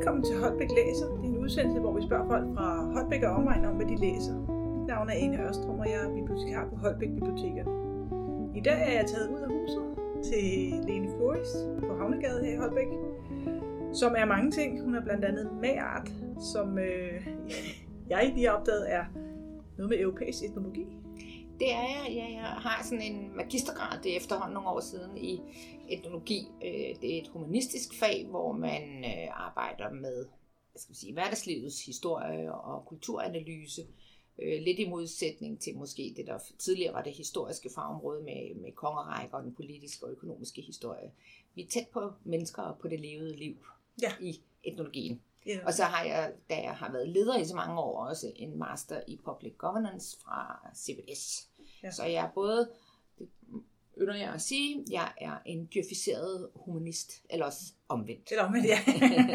Velkommen 0.00 0.24
til 0.24 0.40
Holbæk 0.42 0.70
Læser. 0.70 1.06
Det 1.06 1.24
er 1.24 1.32
en 1.34 1.38
udsendelse, 1.38 1.80
hvor 1.80 1.92
vi 1.92 2.02
spørger 2.06 2.26
folk 2.26 2.46
fra 2.56 2.68
Holbæk 2.94 3.22
og 3.22 3.30
omegn 3.30 3.64
om, 3.64 3.74
hvad 3.76 3.86
de 3.86 3.96
læser. 3.96 4.34
Mit 4.76 4.86
navn 4.86 5.08
er 5.08 5.16
Ane 5.22 5.36
Ørstrøm, 5.46 5.78
og 5.78 5.86
jeg 5.86 6.00
er 6.06 6.14
bibliotekar 6.14 6.68
på 6.70 6.76
Holbæk 6.76 7.08
Bibliotekerne. 7.18 7.70
I 8.58 8.60
dag 8.60 8.80
er 8.88 8.92
jeg 9.00 9.06
taget 9.06 9.28
ud 9.34 9.40
af 9.46 9.50
huset 9.56 9.84
til 10.28 10.44
Lene 10.88 11.08
Floris 11.16 11.52
på 11.88 11.96
Havnegade 11.96 12.44
her 12.44 12.52
i 12.52 12.56
Holbæk, 12.56 12.90
som 13.92 14.14
er 14.18 14.24
mange 14.24 14.50
ting. 14.50 14.84
Hun 14.84 14.94
er 14.94 15.02
blandt 15.04 15.24
andet 15.24 15.48
magart, 15.62 16.08
som 16.52 16.78
øh, 16.78 17.28
jeg 18.10 18.32
lige 18.34 18.46
har 18.46 18.54
opdaget 18.54 18.92
er 18.92 19.04
noget 19.78 19.90
med 19.90 20.00
europæisk 20.00 20.42
etnologi. 20.44 20.99
Det 21.60 21.72
er 21.72 21.82
jeg. 21.82 22.12
Ja, 22.14 22.26
jeg 22.32 22.48
har 22.48 22.84
sådan 22.84 23.02
en 23.02 23.36
magistergrad, 23.36 24.02
det 24.02 24.12
er 24.12 24.16
efterhånden 24.16 24.54
nogle 24.54 24.68
år 24.68 24.80
siden, 24.80 25.16
i 25.18 25.40
etnologi. 25.88 26.48
Øh, 26.64 27.00
det 27.00 27.16
er 27.16 27.22
et 27.22 27.28
humanistisk 27.28 27.94
fag, 27.94 28.26
hvor 28.26 28.52
man 28.52 29.04
øh, 29.04 29.46
arbejder 29.46 29.90
med 29.90 30.26
hvad 30.70 30.80
skal 30.80 30.94
vi 30.94 30.98
sige, 30.98 31.12
hverdagslivets 31.12 31.86
historie 31.86 32.54
og 32.54 32.86
kulturanalyse. 32.86 33.82
Øh, 34.42 34.62
lidt 34.62 34.78
i 34.78 34.88
modsætning 34.88 35.60
til 35.60 35.76
måske 35.76 36.14
det, 36.16 36.26
der 36.26 36.38
tidligere 36.58 36.94
var 36.94 37.02
det 37.02 37.12
historiske 37.12 37.70
fagområde 37.74 38.22
med, 38.22 38.54
med 38.62 38.72
kongerækker 38.72 39.36
og 39.36 39.42
den 39.42 39.54
politiske 39.54 40.06
og 40.06 40.12
økonomiske 40.12 40.62
historie. 40.62 41.10
Vi 41.54 41.62
er 41.62 41.68
tæt 41.68 41.88
på 41.92 42.12
mennesker 42.24 42.62
og 42.62 42.78
på 42.78 42.88
det 42.88 43.00
levede 43.00 43.36
liv 43.36 43.56
Ja. 44.02 44.12
i 44.20 44.40
etnologien. 44.64 45.22
Ja. 45.46 45.58
Og 45.66 45.74
så 45.74 45.84
har 45.84 46.04
jeg, 46.04 46.32
da 46.50 46.62
jeg 46.62 46.76
har 46.76 46.92
været 46.92 47.08
leder 47.08 47.38
i 47.38 47.44
så 47.44 47.56
mange 47.56 47.80
år, 47.80 48.04
også 48.06 48.32
en 48.36 48.58
master 48.58 49.00
i 49.06 49.20
public 49.24 49.52
governance 49.58 50.20
fra 50.20 50.68
CBS. 50.76 51.49
Ja. 51.82 51.90
Så 51.90 52.04
jeg 52.04 52.24
er 52.24 52.30
både, 52.30 52.70
det 53.18 53.28
ynder 54.00 54.14
jeg 54.14 54.32
at 54.32 54.42
sige, 54.42 54.84
jeg 54.90 55.12
er 55.20 55.36
en 55.46 55.68
dyrficeret 55.74 56.48
humanist, 56.54 57.12
eller 57.30 57.46
også 57.46 57.72
omvendt. 57.88 58.30
Eller 58.30 58.44
omvendt, 58.44 58.66
ja. 58.66 58.78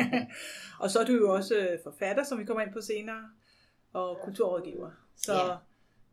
og 0.81 0.91
så 0.91 0.99
er 0.99 1.05
du 1.05 1.13
jo 1.13 1.33
også 1.33 1.55
øh, 1.55 1.79
forfatter, 1.83 2.23
som 2.23 2.39
vi 2.39 2.45
kommer 2.45 2.63
ind 2.63 2.73
på 2.73 2.81
senere, 2.81 3.29
og 3.93 4.19
kulturrådgiver. 4.23 4.91
Så 5.15 5.33
Ja. 5.33 5.55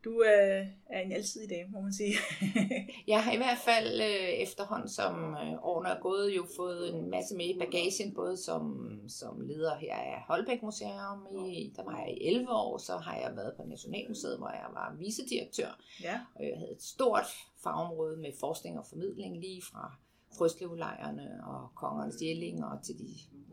Du 0.05 0.23
øh, 0.23 0.67
er 0.87 1.01
en 1.01 1.13
alsidig 1.13 1.51
dame, 1.51 1.71
må 1.71 1.81
man 1.81 1.93
sige. 1.93 2.15
Jeg 3.13 3.25
har 3.25 3.33
i 3.33 3.37
hvert 3.37 3.59
fald 3.59 4.01
øh, 4.01 4.29
efterhånden, 4.47 4.89
som 4.89 5.35
øh, 5.35 5.65
årene 5.65 5.89
er 5.89 6.01
gået, 6.01 6.37
jo 6.37 6.47
fået 6.57 6.95
en 6.95 7.11
masse 7.11 7.37
med 7.37 7.47
i 7.47 7.59
bagagen, 7.59 8.15
både 8.15 8.37
som, 8.37 8.91
som 9.09 9.41
leder 9.41 9.77
her 9.77 9.95
af 9.95 10.23
Holbæk 10.27 10.63
Museum, 10.63 11.27
i, 11.47 11.73
der 11.77 11.85
var 11.85 11.99
jeg 11.99 12.11
i 12.11 12.27
11 12.27 12.51
år, 12.51 12.79
så 12.79 12.97
har 12.97 13.17
jeg 13.17 13.37
været 13.37 13.55
på 13.57 13.63
Nationalmuseet, 13.63 14.39
hvor 14.39 14.51
jeg 14.51 14.67
var 14.73 14.97
vicedirektør, 14.99 15.79
ja. 16.03 16.21
og 16.35 16.45
jeg 16.45 16.59
havde 16.59 16.73
et 16.73 16.83
stort 16.83 17.27
fagområde 17.63 18.17
med 18.17 18.33
forskning 18.41 18.79
og 18.79 18.87
formidling, 18.87 19.41
lige 19.41 19.63
fra 19.63 19.97
frøslevlejrene 20.39 21.41
og 21.47 21.69
kongernes 21.75 22.23
jællinger 22.23 22.81
til 22.85 22.99
de 22.99 23.09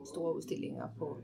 store 0.05 0.35
udstillinger 0.35 0.87
på, 0.97 1.23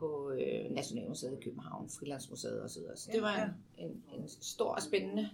på 0.00 0.30
øh, 0.30 0.70
Nationalmuseet 0.70 1.38
i 1.38 1.44
København, 1.44 1.90
Frilandsmuseet 1.98 2.64
osv. 2.64 2.82
Så 2.96 3.10
det 3.12 3.22
var 3.22 3.36
en, 3.36 3.84
en, 3.84 4.04
en 4.12 4.28
stor 4.28 4.74
og 4.74 4.82
spændende 4.82 5.30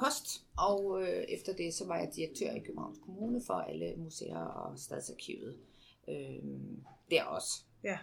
post, 0.00 0.44
og 0.56 1.02
øh, 1.02 1.24
efter 1.28 1.52
det 1.52 1.74
så 1.74 1.86
var 1.86 1.98
jeg 1.98 2.10
direktør 2.16 2.50
i 2.50 2.58
Københavns 2.58 2.98
Kommune 3.04 3.40
for 3.46 3.54
alle 3.54 3.94
museer 3.96 4.38
og 4.38 4.78
stadsarkivet 4.78 5.58
øh, 6.08 6.38
der 7.10 7.24
også. 7.24 7.62
Ja. 7.84 7.98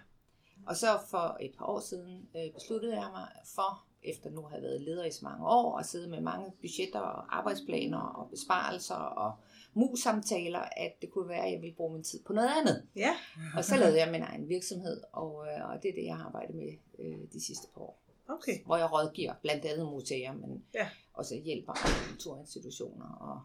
Og 0.67 0.75
så 0.75 0.87
for 1.09 1.37
et 1.41 1.51
par 1.57 1.65
år 1.65 1.79
siden 1.79 2.29
øh, 2.35 2.53
besluttede 2.53 2.95
jeg 3.01 3.09
mig 3.11 3.27
for, 3.55 3.84
efter 4.05 4.29
nu 4.29 4.45
at 4.45 4.51
have 4.51 4.61
været 4.61 4.81
leder 4.81 5.05
i 5.05 5.11
så 5.11 5.19
mange 5.25 5.47
år, 5.47 5.77
og 5.77 5.85
sidde 5.85 6.09
med 6.09 6.21
mange 6.21 6.51
budgetter 6.61 6.99
og 6.99 7.37
arbejdsplaner 7.37 7.99
og 7.99 8.29
besparelser 8.29 8.95
og 8.95 9.31
mus-samtaler, 9.73 10.59
at 10.59 11.01
det 11.01 11.11
kunne 11.11 11.29
være, 11.29 11.45
at 11.45 11.51
jeg 11.51 11.61
ville 11.61 11.75
bruge 11.75 11.93
min 11.93 12.03
tid 12.03 12.19
på 12.23 12.33
noget 12.33 12.49
andet. 12.61 12.83
Ja. 12.95 13.15
Og 13.57 13.65
så 13.65 13.77
lavede 13.77 13.99
jeg 13.99 14.11
min 14.11 14.21
egen 14.21 14.49
virksomhed, 14.49 15.01
og, 15.11 15.47
øh, 15.47 15.69
og 15.69 15.83
det 15.83 15.89
er 15.89 15.93
det, 15.95 16.05
jeg 16.05 16.17
har 16.17 16.25
arbejdet 16.25 16.55
med 16.55 16.73
øh, 16.99 17.17
de 17.33 17.45
sidste 17.45 17.67
par 17.73 17.81
år. 17.81 18.01
Okay. 18.27 18.63
Hvor 18.65 18.77
jeg 18.77 18.91
rådgiver 18.91 19.33
blandt 19.41 19.65
andet 19.65 19.85
museer, 19.85 20.33
men 20.33 20.63
Ja. 20.73 20.89
også 21.13 21.35
hjælper 21.35 21.73
kulturinstitutioner 22.09 23.05
og 23.15 23.41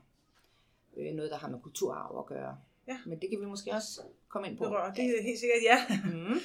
øh, 0.96 1.14
noget, 1.14 1.30
der 1.30 1.36
har 1.36 1.48
med 1.48 1.60
kulturarv 1.60 2.18
at 2.18 2.26
gøre. 2.26 2.56
Ja. 2.88 2.98
Men 3.06 3.20
det 3.20 3.30
kan 3.30 3.40
vi 3.40 3.46
måske 3.46 3.72
også 3.72 4.00
komme 4.28 4.48
ind 4.48 4.58
på. 4.58 4.64
Berør. 4.64 4.92
Det 4.92 5.04
er 5.04 5.22
helt 5.22 5.38
sikkert 5.40 5.62
ja. 5.64 5.98
Mm. 6.04 6.38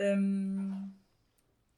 øhm, 0.00 0.81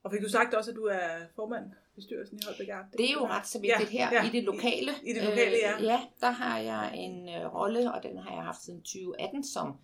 og 0.04 0.10
fik 0.12 0.22
du 0.22 0.28
sagt 0.28 0.54
også, 0.54 0.70
at 0.70 0.76
du 0.76 0.84
er 0.84 1.08
formand 1.36 1.64
i 1.66 1.94
bestyrelsen 1.94 2.38
i 2.38 2.42
Holbæk? 2.46 2.68
Det 2.98 3.08
er 3.08 3.12
jo 3.12 3.26
ret 3.26 3.46
så 3.46 3.60
vigtigt 3.60 3.92
Ja, 3.94 4.08
her 4.10 4.12
ja. 4.22 4.28
i 4.28 4.32
det 4.32 4.44
lokale. 4.44 4.92
I- 5.02 5.10
i 5.10 5.14
det 5.14 5.22
lokale, 5.22 5.56
ja. 5.56 5.76
Øh, 5.78 5.82
ja, 5.84 6.00
der 6.20 6.30
har 6.30 6.58
jeg 6.58 6.92
en 6.96 7.28
øh, 7.28 7.54
rolle, 7.54 7.92
og 7.94 8.02
den 8.02 8.18
har 8.18 8.34
jeg 8.34 8.44
haft 8.44 8.62
siden 8.62 8.80
2018 8.80 9.44
som 9.44 9.76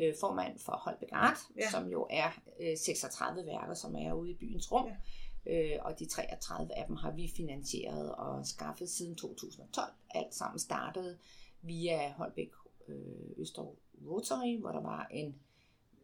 øh, 0.00 0.14
formand 0.20 0.58
for 0.58 0.72
Holbæk 0.72 1.08
Art, 1.12 1.38
ja. 1.56 1.70
som 1.70 1.88
jo 1.88 2.06
er 2.10 2.30
øh, 2.60 2.76
36 2.76 3.46
værker, 3.46 3.74
som 3.74 3.96
er 3.96 4.12
ude 4.12 4.30
i 4.30 4.34
byens 4.34 4.72
rum. 4.72 4.86
Ja. 4.86 4.94
Øh, 5.52 5.78
og 5.80 5.98
de 5.98 6.06
33 6.06 6.74
af 6.78 6.84
dem 6.88 6.96
har 6.96 7.10
vi 7.10 7.32
finansieret 7.36 8.12
og 8.14 8.46
skaffet 8.46 8.88
siden 8.88 9.16
2012. 9.16 9.92
Alt 10.10 10.34
sammen 10.34 10.58
startede 10.58 11.18
via 11.62 12.12
Holbæk 12.12 12.50
øh, 12.88 12.96
Øster 13.42 13.62
Rotary, 14.06 14.60
hvor 14.60 14.70
der 14.70 14.80
var 14.82 15.06
en 15.10 15.34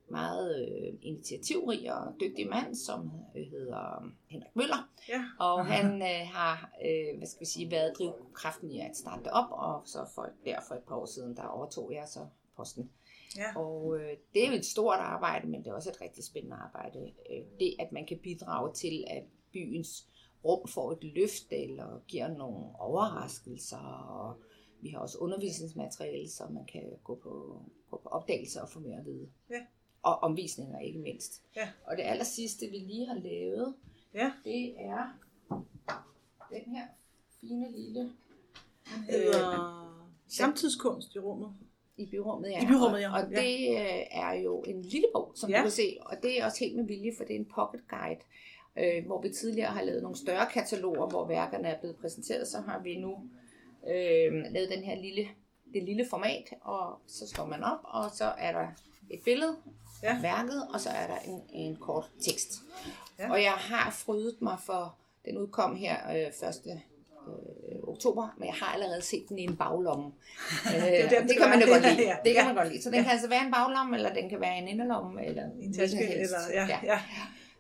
meget 0.09 0.69
øh, 0.69 0.95
initiativrig 1.03 1.95
og 1.95 2.15
dygtig 2.21 2.49
mand, 2.49 2.75
som 2.75 3.11
øh, 3.37 3.43
hedder 3.43 4.13
Henrik 4.27 4.57
Møller. 4.57 4.91
Ja. 5.09 5.25
Og 5.39 5.67
han 5.67 6.03
øh, 6.03 6.29
har, 6.33 6.71
øh, 6.85 7.19
hvad 7.19 7.27
skal 7.27 7.41
vi 7.41 7.47
sige, 7.47 7.71
været 7.71 7.95
drivkraften 7.99 8.71
i 8.71 8.81
at 8.81 8.97
starte 8.97 9.29
op, 9.33 9.51
og 9.51 9.83
så 9.85 9.99
for, 10.15 10.29
der 10.45 10.61
for 10.69 10.75
et 10.75 10.83
par 10.89 10.97
år 10.97 11.07
siden, 11.07 11.37
der 11.37 11.43
overtog 11.43 11.93
jeg 11.93 12.09
så 12.09 12.27
posten. 12.57 12.91
Ja. 13.37 13.61
Og 13.61 13.97
øh, 14.01 14.17
det 14.35 14.45
er 14.45 14.49
jo 14.49 14.57
et 14.57 14.67
stort 14.67 14.99
arbejde, 14.99 15.49
men 15.49 15.65
det 15.65 15.71
er 15.71 15.75
også 15.75 15.91
et 15.91 16.01
rigtig 16.01 16.25
spændende 16.25 16.57
arbejde. 16.57 17.13
Øh, 17.31 17.43
det, 17.61 17.77
at 17.79 17.93
man 17.93 18.07
kan 18.07 18.19
bidrage 18.19 18.75
til, 18.75 19.05
at 19.07 19.25
byens 19.53 20.09
rum 20.45 20.69
får 20.69 20.93
et 20.93 21.05
løft, 21.05 21.47
eller 21.51 22.03
giver 22.09 22.29
nogle 22.29 22.81
overraskelser, 22.81 23.79
og 24.09 24.43
vi 24.81 24.89
har 24.89 24.99
også 24.99 25.19
undervisningsmateriale, 25.19 26.31
så 26.31 26.45
man 26.51 26.67
kan 26.67 26.83
gå 27.05 27.15
på, 27.15 27.63
gå 27.91 28.01
på 28.03 28.09
opdagelser 28.09 28.63
og 28.63 28.69
få 28.69 28.81
mere 28.81 28.99
at 28.99 29.07
vide. 29.07 29.29
Ja. 29.51 29.61
Og 30.05 30.19
omvisninger 30.19 30.79
ikke 30.79 30.99
mindst. 30.99 31.43
Ja. 31.57 31.69
Og 31.87 31.97
det 31.97 32.03
aller 32.03 32.25
sidste, 32.25 32.67
vi 32.67 32.77
lige 32.77 33.07
har 33.07 33.15
lavet, 33.15 33.75
Ja. 34.15 34.33
det 34.45 34.81
er 34.81 35.19
den 36.51 36.75
her 36.77 36.87
fine 37.41 37.73
lille 37.73 38.01
Den 38.01 39.03
hedder 39.11 39.81
Samtidskunst 40.29 41.15
i 41.15 41.19
rummet. 41.19 41.53
i 41.97 42.07
byrummet, 42.11 42.51
ja. 42.51 42.63
I 42.63 42.67
byrummet, 42.67 43.01
ja. 43.01 43.13
Og, 43.17 43.23
og 43.23 43.31
det 43.31 43.71
øh, 43.71 44.03
er 44.11 44.33
jo 44.33 44.63
en 44.67 44.83
lille 44.83 45.07
bog, 45.15 45.33
som 45.35 45.51
Ja. 45.51 45.57
ja. 45.57 45.61
du 45.61 45.65
kan 45.65 45.71
se, 45.71 45.97
og 46.01 46.17
det 46.23 46.41
er 46.41 46.45
også 46.45 46.59
helt 46.65 46.77
med 46.77 46.85
vilje, 46.85 47.13
for 47.17 47.25
det 47.25 47.37
er 47.37 47.39
en 47.41 47.51
pocket 47.55 47.81
guide, 47.89 48.21
øh, 48.79 49.07
hvor 49.07 49.23
vi 49.23 49.29
tidligere 49.29 49.71
har 49.71 49.83
lavet 49.83 50.03
nogle 50.03 50.17
større 50.17 50.47
kataloger, 50.53 51.07
hvor 51.09 51.27
værkerne 51.29 51.69
er 51.69 51.81
blevet 51.81 51.97
præsenteret, 51.97 52.49
så 52.49 52.61
har 52.61 52.83
vi 52.83 52.97
nu 53.01 53.11
øh, 53.89 54.33
lavet 54.53 54.69
den 54.71 54.83
her 54.85 54.97
lille, 55.01 55.29
det 55.75 55.83
lille 55.83 56.07
format, 56.11 56.55
og 56.61 56.99
så 57.07 57.29
slår 57.29 57.47
man 57.47 57.63
op, 57.63 57.79
og 57.85 58.11
så 58.11 58.25
er 58.25 58.53
der 58.53 58.67
et 59.11 59.21
billede 59.25 59.57
Ja. 60.03 60.19
værket, 60.23 60.67
og 60.75 60.81
så 60.81 60.89
er 60.91 61.07
der 61.07 61.17
en, 61.19 61.43
en 61.53 61.77
kort 61.77 62.11
tekst. 62.23 62.53
Ja. 63.19 63.25
Ja. 63.25 63.31
Og 63.33 63.43
jeg 63.43 63.53
har 63.53 63.91
frydet 63.91 64.43
mig 64.43 64.57
for, 64.67 64.95
den 65.25 65.39
udkom 65.39 65.77
her 65.77 65.97
øh, 66.11 66.49
1. 66.49 66.83
Øh, 67.29 67.89
oktober, 67.89 68.35
men 68.39 68.47
jeg 68.47 68.55
har 68.55 68.75
allerede 68.75 69.03
set 69.03 69.29
den 69.29 69.39
i 69.39 69.43
en 69.43 69.57
baglomme. 69.57 70.05
Øh, 70.77 70.83
der, 70.83 71.09
den 71.09 71.21
det, 71.23 71.29
det 71.29 71.37
kan 71.39 71.49
man 71.51 71.61
jo 71.61 71.67
godt 71.73 71.83
lide. 71.83 72.09
Ja, 72.09 72.17
Det 72.25 72.35
kan 72.35 72.43
ja. 72.43 72.47
man 72.47 72.55
godt 72.55 72.69
lide. 72.69 72.83
Så 72.83 72.91
den 72.91 73.03
kan 73.03 73.13
altså 73.13 73.29
være 73.29 73.45
en 73.47 73.53
baglomme, 73.53 73.97
eller 73.97 74.15
den 74.15 74.29
kan 74.29 74.41
være 74.41 74.59
en 74.59 74.69
inderlomme, 74.69 75.27
eller 75.27 75.45
en 75.61 75.73
taske, 75.75 76.15
eller, 76.15 76.39
ja, 76.53 76.79
ja. 76.83 77.01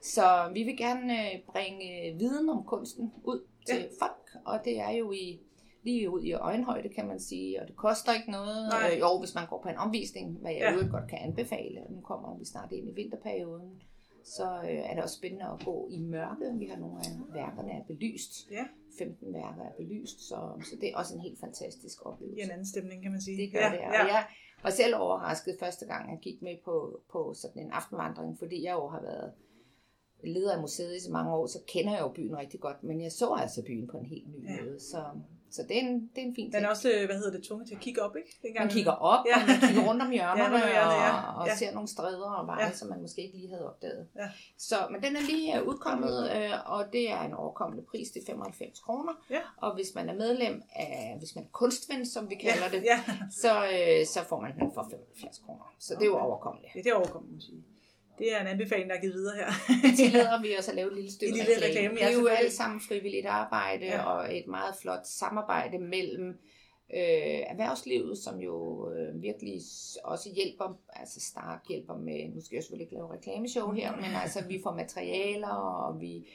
Så 0.03 0.51
vi 0.55 0.63
vil 0.63 0.77
gerne 0.77 1.21
øh, 1.33 1.41
bringe 1.53 2.15
viden 2.19 2.49
om 2.51 2.65
kunsten 2.65 3.13
ud 3.25 3.41
til 3.67 3.77
Ja. 3.77 3.85
folk, 4.07 4.45
og 4.45 4.61
det 4.65 4.79
er 4.81 4.91
jo 4.91 5.13
i 5.13 5.41
lige 5.85 6.11
ud 6.11 6.23
i 6.23 6.33
øjenhøjde, 6.33 6.89
kan 6.89 7.07
man 7.07 7.21
sige, 7.21 7.63
og 7.63 7.69
det 7.69 7.77
koster 7.77 8.13
ikke 8.13 8.31
noget. 8.31 8.69
Nej. 8.69 8.91
Øh, 8.93 9.01
jo, 9.01 9.19
hvis 9.19 9.35
man 9.35 9.47
går 9.47 9.63
på 9.63 9.69
en 9.69 9.77
omvisning, 9.77 10.39
hvad 10.41 10.53
jeg 10.53 10.77
Ja. 10.83 10.87
godt 10.87 11.09
kan 11.11 11.19
anbefale. 11.19 11.81
Nu 11.91 12.01
kommer 12.01 12.39
vi 12.39 12.45
snart 12.45 12.73
ind 12.73 12.89
i 12.89 12.93
vinterperioden, 12.95 13.83
så 14.25 14.45
øh, 14.45 14.71
er 14.91 14.95
det 14.95 15.03
også 15.03 15.17
spændende 15.17 15.45
at 15.45 15.65
gå 15.65 15.89
i 15.91 15.99
mørke. 16.01 16.45
Vi 16.59 16.67
har 16.67 16.77
nogle 16.77 16.99
af 16.99 17.35
værkerne 17.35 17.73
er 17.73 17.85
belyst. 17.85 18.51
Ja. 18.51 18.65
15 18.99 19.35
værker 19.35 19.63
er 19.63 19.73
belyst, 19.79 20.21
så, 20.29 20.39
så 20.65 20.77
det 20.81 20.89
er 20.93 20.97
også 20.97 21.15
en 21.15 21.21
helt 21.21 21.41
fantastisk 21.41 22.07
oplevelse. 22.07 22.41
I 22.41 22.45
en 22.45 22.51
anden 22.51 22.67
stemning, 22.67 23.03
kan 23.03 23.11
man 23.13 23.21
sige. 23.21 23.37
Det 23.43 23.53
gør 23.53 23.61
ja, 23.61 23.71
det. 23.73 23.79
Og 23.79 23.93
Ja. 23.93 24.05
jeg 24.15 24.25
var 24.63 24.71
selv 24.71 24.95
overrasket 24.97 25.57
første 25.61 25.87
gang, 25.87 26.11
jeg 26.11 26.19
gik 26.23 26.43
med 26.43 26.57
på, 26.65 27.01
på 27.13 27.35
sådan 27.35 27.63
en 27.63 27.71
aftenvandring, 27.71 28.39
fordi 28.39 28.63
jeg 28.65 28.73
jo 28.73 28.89
har 28.89 29.03
været 29.03 29.33
leder 30.25 30.55
af 30.55 30.61
museet 30.61 30.97
i 30.97 31.01
så 31.01 31.13
mange 31.13 31.33
år, 31.35 31.47
så 31.47 31.59
kender 31.69 31.93
jeg 31.93 32.01
jo 32.01 32.09
byen 32.09 32.37
rigtig 32.37 32.61
godt, 32.61 32.83
men 32.85 33.01
jeg 33.01 33.13
så 33.13 33.35
altså 33.39 33.63
byen 33.67 33.87
på 33.87 33.97
en 33.99 34.05
helt 34.07 34.29
ny 34.29 34.45
Ja. 34.49 34.63
måde. 34.65 34.81
Så, 34.81 35.05
så 35.57 35.63
det, 35.69 35.75
er 35.77 35.81
en, 35.81 36.11
det 36.15 36.21
er 36.23 36.27
en 36.31 36.35
fin 36.35 36.45
Den 36.47 36.53
ting. 36.53 36.65
er 36.65 36.69
også, 36.75 36.89
øh, 36.95 37.07
hvad 37.07 37.17
hedder 37.17 37.31
det, 37.37 37.43
tvunget 37.49 37.69
til 37.69 37.75
at 37.75 37.81
kigge 37.81 38.03
op, 38.03 38.17
ikke? 38.17 38.31
Dengang, 38.43 38.65
Man 38.67 38.73
kigger 38.77 38.93
op, 38.93 39.25
Ja. 39.27 39.31
ja. 39.39 39.43
og 39.43 39.49
man 39.49 39.59
kigger 39.69 39.83
rundt 39.89 40.03
om 40.07 40.11
hjørnerne, 40.19 40.57
Ja, 40.57 40.71
hjørnet, 40.75 40.99
ja. 41.07 41.13
og, 41.31 41.35
og 41.41 41.47
Ja. 41.49 41.55
ser 41.57 41.71
nogle 41.77 41.89
stræder 41.89 42.31
og 42.41 42.47
veje, 42.47 42.61
Ja. 42.61 42.67
ja. 42.67 42.73
som 42.73 42.89
man 42.89 43.01
måske 43.01 43.21
ikke 43.27 43.37
lige 43.39 43.49
havde 43.55 43.67
opdaget. 43.71 44.09
Ja. 44.17 44.29
Så, 44.59 44.77
men 44.93 45.03
den 45.03 45.17
er 45.17 45.21
lige 45.21 45.59
øh, 45.59 45.63
udkommet, 45.69 46.17
øh, 46.37 46.51
og 46.75 46.81
det 46.93 47.11
er 47.11 47.21
en 47.23 47.35
overkommende 47.35 47.85
pris 47.91 48.11
til 48.11 48.23
95 48.27 48.81
kroner. 48.81 49.13
Ja. 49.31 49.41
Og 49.57 49.75
hvis 49.75 49.91
man 49.95 50.09
er 50.09 50.15
medlem 50.15 50.63
af, 50.77 51.15
hvis 51.19 51.35
man 51.37 51.45
er 51.45 51.49
kunstven, 51.53 52.07
som 52.07 52.31
vi 52.31 52.35
kalder 52.35 52.69
det, 52.75 52.83
Ja, 52.93 52.99
så, 53.43 53.53
øh, 53.65 54.07
så 54.07 54.21
får 54.29 54.41
man 54.41 54.53
den 54.59 54.71
for 54.75 54.83
75 54.91 55.39
kroner. 55.47 55.75
Så 55.79 55.95
det 55.95 56.03
er 56.03 56.07
jo 56.07 56.19
overkommeligt. 56.19 56.75
ja 56.75 56.81
det 56.81 56.91
er 56.91 56.95
man 57.33 57.41
sige. 57.41 57.65
Det 58.19 58.33
er 58.33 58.41
en 58.41 58.47
anbefaling, 58.47 58.91
der 58.91 58.97
er 58.97 59.01
givet 59.01 59.15
videre 59.15 59.37
her. 59.37 59.47
Det 59.89 59.97
tillader 60.05 60.43
vi 60.43 60.49
os 60.59 60.69
at 60.69 60.75
lave 60.75 60.89
et 60.91 60.95
lille 60.97 61.13
stykke 61.13 61.33
lille 61.33 61.45
reklame. 61.55 61.67
reklame, 61.67 61.95
Det 61.95 62.03
er 62.17 62.21
jo 62.21 62.27
alt 62.27 62.53
sammen 62.53 62.81
frivilligt 62.89 63.27
arbejde 63.27 63.85
Ja. 63.87 64.03
og 64.05 64.37
et 64.39 64.47
meget 64.47 64.75
flot 64.83 65.07
samarbejde 65.07 65.79
mellem 65.79 66.29
øh, 66.95 67.41
erhvervslivet, 67.53 68.19
som 68.19 68.39
jo 68.41 68.89
øh, 68.91 69.23
virkelig 69.23 69.61
også 70.05 70.31
hjælper, 70.35 70.79
altså 70.93 71.21
Stark 71.21 71.61
hjælper 71.69 71.97
med, 71.97 72.29
nu 72.35 72.41
skal 72.41 72.57
jeg 72.57 72.63
selvfølgelig 72.63 72.85
ikke 72.85 72.95
lave 72.95 73.13
reklameshow 73.13 73.73
her, 73.73 73.97
men 73.97 74.11
altså 74.23 74.45
vi 74.49 74.61
får 74.63 74.75
materialer, 74.75 75.49
og 75.49 76.01
vi 76.01 76.27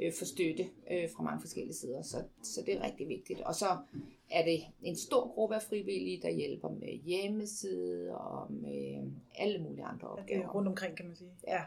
øh, 0.00 0.12
får 0.18 0.26
støtte 0.26 0.66
øh, 0.90 1.08
fra 1.16 1.22
mange 1.22 1.40
forskellige 1.40 1.74
sider, 1.74 2.02
så, 2.02 2.22
så 2.42 2.62
det 2.66 2.74
er 2.74 2.82
rigtig 2.84 3.08
vigtigt. 3.08 3.40
Og 3.40 3.54
så 3.54 3.66
er 4.30 4.44
det 4.44 4.60
en 4.82 4.96
stor 4.96 5.28
gruppe 5.34 5.54
af 5.54 5.62
frivillige, 5.62 6.22
der 6.22 6.30
hjælper 6.30 6.68
med 6.68 6.88
hjemmeside 7.04 8.16
og 8.16 8.52
med 8.52 9.10
alle 9.38 9.58
mulige 9.62 9.84
andre 9.84 10.08
Ja, 10.08 10.12
opgaver. 10.22 10.44
er 10.44 10.48
rundt 10.48 10.68
omkring, 10.68 10.96
kan 10.96 11.06
man 11.06 11.16
sige. 11.16 11.30
Ja. 11.48 11.60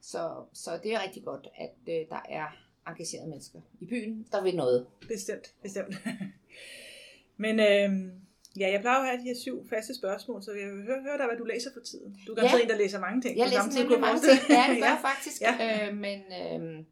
Så, 0.00 0.44
så 0.52 0.70
det 0.82 0.92
er 0.94 1.02
rigtig 1.02 1.24
godt, 1.24 1.48
at 1.56 1.74
øh, 1.88 2.08
der 2.08 2.20
er 2.28 2.46
engagerede 2.88 3.28
mennesker 3.30 3.60
i 3.80 3.86
byen, 3.86 4.26
der 4.32 4.42
vil 4.42 4.56
noget. 4.56 4.86
Bestemt, 5.08 5.54
bestemt. 5.62 5.94
Men 7.44 7.60
øhm, 7.60 8.10
ja, 8.58 8.70
jeg 8.72 8.80
plejer 8.80 8.98
at 9.00 9.06
have 9.06 9.18
de 9.18 9.24
her 9.24 9.34
syv 9.34 9.68
faste 9.68 9.94
spørgsmål, 9.94 10.42
så 10.42 10.52
jeg 10.52 10.68
vil 10.76 10.82
høre, 10.84 11.02
høre 11.02 11.18
dig, 11.18 11.26
hvad 11.26 11.36
du 11.38 11.44
læser 11.44 11.70
for 11.72 11.80
tiden. 11.80 12.16
Du 12.26 12.32
er 12.32 12.42
Ja. 12.42 12.62
en, 12.62 12.68
der 12.68 12.76
læser 12.76 13.00
mange 13.00 13.20
ting. 13.22 13.38
Jeg 13.38 13.46
læser 13.48 13.62
nemlig 13.78 13.92
jeg 13.92 14.00
mange 14.00 14.20
ting. 14.20 14.38
Ja, 14.50 14.62
det 14.62 14.70
mig. 14.70 14.78
gør 14.80 14.86
jeg 14.86 15.00
faktisk. 15.10 15.40
Ja. 15.42 15.52
Ja. 15.60 15.88
Øh, 15.88 15.96
men 15.96 16.20
øh, 16.42 16.84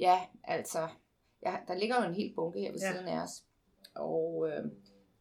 ja, 0.00 0.18
altså, 0.44 0.88
ja, 1.46 1.56
der 1.68 1.74
ligger 1.74 1.96
jo 2.02 2.08
en 2.08 2.14
hel 2.14 2.32
bunke 2.34 2.60
her 2.60 2.72
ved 2.72 2.80
Ja. 2.80 2.92
siden 2.92 3.08
af 3.08 3.22
os. 3.22 3.30
Og 3.94 4.48
øh, 4.48 4.64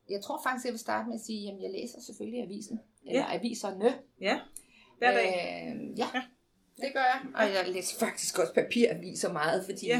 jeg 0.10 0.22
tror 0.24 0.42
faktisk, 0.46 0.66
jeg 0.66 0.72
vil 0.74 0.80
starte 0.80 1.08
med 1.10 1.16
at 1.16 1.22
sige, 1.22 1.52
at 1.52 1.62
jeg 1.62 1.72
læser 1.72 2.00
selvfølgelig 2.02 2.42
avisen. 2.44 2.80
Eller 3.06 3.22
Ja. 3.22 3.38
aviserne. 3.38 3.94
ja, 4.22 4.40
hver 4.98 5.12
dag. 5.12 5.28
Øh, 5.76 6.00
ja. 6.00 6.08
Ja. 6.14 6.22
Det 6.78 6.94
gør 6.94 7.00
jeg, 7.02 7.22
og 7.36 7.42
jeg 7.54 7.74
læser 7.74 8.00
faktisk 8.00 8.40
også 8.40 8.54
papiraviser 8.54 9.34
meget, 9.34 9.66
fordi 9.66 9.88
ja. 9.88 10.00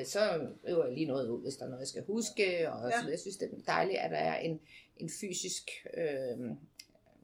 øh, 0.00 0.06
så 0.06 0.20
øver 0.68 0.84
jeg 0.86 0.94
lige 0.94 1.06
noget 1.06 1.28
ud, 1.28 1.42
hvis 1.42 1.54
der 1.54 1.64
er 1.64 1.68
noget, 1.68 1.80
jeg 1.80 1.88
skal 1.88 2.04
huske, 2.06 2.72
og 2.72 2.90
Ja. 2.90 3.02
så 3.02 3.08
jeg 3.08 3.18
synes, 3.18 3.36
det 3.36 3.50
er 3.52 3.62
dejligt, 3.66 3.98
at 3.98 4.10
der 4.10 4.16
er 4.16 4.38
en, 4.38 4.60
en 4.96 5.10
fysisk, 5.20 5.62
øh, 5.96 6.50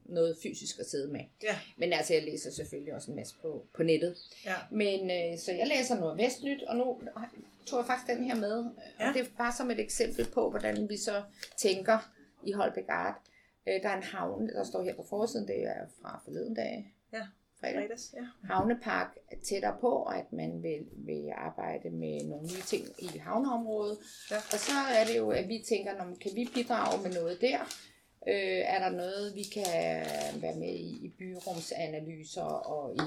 noget 0.09 0.37
fysisk 0.43 0.79
at 0.81 0.87
sidde 0.87 1.13
med. 1.13 1.21
Ja. 1.43 1.59
Men 1.77 1.93
altså, 1.93 2.15
jeg 2.15 2.23
læser 2.23 2.51
selvfølgelig 2.51 2.95
også 2.95 3.11
en 3.11 3.17
masse 3.17 3.35
på, 3.43 3.67
på 3.75 3.83
nettet. 3.83 4.17
Ja. 4.45 4.55
Men 4.71 5.11
øh, 5.11 5.39
så 5.39 5.53
jeg 5.53 5.67
læser 5.67 6.01
noget 6.01 6.19
Vestnyt, 6.19 6.63
og 6.63 6.77
nu 6.77 7.01
tog 7.67 7.79
jeg 7.79 7.87
faktisk 7.87 8.17
den 8.17 8.25
her 8.25 8.35
med. 8.35 8.65
Ja. 9.01 9.09
Og 9.09 9.15
det 9.15 9.21
er 9.21 9.27
bare 9.39 9.53
som 9.53 9.71
et 9.71 9.81
eksempel 9.81 10.27
på, 10.35 10.51
hvordan 10.51 10.89
vi 10.89 10.97
så 10.97 11.23
tænker 11.57 12.13
i 12.45 12.53
Holbæk 12.53 12.85
Art. 12.89 13.15
Øh, 13.69 13.83
der 13.83 13.89
er 13.89 13.97
en 13.97 14.03
havn, 14.03 14.49
der 14.49 14.65
står 14.65 14.83
her 14.83 14.95
på 14.95 15.07
forsiden, 15.09 15.49
det 15.49 15.63
er 15.63 15.87
fra 16.03 16.21
forleden 16.25 16.55
dag. 16.55 16.95
Ja. 17.13 17.27
Fredag 17.61 17.75
Fredags, 17.75 18.15
ja. 18.17 18.55
havnepark 18.55 19.19
tættere 19.43 19.77
på, 19.81 19.89
og 19.89 20.19
at 20.19 20.33
man 20.33 20.63
vil, 20.63 20.87
vil 20.93 21.33
arbejde 21.37 21.91
med 21.91 22.25
nogle 22.25 22.47
nye 22.47 22.63
ting 22.67 22.85
i 22.99 23.19
havneområdet. 23.19 23.99
Ja. 24.31 24.37
Og 24.37 24.59
så 24.59 24.73
er 25.01 25.05
det 25.05 25.17
jo, 25.17 25.31
at 25.31 25.49
vi 25.49 25.65
tænker, 25.69 25.97
når 25.99 26.17
kan 26.21 26.31
vi 26.35 26.49
bidrage 26.55 27.03
med 27.03 27.15
noget 27.15 27.41
der? 27.41 27.59
Øh, 28.29 28.63
er 28.75 28.79
der 28.79 28.97
noget, 28.97 29.35
vi 29.35 29.43
kan 29.43 30.07
være 30.43 30.57
med 30.57 30.75
i, 30.75 31.05
i 31.07 31.09
byrumsanalyser, 31.19 32.43
og 32.43 32.95
i, 32.95 33.01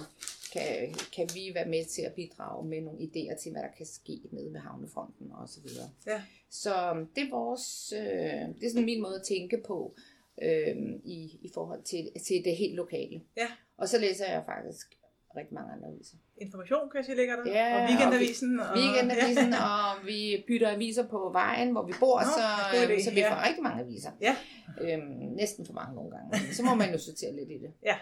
kan, 0.54 0.94
kan 1.16 1.30
vi 1.34 1.52
være 1.54 1.68
med 1.68 1.86
til 1.86 2.02
at 2.02 2.14
bidrage 2.14 2.68
med 2.68 2.82
nogle 2.82 3.00
idéer 3.00 3.42
til, 3.42 3.52
hvad 3.52 3.62
der 3.62 3.72
kan 3.78 3.86
ske 3.86 4.20
nede 4.32 4.54
ved 4.54 4.60
havnefronten 4.60 5.32
osv. 5.32 5.68
Ja. 6.08 6.22
Så 6.50 7.06
det 7.16 7.24
er 7.24 7.30
vores, 7.30 7.94
øh, 7.98 8.56
det 8.60 8.64
er 8.64 8.70
sådan 8.70 8.86
min 8.86 9.02
måde 9.02 9.16
at 9.16 9.26
tænke 9.28 9.62
på 9.68 9.96
øh, 10.42 10.76
i, 11.04 11.40
i 11.42 11.52
forhold 11.54 11.84
til, 11.84 12.12
til 12.26 12.44
det 12.46 12.56
helt 12.56 12.76
lokale. 12.76 13.22
Ja. 13.38 13.48
Og 13.78 13.90
så 13.90 14.00
læser 14.00 14.26
jeg 14.26 14.44
faktisk 14.46 14.99
rigtig 15.40 15.54
mange 15.54 15.72
andre 15.74 15.88
aviser. 15.88 16.16
Information, 16.38 16.90
kan 16.92 17.04
jeg 17.08 17.16
ligger 17.16 17.36
der. 17.36 17.52
Ja, 17.52 17.82
og 17.84 17.90
weekendavisen. 17.90 18.60
Og, 18.60 18.66
Weekendavisen, 18.78 19.50
Ja. 19.54 19.64
og 19.70 20.06
vi 20.06 20.44
bytter 20.48 20.70
aviser 20.72 21.08
på 21.08 21.30
vejen, 21.34 21.72
hvor 21.72 21.84
vi 21.86 21.94
bor, 22.00 22.20
Nå, 22.22 22.26
så, 22.38 22.46
øhm, 22.92 23.02
så 23.06 23.10
vi 23.12 23.20
ja. 23.20 23.34
får 23.34 23.48
rigtig 23.48 23.64
mange 23.64 23.84
aviser. 23.84 24.12
Ja. 24.22 24.36
Øhm, 24.82 25.02
næsten 25.42 25.66
for 25.66 25.74
mange 25.74 25.96
nogle 25.96 26.12
gange. 26.12 26.54
Så 26.54 26.64
må 26.64 26.76
man 26.76 26.92
jo 26.92 26.98
sortere 26.98 27.36
lidt 27.36 27.50
i 27.52 27.58
det. 27.58 27.72
Ja. 27.84 27.98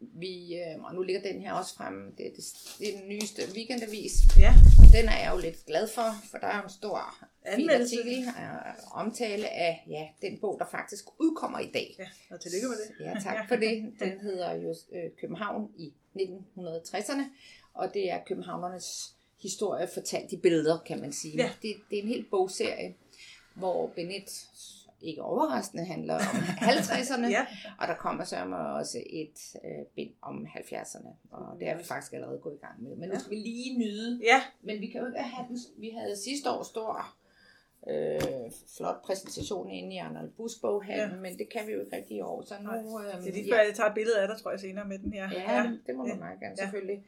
Vi, 0.00 0.54
øh, 0.56 0.84
og 0.84 0.94
nu 0.94 1.02
ligger 1.02 1.22
den 1.22 1.40
her 1.40 1.52
også 1.52 1.74
fremme. 1.76 2.00
Det, 2.18 2.32
det, 2.36 2.44
det 2.78 2.94
er 2.94 2.98
den 3.00 3.08
nyeste 3.08 3.42
weekendavis. 3.54 4.12
ja. 4.38 4.52
Den 4.92 5.08
er 5.08 5.18
jeg 5.24 5.30
jo 5.34 5.40
lidt 5.40 5.66
glad 5.66 5.88
for, 5.88 6.08
for 6.30 6.38
der 6.38 6.46
er 6.46 6.62
en 6.62 6.70
stor 6.70 6.98
fin 7.54 7.70
artikel 7.70 8.18
øh, 8.28 8.74
omtale 8.92 9.48
af 9.48 9.84
ja, 9.88 10.08
den 10.28 10.38
bog, 10.40 10.56
der 10.58 10.66
faktisk 10.70 11.04
udkommer 11.20 11.58
i 11.58 11.70
dag. 11.74 11.96
Ja, 11.98 12.06
og 12.30 12.40
tillykke 12.40 12.68
med 12.68 12.76
det. 12.76 13.04
Ja, 13.04 13.14
tak 13.30 13.48
for 13.48 13.56
det. 13.56 13.74
Den 14.00 14.20
hedder 14.20 14.52
jo 14.54 14.74
øh, 14.92 15.10
København 15.20 15.70
i 15.76 15.92
1960'erne, 16.16 17.22
og 17.74 17.94
det 17.94 18.10
er 18.10 18.18
københavnernes 18.26 19.14
historie 19.42 19.88
fortalt 19.94 20.32
i 20.32 20.36
billeder, 20.36 20.78
kan 20.86 21.00
man 21.00 21.12
sige. 21.12 21.36
Ja. 21.36 21.50
Det, 21.62 21.74
det 21.90 21.98
er 21.98 22.02
en 22.02 22.08
hel 22.08 22.24
bogserie, 22.30 22.94
hvor 23.54 23.86
Bennett 23.86 24.30
ikke 25.02 25.22
overraskende 25.22 25.84
handler 25.84 26.14
om 26.14 26.20
50'erne, 26.70 27.26
Ja. 27.26 27.46
og 27.80 27.88
der 27.88 27.94
kommer 27.94 28.24
så 28.24 28.36
også 28.76 29.02
et 29.06 29.56
øh, 29.64 29.86
bind 29.96 30.10
om 30.22 30.46
70'erne, 30.46 31.08
og 31.30 31.60
det 31.60 31.68
er 31.68 31.76
vi 31.78 31.84
faktisk 31.84 32.12
allerede 32.12 32.38
gået 32.38 32.54
i 32.54 32.66
gang 32.66 32.82
med. 32.82 32.96
Men 32.96 33.08
nu 33.08 33.18
skal 33.18 33.30
vi 33.30 33.36
lige 33.36 33.78
nyde 33.78 34.20
Ja, 34.22 34.42
men 34.62 34.80
vi 34.80 34.86
kan 34.86 35.00
jo 35.00 35.06
ikke 35.06 35.18
have 35.22 35.46
den. 35.48 35.58
Vi 35.78 35.90
havde 35.90 36.16
sidste 36.16 36.50
år 36.50 36.62
stor, 36.62 37.14
øh, 37.88 38.50
flot 38.76 39.02
præsentation 39.04 39.68
inde 39.70 39.94
i 39.94 39.98
Arnold 39.98 40.30
Busk 40.30 40.60
boghandel, 40.62 41.08
Ja. 41.08 41.14
ja. 41.14 41.20
men 41.20 41.38
det 41.38 41.48
kan 41.52 41.66
vi 41.66 41.72
jo 41.72 41.80
ikke 41.80 41.96
rigtig 41.96 42.16
i 42.16 42.20
år. 42.20 42.42
Så 42.42 42.54
nu, 42.62 42.70
øh, 43.00 43.06
det 43.22 43.28
er 43.28 43.32
lige 43.32 43.52
før, 43.52 43.60
jeg 43.60 43.74
tager 43.74 43.88
et 43.88 43.94
billede 43.94 44.20
af 44.22 44.28
dig, 44.28 44.36
tror 44.42 44.50
jeg, 44.50 44.60
senere 44.60 44.88
med 44.88 44.98
den 44.98 45.12
her. 45.12 45.30
Ja, 45.32 45.52
ja, 45.56 45.70
det, 45.86 45.96
må 45.96 46.06
Ja. 46.06 46.12
man 46.12 46.18
meget 46.18 46.40
gerne, 46.40 46.54
Ja. 46.58 46.62
selvfølgelig. 46.64 47.04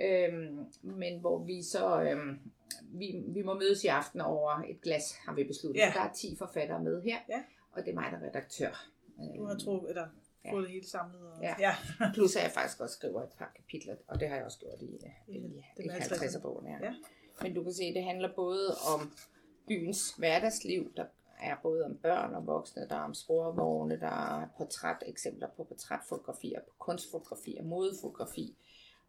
Øhm, 0.00 0.58
men 0.82 1.20
hvor 1.20 1.38
vi 1.44 1.62
så, 1.62 2.02
øhm, 2.02 2.38
vi, 2.84 3.24
vi 3.28 3.42
må 3.42 3.54
mødes 3.54 3.84
i 3.84 3.86
aften 3.86 4.20
over 4.20 4.50
et 4.68 4.80
glas, 4.82 5.12
har 5.26 5.34
vi 5.34 5.44
besluttet. 5.44 5.80
Ja. 5.80 5.86
Ja. 5.86 5.92
Der 5.92 6.00
er 6.08 6.12
10 6.12 6.36
forfattere 6.38 6.82
med 6.82 7.02
her, 7.02 7.16
Ja. 7.28 7.42
og 7.72 7.82
det 7.84 7.90
er 7.90 7.94
mig, 7.94 8.04
der 8.12 8.18
er 8.18 8.22
redaktør. 8.28 8.86
Du 9.36 9.44
har 9.46 9.56
tro, 9.58 9.86
eller 9.86 10.06
Ja. 10.44 10.52
fået 10.52 10.62
det 10.62 10.70
hele 10.72 10.88
samlet. 10.88 11.20
Og, 11.32 11.42
Ja. 11.42 11.54
ja. 11.58 11.74
Plus 12.14 12.36
at 12.36 12.42
jeg 12.42 12.50
faktisk 12.50 12.80
også 12.80 12.94
skriver 12.94 13.22
et 13.22 13.28
par 13.38 13.52
kapitler, 13.56 13.94
og 14.08 14.20
det 14.20 14.28
har 14.28 14.36
jeg 14.36 14.44
også 14.44 14.58
gjort 14.58 14.78
i, 14.82 14.84
i, 14.84 14.98
I 15.28 15.36
i, 15.38 15.46
i 15.84 15.88
50'erne. 15.88 16.14
50'er-bogen. 16.14 16.66
Ja. 16.66 16.78
Ja. 16.86 16.94
Men 17.42 17.54
du 17.54 17.62
kan 17.62 17.72
se, 17.72 17.94
det 17.94 18.04
handler 18.04 18.28
både 18.36 18.68
om 18.94 19.12
byens 19.68 20.14
hverdagsliv, 20.18 20.92
der 20.96 21.04
er 21.40 21.56
både 21.62 21.84
om 21.84 21.96
børn 21.96 22.34
og 22.34 22.46
voksne, 22.46 22.88
der 22.88 22.96
er 22.96 23.00
om 23.00 23.14
sporvogne, 23.14 24.00
der 24.00 24.40
er 24.42 24.46
portræt, 24.56 25.02
eksempler 25.06 25.48
på 25.56 25.64
portrætfotografier, 25.64 26.60
på 26.60 26.74
kunstfotografier, 26.78 27.62
modefotografi, 27.62 28.56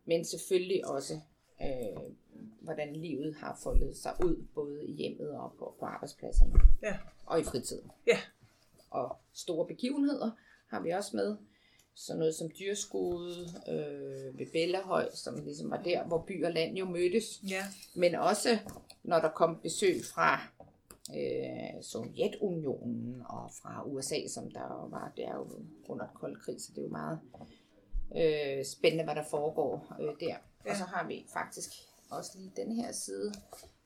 men 0.06 0.26
selvfølgelig 0.26 0.88
også, 0.88 1.14
øh, 1.62 2.14
hvordan 2.62 2.96
livet 2.96 3.36
har 3.36 3.60
foldet 3.64 3.98
sig 3.98 4.14
ud, 4.26 4.46
både 4.56 4.86
i 4.86 4.92
hjemmet 4.92 5.32
og 5.38 5.54
på, 5.60 5.76
på 5.80 5.86
arbejdspladserne 5.86 6.54
Ja. 6.84 6.98
og 7.26 7.40
i 7.40 7.44
fritiden. 7.44 7.92
Ja. 8.08 8.18
Og 8.90 9.18
store 9.34 9.68
begivenheder 9.68 10.32
har 10.68 10.80
vi 10.82 10.90
også 10.90 11.16
med. 11.16 11.38
Sådan 11.96 12.20
noget 12.20 12.36
som 12.36 12.50
dyrskud 12.60 13.50
øh, 13.68 14.40
ved 14.40 14.46
Bellahøj, 14.52 15.10
som 15.14 15.36
ligesom 15.44 15.72
var 15.72 15.82
der, 15.82 16.04
hvor 16.04 16.24
by 16.28 16.46
og 16.46 16.52
land 16.52 16.78
jo 16.78 16.86
mødtes. 16.86 17.42
ja. 17.50 17.64
Men 17.96 18.16
også 18.16 18.58
når 19.04 19.20
der 19.20 19.30
kom 19.30 19.60
besøg 19.64 20.06
fra 20.14 20.40
øh, 21.16 21.84
Sovjetunionen 21.84 23.22
og 23.30 23.52
fra 23.62 23.84
USA, 23.86 24.28
som 24.28 24.52
der 24.52 24.88
var, 24.92 25.12
det 25.18 25.26
er 25.26 25.36
jo 25.36 25.48
under 25.88 26.06
den 26.06 26.16
kolde 26.16 26.40
krig, 26.40 26.62
så 26.62 26.72
det 26.72 26.78
er 26.78 26.82
jo 26.82 26.90
meget 26.90 27.20
øh, 28.18 28.66
spændende, 28.66 29.04
hvad 29.04 29.16
der 29.16 29.24
foregår 29.30 29.96
øh, 30.02 30.08
der. 30.20 30.36
Ja. 30.66 30.72
Og 30.72 30.78
så 30.78 30.84
har 30.84 31.08
vi 31.08 31.26
faktisk 31.34 31.70
også 32.10 32.32
lige 32.38 32.52
den 32.56 32.72
her 32.76 32.92
side, 32.92 33.34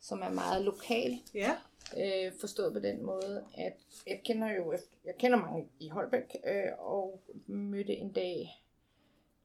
som 0.07 0.21
er 0.21 0.29
meget 0.29 0.65
lokal, 0.65 1.19
Ja, 1.33 1.57
øh, 1.97 2.31
forstået 2.39 2.73
på 2.73 2.79
den 2.79 3.05
måde, 3.05 3.45
at 3.57 3.73
jeg 4.07 4.21
kender 4.25 4.47
jo, 4.53 4.73
jeg 5.05 5.15
kender 5.19 5.37
mange 5.37 5.67
i 5.79 5.89
Holbæk, 5.89 6.35
øh, 6.47 6.71
og 6.79 7.21
mødte 7.47 7.93
en 7.93 8.11
dag 8.11 8.63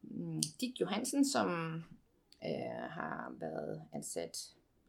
mm, 0.02 0.42
Dick 0.61 0.81
Johansen, 0.81 1.25
som 1.25 1.75
øh, 2.45 2.83
har 2.90 3.35
været 3.40 3.83
ansat 3.92 4.38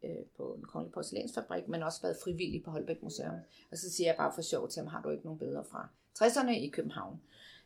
øh, 0.03 0.25
på 0.37 0.53
en 0.53 0.63
kongelig 0.63 0.93
porcelænsfabrik, 0.93 1.67
men 1.67 1.83
også 1.83 2.01
været 2.01 2.17
frivillig 2.23 2.63
på 2.63 2.71
Holbæk 2.71 3.03
Museum. 3.03 3.35
Og 3.71 3.77
så 3.77 3.91
siger 3.91 4.07
jeg 4.07 4.17
bare 4.17 4.31
for 4.35 4.41
sjov 4.41 4.69
til 4.69 4.79
ham, 4.79 4.87
har 4.87 5.01
du 5.01 5.09
ikke 5.09 5.25
nogen 5.25 5.39
billeder 5.39 5.63
fra 5.63 5.89
60'erne 6.19 6.51
i 6.51 6.69
København? 6.69 7.21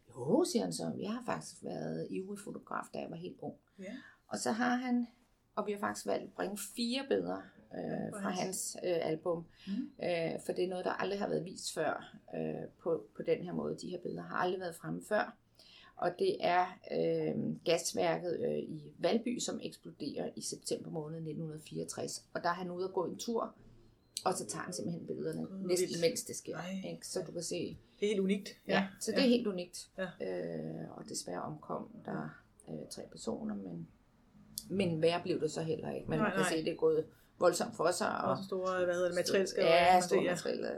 Jo, 0.10 0.46
siger 0.52 0.64
han 0.64 0.74
så, 0.74 0.92
jeg 1.00 1.12
har 1.12 1.24
faktisk 1.26 1.64
været 1.64 2.08
ivrig 2.10 2.40
fotograf, 2.40 2.86
da 2.94 3.00
jeg 3.00 3.10
var 3.12 3.18
helt 3.18 3.38
ung. 3.42 3.56
ja. 3.80 3.96
Og 4.28 4.38
så 4.40 4.52
har 4.52 4.76
han, 4.76 5.08
og 5.56 5.68
vi 5.68 5.72
har 5.72 5.80
faktisk 5.80 6.06
valgt 6.06 6.24
at 6.24 6.34
bringe 6.34 6.58
fire 6.76 7.06
billeder 7.10 7.42
øh, 7.74 8.22
Fra 8.22 8.30
hans- 8.30 8.78
øh, 8.84 8.98
album. 9.02 9.46
Mm. 9.68 9.74
Øh, 10.04 10.32
for 10.46 10.52
det 10.54 10.64
er 10.64 10.68
noget, 10.68 10.86
der 10.86 10.92
aldrig 10.92 11.20
har 11.20 11.30
været 11.30 11.46
vist 11.46 11.74
før 11.74 12.16
øh, 12.36 12.68
på, 12.84 13.04
på 13.16 13.22
den 13.24 13.44
her 13.44 13.54
måde. 13.54 13.78
De 13.82 13.90
her 13.90 14.00
billeder 14.00 14.24
har 14.24 14.36
aldrig 14.38 14.60
været 14.60 14.76
fremme 14.76 15.02
før. 15.10 15.38
Og 15.96 16.12
det 16.20 16.38
er 16.40 16.66
øh, 16.92 17.64
gasværket 17.66 18.40
øh, 18.46 18.58
i 18.58 18.84
Valby, 19.00 19.40
som 19.40 19.60
eksploderer 19.64 20.30
i 20.36 20.42
september 20.42 20.90
måned 20.90 21.18
1964. 21.18 22.26
Og 22.34 22.44
der 22.44 22.50
er 22.50 22.54
han 22.54 22.72
ude 22.72 22.86
at 22.86 22.94
gå 22.94 23.06
en 23.06 23.18
tur, 23.18 23.56
og 24.26 24.34
så 24.34 24.46
tager 24.46 24.64
han 24.64 24.74
simpelthen 24.74 25.08
billederne, 25.08 25.46
Gud, 25.48 25.58
næsten 25.68 25.88
vildt. 25.90 26.02
mens 26.02 26.24
det 26.24 26.36
sker. 26.36 26.58
Ej. 26.58 26.82
Ikke? 26.92 27.08
Så 27.08 27.22
du 27.28 27.32
kan 27.32 27.44
se, 27.44 27.78
Det 28.00 28.06
er 28.06 28.10
helt 28.10 28.20
unikt. 28.20 28.50
Ja, 28.68 28.74
ja 28.74 28.88
så 29.00 29.12
det 29.12 29.20
er 29.20 29.28
helt 29.28 29.48
unikt. 29.48 29.90
Ja. 29.98 30.04
Øh, 30.04 30.98
og 30.98 31.04
desværre 31.10 31.42
omkom 31.42 31.90
der 32.06 32.30
øh, 32.70 32.76
tre 32.90 33.02
personer, 33.12 33.56
men 33.56 33.88
Men 34.70 35.02
værre 35.02 35.22
blev 35.24 35.42
det 35.42 35.52
så 35.52 35.62
heller 35.62 35.92
ikke. 35.92 36.10
Men 36.10 36.20
Nej, 36.20 36.28
man 36.28 36.32
kan 36.38 36.42
nej. 36.42 36.50
se, 36.52 36.66
det 36.66 36.72
er 36.72 36.76
gået 36.76 37.06
voldsomt 37.40 37.76
for 37.76 37.92
sig. 37.92 38.22
Og, 38.22 38.32
Og 38.32 38.38
store, 38.48 38.86
hvad 38.86 38.94
hedder 38.96 39.08
det, 39.08 39.16
materielskader. 39.16 39.68
Ja, 39.68 40.02
store 40.02 40.20
ser. 40.24 40.30
materialer. 40.30 40.70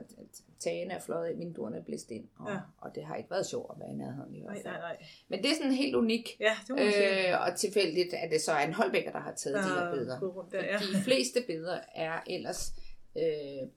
Tagene 0.60 0.94
er 0.94 1.00
fløjet, 1.00 1.38
vinduerne 1.40 1.78
er 1.78 1.84
blæst 1.84 2.12
ind. 2.12 2.28
Og, 2.40 2.52
Ja. 2.52 2.58
og 2.78 2.96
det 2.96 3.06
har 3.06 3.16
ikke 3.16 3.32
været 3.32 3.46
sjovt 3.46 3.72
at 3.76 3.80
være 3.80 3.90
i 3.90 3.94
nærheden 3.94 4.36
i 4.36 4.40
hvert 4.42 4.54
Nej, 4.54 4.62
fald. 4.64 4.74
nej, 4.74 4.82
nej. 4.98 5.08
Men 5.28 5.44
det 5.44 5.52
er 5.52 5.56
sådan 5.56 5.72
helt 5.72 5.96
unik. 5.96 6.38
Ja, 6.40 6.58
det. 6.68 6.80
Øh, 6.80 7.42
og 7.48 7.56
tilfældigt, 7.58 8.14
at 8.14 8.32
det 8.32 8.42
så 8.42 8.52
er 8.52 8.60
en 8.68 8.74
Holbækker, 8.74 9.12
der 9.12 9.20
har 9.20 9.34
taget 9.34 9.58
de 9.58 9.70
her 9.70 9.84
Der 9.84 9.92
billeder. 9.92 10.16
er 10.16 10.48
der, 10.52 10.64
ja. 10.64 10.78
De 10.78 11.02
fleste 11.04 11.40
billeder 11.48 11.80
er 11.96 12.20
ellers 12.28 12.74
øh, 13.18 13.68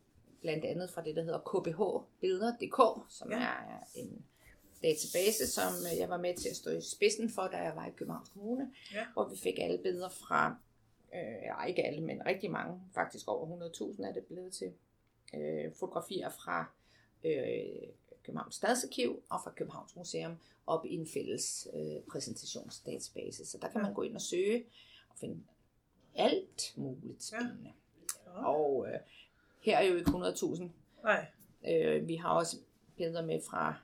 blandt 0.41 0.65
andet 0.65 0.91
fra 0.91 1.03
det, 1.03 1.17
der 1.17 1.23
hedder 1.23 1.39
kbhbilleder.dk, 1.39 2.81
som 3.19 3.31
Ja. 3.31 3.39
ja. 3.39 3.45
er 3.45 3.85
en 3.95 4.25
database, 4.83 5.47
som 5.51 5.73
jeg 6.01 6.09
var 6.09 6.17
med 6.19 6.35
til 6.37 6.49
at 6.49 6.57
stå 6.57 6.71
i 6.71 6.81
spidsen 6.97 7.31
for, 7.31 7.43
da 7.53 7.57
jeg 7.57 7.73
var 7.77 7.87
i 7.87 7.91
Københavns 7.97 8.29
Kommune, 8.29 8.71
Ja. 8.95 9.05
hvor 9.13 9.29
vi 9.29 9.37
fik 9.43 9.59
alle 9.59 9.79
billeder 9.79 10.09
fra, 10.09 10.57
øh, 11.15 11.43
ja, 11.43 11.65
ikke 11.65 11.83
alle, 11.83 12.01
men 12.01 12.27
rigtig 12.27 12.51
mange, 12.51 12.81
faktisk 12.95 13.29
over 13.29 13.69
100.000 13.97 14.07
er 14.09 14.13
det 14.13 14.25
blevet 14.25 14.53
til, 14.53 14.73
øh, 15.35 15.73
fotografier 15.75 16.31
fra 16.31 16.71
øh, 17.25 17.89
Københavns 18.23 18.55
Stadsarkiv 18.55 19.23
og 19.31 19.41
fra 19.45 19.51
Københavns 19.57 19.97
Museum 19.97 20.37
op 20.67 20.85
i 20.87 20.95
en 20.95 21.07
fælles 21.07 21.69
øh, 21.75 22.03
præsentationsdatabase. 22.11 23.47
Så 23.47 23.59
der 23.59 23.69
kan 23.69 23.81
Ja. 23.81 23.87
man 23.87 23.95
gå 23.95 24.03
ind 24.03 24.15
og 24.15 24.21
søge 24.21 24.65
og 25.09 25.17
finde 25.17 25.43
alt 26.15 26.73
muligt 26.77 27.23
spændende. 27.25 27.73
Ja. 28.27 28.47
Og 28.47 28.87
øh, 28.89 28.99
her 29.61 29.79
er 29.79 29.83
jo 29.83 29.97
ikke 29.97 30.11
100.000. 30.11 30.63
Nej, 31.03 31.27
Øh, 31.69 32.09
vi 32.09 32.17
har 32.17 32.29
også 32.35 32.57
billeder 32.97 33.23
med 33.27 33.41
fra, 33.51 33.81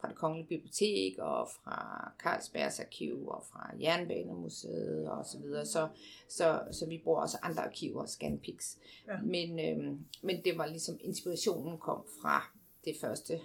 fra 0.00 0.08
det 0.08 0.16
Kongelige 0.16 0.48
Bibliotek 0.48 1.18
og 1.18 1.48
fra 1.48 2.10
Carlsbergs 2.22 2.80
Arkiv 2.80 3.28
og 3.28 3.44
fra 3.52 3.70
Jernbanemuseet 3.80 5.10
og 5.10 5.26
så 5.26 5.38
videre. 5.38 5.66
Så, 5.66 5.88
så, 6.28 6.60
så 6.70 6.86
vi 6.86 7.00
bruger 7.04 7.20
også 7.20 7.38
andre 7.42 7.62
arkiver, 7.62 8.06
Scanpix. 8.06 8.76
Ja. 9.08 9.20
Men, 9.22 9.58
øh, 9.58 9.96
men 10.22 10.44
det 10.44 10.58
var 10.58 10.66
ligesom 10.66 10.98
inspirationen 11.00 11.78
kom 11.78 12.04
fra 12.22 12.52
det 12.84 12.96
første 13.00 13.40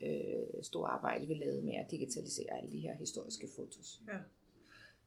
øh, 0.00 0.62
store 0.62 0.90
arbejde, 0.90 1.26
vi 1.26 1.34
lavede 1.34 1.62
med 1.62 1.74
at 1.74 1.90
digitalisere 1.90 2.58
alle 2.58 2.72
de 2.72 2.80
her 2.80 2.94
historiske 2.96 3.48
fotos. 3.56 4.00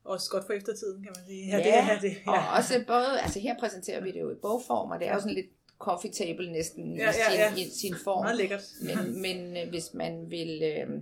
også 0.03 0.29
godt 0.31 0.45
for 0.45 0.53
eftertiden, 0.53 1.03
kan 1.03 1.13
man 1.17 1.25
sige. 1.25 1.47
Ja, 1.47 1.57
Ja, 1.57 1.63
det 1.63 1.75
er 1.75 1.99
det. 1.99 2.17
Og 2.27 2.57
også 2.57 2.83
både, 2.87 3.21
altså 3.21 3.39
her 3.39 3.59
præsenterer 3.59 4.01
vi 4.01 4.11
det 4.11 4.19
jo 4.19 4.31
i 4.31 4.35
bogform, 4.35 4.91
og 4.91 4.99
det 4.99 5.07
er 5.07 5.13
jo 5.13 5.19
sådan 5.19 5.35
lidt 5.35 5.49
coffee 5.81 6.11
table 6.11 6.51
næsten 6.51 6.95
Ja, 6.97 7.09
i, 7.09 7.13
sin, 7.13 7.21
ja, 7.33 7.49
ja. 7.49 7.55
i 7.55 7.69
sin 7.69 7.95
form. 8.03 8.23
Meget 8.23 8.37
lækkert. 8.37 8.63
Men, 8.81 9.21
men 9.21 9.57
øh, 9.57 9.69
hvis 9.69 9.93
man 9.93 10.29
vil 10.31 10.61
øh, 10.63 10.93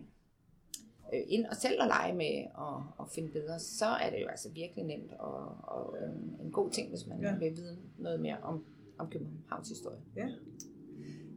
øh, 1.14 1.22
ind 1.28 1.46
og 1.46 1.56
selv 1.56 1.82
og 1.82 1.88
lege 1.88 2.14
med 2.14 2.46
og, 2.56 2.84
og 2.98 3.10
finde 3.16 3.30
billeder, 3.32 3.58
så 3.58 3.86
er 3.86 4.10
det 4.10 4.22
jo 4.22 4.28
altså 4.28 4.50
virkelig 4.50 4.86
nemt 4.86 5.12
og, 5.20 5.58
og 5.64 5.98
øh, 6.02 6.46
en 6.46 6.52
god 6.52 6.70
ting, 6.72 6.90
hvis 6.90 7.06
man 7.08 7.22
Ja. 7.22 7.28
ja. 7.30 7.38
vil 7.38 7.58
vide 7.58 7.78
noget 7.98 8.20
mere 8.20 8.38
om, 8.44 8.66
om 8.98 9.10
Københavns 9.10 9.70
historie. 9.70 9.98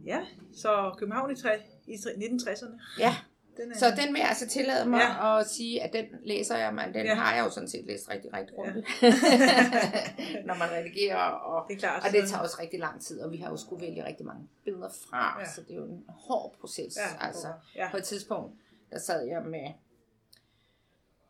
Ja, 0.06 0.20
så 0.52 0.94
København 0.98 1.30
i, 1.32 1.36
tre, 1.36 1.50
i 1.86 1.96
tre- 1.96 2.10
1960'erne. 2.10 3.00
Ja, 3.00 3.14
Den 3.56 3.72
er, 3.72 3.76
så 3.78 3.86
den 3.90 4.12
vil 4.14 4.18
jeg 4.20 4.28
altså 4.28 4.48
tillade 4.48 4.88
mig 4.88 4.98
Ja. 4.98 5.26
ja. 5.34 5.40
at 5.40 5.46
sige, 5.50 5.82
at 5.82 5.92
den 5.92 6.04
læser 6.24 6.56
jeg, 6.56 6.74
men 6.74 6.84
den 6.84 6.94
Ja. 6.94 7.02
ja. 7.02 7.14
har 7.14 7.34
jeg 7.36 7.44
jo 7.44 7.50
sådan 7.50 7.68
set 7.68 7.86
læst 7.86 8.10
rigtig, 8.10 8.32
rigtig 8.32 8.54
Ja. 8.56 8.62
grundigt. 8.62 8.86
Når 10.48 10.54
man 10.58 10.70
redigerer, 10.70 11.18
og, 11.18 11.68
det 11.68 11.74
er 11.74 11.78
klart. 11.78 12.02
og 12.06 12.12
det 12.12 12.28
tager 12.28 12.42
også 12.42 12.56
rigtig 12.60 12.80
lang 12.80 13.00
tid, 13.00 13.20
og 13.20 13.32
vi 13.32 13.36
har 13.36 13.50
jo 13.50 13.56
skulle 13.56 13.86
vælge 13.86 14.04
rigtig 14.06 14.26
mange 14.26 14.48
billeder 14.64 14.88
fra, 14.88 15.36
Ja. 15.38 15.44
ja. 15.44 15.50
så 15.52 15.60
det 15.60 15.70
er 15.70 15.74
jo 15.76 15.84
en 15.84 16.04
hård 16.08 16.54
proces. 16.60 16.96
Ja, 16.96 17.26
altså. 17.26 17.48
ja. 17.76 17.90
På 17.90 17.96
et 17.96 18.04
tidspunkt, 18.04 18.52
der 18.90 18.98
sad 18.98 19.26
jeg 19.26 19.42
med, 19.42 19.68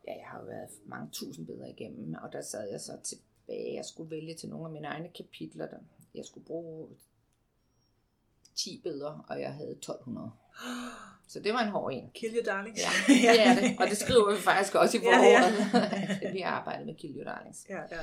ja, 0.07 0.13
jeg 0.17 0.25
har 0.25 0.39
jo 0.39 0.45
været 0.45 0.69
mange 0.85 1.09
tusind 1.11 1.45
billeder 1.47 1.67
igennem, 1.67 2.15
og 2.23 2.33
der 2.33 2.41
sad 2.41 2.69
jeg 2.71 2.81
så 2.81 2.91
tilbage, 3.03 3.75
jeg 3.75 3.85
skulle 3.85 4.11
vælge 4.11 4.33
til 4.35 4.49
nogle 4.49 4.65
af 4.65 4.71
mine 4.71 4.87
egne 4.87 5.09
kapitler, 5.17 5.67
der 5.67 5.77
jeg 6.15 6.25
skulle 6.25 6.45
bruge 6.45 6.87
10 8.55 8.79
billeder, 8.83 9.25
og 9.29 9.41
jeg 9.41 9.53
havde 9.53 9.71
1200. 9.71 10.31
Så 11.27 11.39
det 11.39 11.53
var 11.53 11.59
en 11.59 11.69
hård 11.69 11.93
en. 11.93 12.11
Kill 12.13 12.35
your 12.35 12.43
darlings. 12.43 12.81
Ja, 12.81 12.89
det 13.13 13.47
er 13.47 13.55
det. 13.61 13.79
Og 13.79 13.87
det 13.87 13.97
skriver 13.97 14.31
vi 14.35 14.41
faktisk 14.41 14.75
også 14.75 14.97
i 14.97 15.01
Ja, 15.03 15.09
ja. 15.09 15.41
forordet. 15.41 16.33
vi 16.35 16.39
har 16.39 16.51
arbejdet 16.51 16.85
med 16.85 16.95
Kill 16.95 17.17
Your 17.17 17.23
Darlings. 17.23 17.65
ja, 17.69 17.81
ja. 17.91 17.99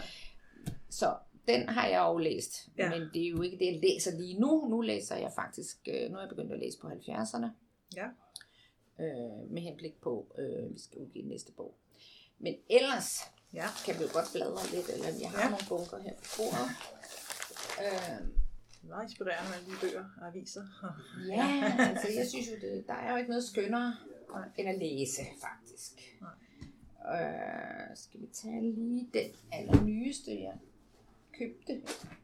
Så 0.91 1.17
den 1.49 1.69
har 1.69 1.87
jeg 1.87 1.99
jo 1.99 2.19
læst. 2.19 2.69
Ja. 2.79 2.91
Men 2.91 3.01
det 3.15 3.25
er 3.27 3.29
jo 3.29 3.43
ikke 3.43 3.59
det, 3.59 3.67
jeg 3.67 3.81
læser 3.83 4.19
lige 4.19 4.41
nu. 4.41 4.69
Nu 4.69 4.81
læser 4.81 5.17
jeg 5.17 5.33
faktisk, 5.35 5.77
øh, 5.89 6.11
nu 6.11 6.17
er 6.17 6.21
jeg 6.21 6.29
begyndt 6.29 6.53
at 6.53 6.59
læse 6.59 6.79
på 6.79 6.89
70'erne. 6.89 7.47
Ja. 7.97 8.07
Øh, 9.05 9.51
med 9.51 9.63
henblik 9.63 10.01
på, 10.01 10.27
øh, 10.39 10.75
vi 10.75 10.79
skal 10.79 10.99
udgive 10.99 11.29
næste 11.29 11.53
bog. 11.53 11.75
Men 12.39 12.55
ellers 12.71 13.21
ja. 13.53 13.67
kan 13.85 13.99
vi 13.99 14.03
jo 14.03 14.09
godt 14.13 14.27
bladre 14.33 14.67
lidt, 14.75 14.89
eller 14.89 15.07
jeg 15.21 15.31
har 15.31 15.43
ja. 15.43 15.49
nogle 15.49 15.65
bunker 15.69 15.99
her 15.99 16.15
på 16.15 16.25
bordet. 16.37 16.71
Øh, 17.85 18.40
Meget 18.83 19.03
inspirerende 19.05 19.49
med 19.51 19.57
alle 19.59 19.71
de 19.71 19.77
bøger 19.81 20.05
og 20.21 20.27
aviser. 20.29 20.65
Ja, 21.29 21.75
altså 21.79 22.09
jeg 22.19 22.27
synes 22.29 22.49
jo, 22.49 22.55
det, 22.61 22.85
der 22.87 22.95
er 22.95 23.11
jo 23.11 23.17
ikke 23.17 23.31
noget 23.31 23.45
skønnere 23.45 23.95
Nej. 24.35 24.49
end 24.59 24.69
at 24.69 24.79
læse, 24.79 25.21
faktisk. 25.41 25.93
Nej. 26.21 27.21
Øh, 27.21 27.97
skal 27.97 28.21
vi 28.21 28.27
tage 28.33 28.73
lige 28.75 29.09
den 29.15 29.31
allernyeste, 29.53 30.31
jeg 30.41 30.59
købte. 31.39 31.73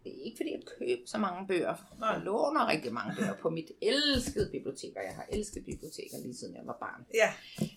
Det 0.05 0.19
er 0.19 0.23
ikke 0.25 0.37
fordi, 0.37 0.53
jeg 0.53 0.63
køber 0.79 1.03
så 1.07 1.19
mange 1.19 1.47
bøger. 1.47 1.95
Nej. 1.99 2.09
Jeg 2.09 2.21
låner 2.23 2.67
rigtig 2.69 2.93
mange 2.93 3.15
bøger 3.19 3.35
på 3.37 3.51
mit 3.51 3.73
elskede 3.83 4.51
bibliotek, 4.53 4.97
og 4.97 5.03
jeg 5.05 5.15
har 5.15 5.27
elsket 5.33 5.65
biblioteker 5.65 6.19
lige 6.23 6.35
siden 6.35 6.55
jeg 6.57 6.67
var 6.67 6.77
barn. 6.81 7.07
Ja, 7.15 7.33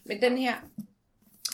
Men 0.05 0.21
den 0.21 0.37
her 0.37 0.55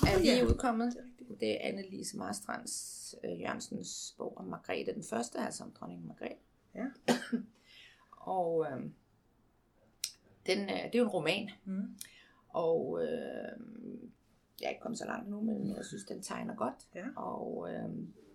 er 0.07 0.19
lige 0.19 0.35
ja. 0.37 0.45
udkommet. 0.45 0.95
er. 0.97 1.35
Det 1.39 1.51
er 1.51 1.57
Annelise 1.67 2.17
Marstrands 2.17 3.15
øh, 3.23 3.41
Jørgensens 3.41 4.15
bog 4.17 4.37
om 4.37 4.45
Margrethe 4.45 4.93
den 4.93 5.03
første, 5.03 5.37
altså 5.39 5.63
om 5.63 5.71
dronning 5.71 6.07
Margrethe. 6.07 6.37
Ja. 6.75 7.13
og 8.35 8.65
øh, 8.71 8.79
den, 10.45 10.59
øh, 10.69 10.83
det 10.83 10.95
er 10.95 10.99
jo 10.99 11.03
en 11.03 11.09
roman, 11.09 11.49
Mm. 11.65 11.95
og 12.49 12.99
øh, 13.03 13.59
jeg 14.61 14.65
er 14.65 14.69
ikke 14.69 14.81
kommet 14.81 14.99
så 14.99 15.05
langt 15.05 15.29
nu, 15.29 15.41
men 15.41 15.75
jeg 15.77 15.85
synes, 15.85 16.03
den 16.03 16.21
tegner 16.21 16.55
godt. 16.55 16.75
Ja. 16.95 17.05
Og 17.15 17.69
øh, 17.73 17.89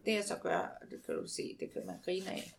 det 0.06 0.14
jeg 0.14 0.24
så 0.24 0.36
gør, 0.42 0.58
og 0.58 0.90
det 0.90 1.06
kan 1.06 1.14
du 1.14 1.26
se, 1.28 1.56
det 1.60 1.72
kan 1.72 1.86
man 1.86 1.96
grine 2.04 2.30
af, 2.30 2.54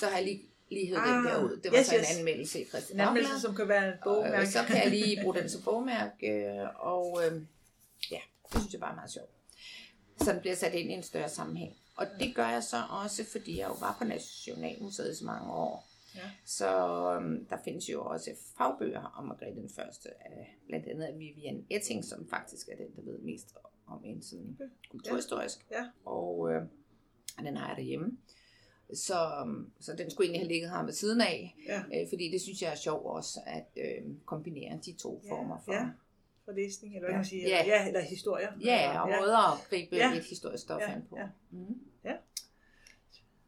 så 0.00 0.06
har 0.06 0.16
jeg 0.16 0.24
lige, 0.24 0.42
lige 0.70 0.86
hævet 0.86 1.00
ah, 1.00 1.16
den 1.16 1.24
der 1.24 1.44
ud. 1.44 1.56
Det 1.56 1.72
var 1.72 1.78
yes, 1.78 1.86
så 1.86 1.94
en 1.96 2.18
anmeldelse 2.18 2.60
i 2.62 2.64
Christian 2.64 3.00
En 3.00 3.06
anmeldelse, 3.06 3.40
som 3.40 3.54
kan 3.54 3.68
være 3.68 3.88
et 3.88 3.94
og, 3.94 4.00
bogmærke. 4.04 4.40
øh, 4.40 4.46
så 4.46 4.58
kan 4.66 4.76
jeg 4.76 4.90
lige 4.90 5.18
bruge 5.22 5.34
den 5.36 5.48
som 5.48 5.62
bogmærke, 5.62 6.26
øh, 6.28 6.68
og 6.76 7.20
øh, 7.26 7.42
ja, 8.10 8.20
det 8.52 8.60
synes 8.60 8.72
jeg 8.72 8.80
bare 8.80 8.90
er 8.90 8.94
meget 8.94 9.10
sjovt. 9.10 9.30
Så 10.16 10.32
den 10.32 10.40
bliver 10.40 10.56
sat 10.56 10.74
ind 10.74 10.90
i 10.90 10.94
en 10.94 11.02
større 11.02 11.28
sammenhæng. 11.28 11.76
Og 11.94 12.06
det 12.20 12.34
gør 12.34 12.48
jeg 12.48 12.62
så 12.62 12.76
også, 12.90 13.24
fordi 13.32 13.58
jeg 13.58 13.68
jo 13.68 13.74
var 13.80 13.96
på 13.98 14.04
Nationalmuseet 14.04 15.12
i 15.12 15.14
så 15.18 15.24
mange 15.24 15.52
år. 15.52 15.88
Ja. 16.14 16.30
Så 16.44 16.68
øhm, 17.16 17.46
der 17.46 17.56
findes 17.64 17.88
jo 17.88 18.04
også 18.04 18.30
fagbøger 18.58 19.02
om 19.18 19.24
Margrethe 19.24 19.60
den 19.60 19.70
første, 19.70 20.08
af, 20.24 20.58
blandt 20.68 20.86
andet 20.86 21.02
af 21.04 21.18
Vivian 21.18 21.66
Etting, 21.70 22.04
som 22.04 22.28
faktisk 22.28 22.68
er 22.68 22.76
den, 22.76 22.96
der 22.96 23.02
ved 23.12 23.18
mest 23.18 23.54
om 23.86 24.00
en 24.04 24.22
sådan 24.22 24.56
Okay. 24.60 24.70
kulturhistorisk. 24.90 25.66
Ja. 25.70 25.86
Og 26.04 26.50
øh, 26.52 26.62
den 27.38 27.56
har 27.56 27.68
jeg 27.68 27.76
derhjemme. 27.76 28.18
Så, 28.94 29.30
øhm, 29.40 29.72
så 29.80 29.92
den 29.98 30.10
skulle 30.10 30.26
egentlig 30.26 30.40
have 30.40 30.48
ligget 30.52 30.70
her 30.70 30.82
ved 30.84 30.92
siden 30.92 31.20
af, 31.20 31.56
Ja. 31.66 31.78
øh, 31.94 32.08
fordi 32.08 32.30
det 32.32 32.40
synes 32.40 32.62
jeg 32.62 32.70
er 32.70 32.74
sjovt 32.76 33.06
også 33.06 33.40
at 33.46 33.64
øh, 33.76 34.14
kombinere 34.24 34.78
de 34.86 34.92
to 34.92 35.20
Ja, 35.24 35.30
former 35.30 35.58
for 35.64 35.72
ja. 35.72 35.88
For 36.44 36.52
læsning, 36.52 36.94
eller 36.94 37.06
hvad 37.06 37.10
Ja. 37.12 37.16
man 37.16 37.24
sige? 37.24 37.42
Ja. 37.48 37.62
Eller, 37.62 37.74
ja, 37.74 37.86
eller 37.88 38.00
historier. 38.00 38.52
Ja, 38.64 39.00
og 39.02 39.08
måder 39.20 39.52
at 39.52 39.58
gribe 39.70 39.96
Ja. 39.96 40.08
ja. 40.10 40.16
et 40.16 40.24
historisk 40.24 40.62
stof 40.62 40.80
Ja, 40.80 40.92
an 40.92 41.06
på. 41.10 41.16
ja. 41.18 41.26
Mm. 41.50 41.74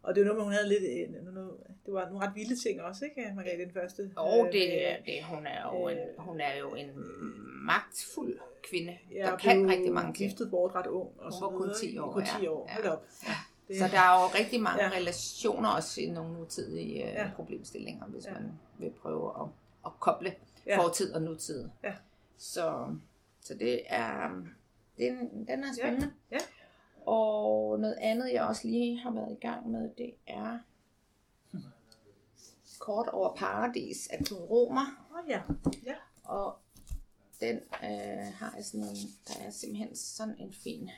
Og 0.03 0.15
det 0.15 0.21
var 0.21 0.27
noget, 0.29 0.43
hun 0.45 0.53
havde 0.53 0.69
lidt... 0.69 0.83
øh, 0.83 1.13
noget- 1.13 1.35
noget- 1.35 1.61
Det 1.87 1.95
var 1.95 2.09
nogle 2.09 2.27
ret 2.27 2.35
vilde 2.35 2.57
ting 2.57 2.83
også, 2.83 3.05
ikke? 3.05 3.33
Margrethe 3.37 3.65
den 3.65 3.73
første. 3.73 4.11
Og 4.17 4.47
Øh, 4.47 4.53
det, 4.53 4.97
det, 5.07 5.25
hun, 5.25 5.47
er 5.47 5.63
jo 5.73 5.89
en, 5.89 5.99
øh, 5.99 6.05
hun 6.19 6.41
er 6.41 6.57
jo 6.59 6.75
en 6.75 6.91
magtfuld 7.67 8.39
kvinde, 8.71 8.99
ja, 9.15 9.23
der 9.27 9.37
kan 9.37 9.71
rigtig 9.71 9.93
mange 9.93 10.13
ting. 10.15 10.29
giftet 10.31 10.51
bort 10.51 10.75
ret 10.75 10.87
ung. 10.87 11.09
Og 11.19 11.25
Hun 11.25 11.33
så 11.33 11.41
var 11.41 11.49
kun 11.51 11.63
videre, 11.63 11.79
10 11.79 11.87
ikke? 11.87 12.03
år, 12.03 12.13
Kun 12.13 12.23
10 12.25 12.29
ja. 12.43 12.49
år, 12.51 12.71
Ja. 12.85 12.93
op. 12.93 13.05
Ja. 13.27 13.33
Det, 13.69 13.77
Så 13.79 13.85
der 13.89 13.99
er 14.01 14.23
jo 14.23 14.27
rigtig 14.39 14.61
mange 14.63 14.83
Ja. 14.85 14.89
ja. 14.91 14.97
relationer 14.97 15.69
også 15.69 16.01
i 16.01 16.07
nogle 16.11 16.33
nutidige 16.33 16.99
Ja. 16.99 17.23
ja. 17.25 17.31
problemstillinger, 17.37 18.07
hvis 18.07 18.25
Ja. 18.27 18.33
ja. 18.33 18.41
man 18.41 18.53
vil 18.79 18.91
prøve 19.03 19.33
at, 19.41 19.47
at 19.87 19.93
koble 20.01 20.35
Ja. 20.67 20.73
ja. 20.73 20.83
fortid 20.83 21.13
og 21.13 21.23
nutid. 21.23 21.69
Ja. 21.85 21.93
Så, 22.37 22.97
så 23.41 23.55
det 23.55 23.83
er, 23.87 24.43
det 24.99 25.09
er, 25.09 25.19
den 25.47 25.65
er 25.65 25.73
spændende. 25.79 26.13
Ja. 26.31 26.39
Og 27.07 27.81
noget 27.81 27.97
andet, 28.01 28.33
jeg 28.33 28.45
også 28.45 28.69
lige 28.69 28.99
har 28.99 29.11
været 29.11 29.33
i 29.33 29.41
gang 29.41 29.71
med, 29.71 29.91
det 29.99 30.15
er 30.27 30.59
Kort 32.79 33.09
over 33.09 33.37
Paradis 33.37 34.07
af 34.07 34.25
Knud 34.25 34.41
Romer. 34.41 35.07
Åh 35.11 35.31
ja. 35.31 35.43
ja. 35.85 35.95
Og 36.25 36.59
den 37.41 37.57
øh, 37.57 38.33
har 38.35 38.53
jeg 38.57 38.65
sådan 38.65 38.87
en, 38.87 38.97
der 39.29 39.35
er 39.41 39.51
simpelthen 39.51 39.97
sådan 39.97 40.39
en 40.39 40.53
fin 40.53 40.91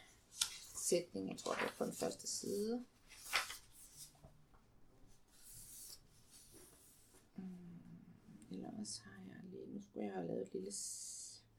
sætning, 0.88 1.28
jeg 1.28 1.38
tror 1.38 1.52
det 1.52 1.62
er 1.62 1.75
på 1.78 1.85
den 1.85 1.93
første 1.93 2.26
side. 2.26 2.85
Mm, 7.37 7.45
Eller 8.50 8.69
også 8.81 9.00
har 9.05 9.23
jeg 9.28 9.50
lige, 9.50 9.75
nu 9.75 9.83
skulle 9.83 10.07
jeg 10.07 10.14
have 10.14 10.26
lavet 10.26 10.43
et 10.43 10.52
lille 10.52 10.73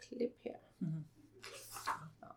klip 0.09 0.31
her. 0.43 0.55
Mhm. 0.79 1.03
Nå. 2.21 2.27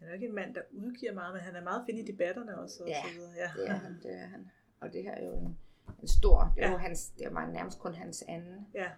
er 0.00 0.06
jo 0.06 0.12
ikke 0.14 0.26
en 0.26 0.34
mand, 0.34 0.54
der 0.54 0.60
udgiver 0.72 1.12
meget, 1.14 1.34
men 1.34 1.42
han 1.42 1.56
er 1.56 1.62
meget 1.62 1.82
fin 1.86 1.98
i 1.98 2.02
debatterne 2.02 2.58
også. 2.58 2.82
Og 2.82 2.88
Ja, 2.88 3.02
så 3.02 3.14
videre. 3.14 3.32
ja. 3.36 3.50
Det 3.56 3.68
er 3.68 3.72
han, 3.74 3.92
det 4.02 4.12
er 4.14 4.26
han. 4.26 4.50
Og 4.80 4.92
det 4.92 5.02
her 5.02 5.12
er 5.14 5.24
jo 5.26 5.32
en, 5.38 5.58
en 6.02 6.08
stor, 6.08 6.52
det 6.56 6.62
er 6.62 6.66
Ja. 6.66 6.72
jo 6.72 6.78
hans, 6.78 7.08
det 7.10 7.34
var 7.34 7.46
nærmest 7.50 7.78
kun 7.78 7.94
hans 7.94 8.24
anden. 8.28 8.66
ja. 8.74 8.90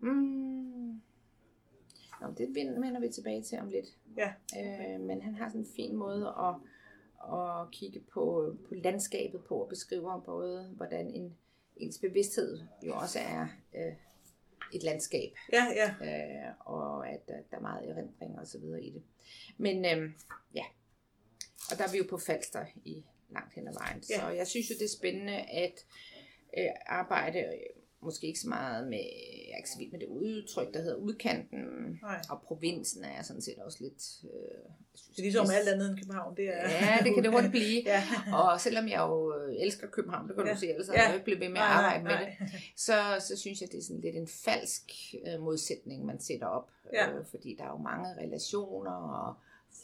Mm. 0.00 1.00
Nå, 2.20 2.26
det 2.38 2.48
vend- 2.54 2.80
vender 2.80 3.00
vi 3.00 3.08
tilbage 3.08 3.42
til 3.42 3.58
om 3.58 3.68
lidt. 3.68 3.86
Ja. 4.16 4.32
Øh, 4.58 5.00
men 5.00 5.22
han 5.22 5.34
har 5.34 5.48
sådan 5.48 5.60
en 5.60 5.66
fin 5.76 5.96
måde 5.96 6.26
at, 6.38 6.54
at 7.34 7.70
kigge 7.72 8.00
på, 8.00 8.56
på 8.68 8.74
landskabet 8.74 9.44
på 9.44 9.54
og 9.62 9.68
beskriver 9.68 10.20
både, 10.20 10.68
hvordan 10.76 11.06
en, 11.10 11.36
ens 11.76 11.98
bevidsthed 11.98 12.60
jo 12.82 12.94
også 12.94 13.18
er 13.18 13.46
øh, 13.74 13.92
et 14.74 14.82
landskab, 14.82 15.32
Ja, 15.52 15.64
ja. 15.76 15.88
øh, 15.88 16.52
og 16.66 17.08
at 17.08 17.20
der, 17.28 17.34
der 17.50 17.56
er 17.56 17.60
meget 17.60 17.90
erindring 17.90 18.38
og 18.38 18.46
så 18.46 18.58
videre 18.58 18.82
i 18.82 18.90
det. 18.90 19.02
Men 19.56 19.84
øh, 19.84 20.10
ja, 20.54 20.64
og 21.70 21.78
der 21.78 21.84
er 21.84 21.92
vi 21.92 21.98
jo 21.98 22.06
på 22.10 22.18
Falster 22.18 22.64
i 22.84 23.04
langt 23.30 23.54
hen 23.54 23.68
ad 23.68 23.72
vejen. 23.74 24.02
Ja. 24.10 24.20
Så 24.20 24.28
jeg 24.28 24.46
synes 24.46 24.70
jo, 24.70 24.74
det 24.78 24.84
er 24.84 24.96
spændende 24.98 25.36
at 25.36 25.84
øh, 26.58 26.70
arbejde, 26.86 27.44
måske 28.00 28.26
ikke 28.26 28.40
så 28.40 28.48
meget 28.48 28.88
med, 28.88 28.98
jeg 29.46 29.52
er 29.52 29.56
ikke 29.56 29.70
så 29.70 29.78
vild 29.78 29.90
med 29.92 30.00
det 30.00 30.06
udtryk, 30.06 30.74
der 30.74 30.80
hedder 30.80 30.96
udkanten, 30.96 31.58
Nej. 32.02 32.20
og 32.30 32.42
provinsen 32.42 33.04
er 33.04 33.14
jeg 33.16 33.24
sådan 33.24 33.42
set 33.42 33.58
også 33.58 33.78
lidt... 33.80 34.24
Øh, 34.24 34.70
synes, 34.94 35.08
Det 35.16 35.18
er 35.18 35.22
ligesom 35.22 35.46
alt 35.58 35.68
andet 35.68 35.90
end 35.90 35.98
København. 35.98 36.36
Det 36.36 36.44
er... 36.48 36.68
Ja, 36.70 36.98
det 37.04 37.14
kan 37.14 37.22
det 37.24 37.32
hurtigt 37.32 37.50
blive. 37.50 37.82
ja. 37.92 38.02
Og 38.32 38.60
selvom 38.60 38.88
jeg 38.88 38.98
jo 38.98 39.34
øh, 39.36 39.56
elsker 39.60 39.86
København, 39.86 40.28
det 40.28 40.36
kan 40.36 40.46
Ja. 40.46 40.52
du 40.52 40.58
se, 40.58 40.68
ellers 40.70 40.88
Ja. 40.88 40.92
ja. 41.00 41.04
jeg 41.06 41.14
ikke 41.14 41.24
blevet 41.24 41.40
ved 41.40 41.48
med 41.48 41.56
at 41.60 41.66
Nej, 41.66 41.82
nej, 41.82 41.96
arbejde 41.96 42.04
med 42.04 42.26
det, 42.48 42.60
så, 42.76 42.92
så 43.28 43.36
synes 43.36 43.60
jeg, 43.60 43.68
det 43.72 43.78
er 43.78 43.82
sådan 43.82 44.00
lidt 44.00 44.16
en 44.16 44.28
falsk 44.28 44.92
øh, 45.26 45.40
modsætning, 45.42 46.04
man 46.06 46.20
sætter 46.20 46.46
op. 46.46 46.70
Ja. 46.92 47.12
Øh, 47.12 47.24
fordi 47.26 47.54
der 47.58 47.64
er 47.64 47.68
jo 47.70 47.76
mange 47.78 48.08
relationer, 48.22 48.92
og 48.92 49.34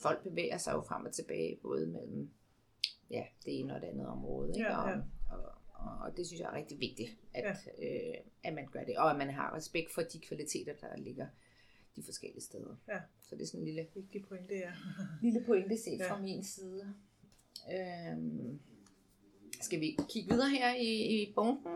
folk 0.03 0.23
bevæger 0.23 0.59
sig 0.59 0.73
jo 0.73 0.81
frem 0.81 1.05
og 1.07 1.13
tilbage, 1.13 1.59
både 1.63 1.87
mellem 1.87 2.31
ja, 3.11 3.23
det 3.45 3.61
ene 3.61 3.75
og 3.75 3.81
det 3.81 3.87
andet 3.87 4.07
område. 4.07 4.49
Ikke? 4.49 4.61
Ja, 4.71 4.89
ja. 4.89 4.95
Og, 5.31 5.39
og, 5.39 5.53
og, 6.05 6.17
det 6.17 6.27
synes 6.27 6.41
jeg 6.41 6.49
er 6.49 6.55
rigtig 6.55 6.81
vigtigt, 6.81 7.11
at, 7.35 7.45
ja. 7.79 7.87
øh, 8.09 8.15
at 8.45 8.55
man 8.55 8.67
gør 8.67 8.85
det. 8.85 8.97
Og 8.99 9.11
at 9.11 9.17
man 9.19 9.31
har 9.31 9.55
respekt 9.57 9.93
for 9.95 10.03
de 10.03 10.19
kvaliteter, 10.19 10.73
der 10.81 10.97
ligger 10.97 11.27
de 11.97 12.03
forskellige 12.03 12.43
steder. 12.43 12.77
Ja. 12.89 12.99
Så 13.23 13.37
det 13.37 13.43
er 13.43 13.47
sådan 13.47 13.61
en 13.61 13.65
lille 13.67 13.87
Vigtig 13.95 14.25
pointe, 14.29 14.55
ja. 14.55 14.73
lille 15.23 15.45
pointe 15.47 15.77
set 15.79 15.99
Ja. 15.99 16.11
fra 16.13 16.21
min 16.21 16.45
side. 16.45 16.95
Øhm, 17.75 18.59
skal 19.61 19.81
vi 19.81 19.97
kigge 20.09 20.31
videre 20.35 20.51
her 20.51 20.75
i, 20.75 21.23
i 21.23 21.33
bunken? 21.35 21.73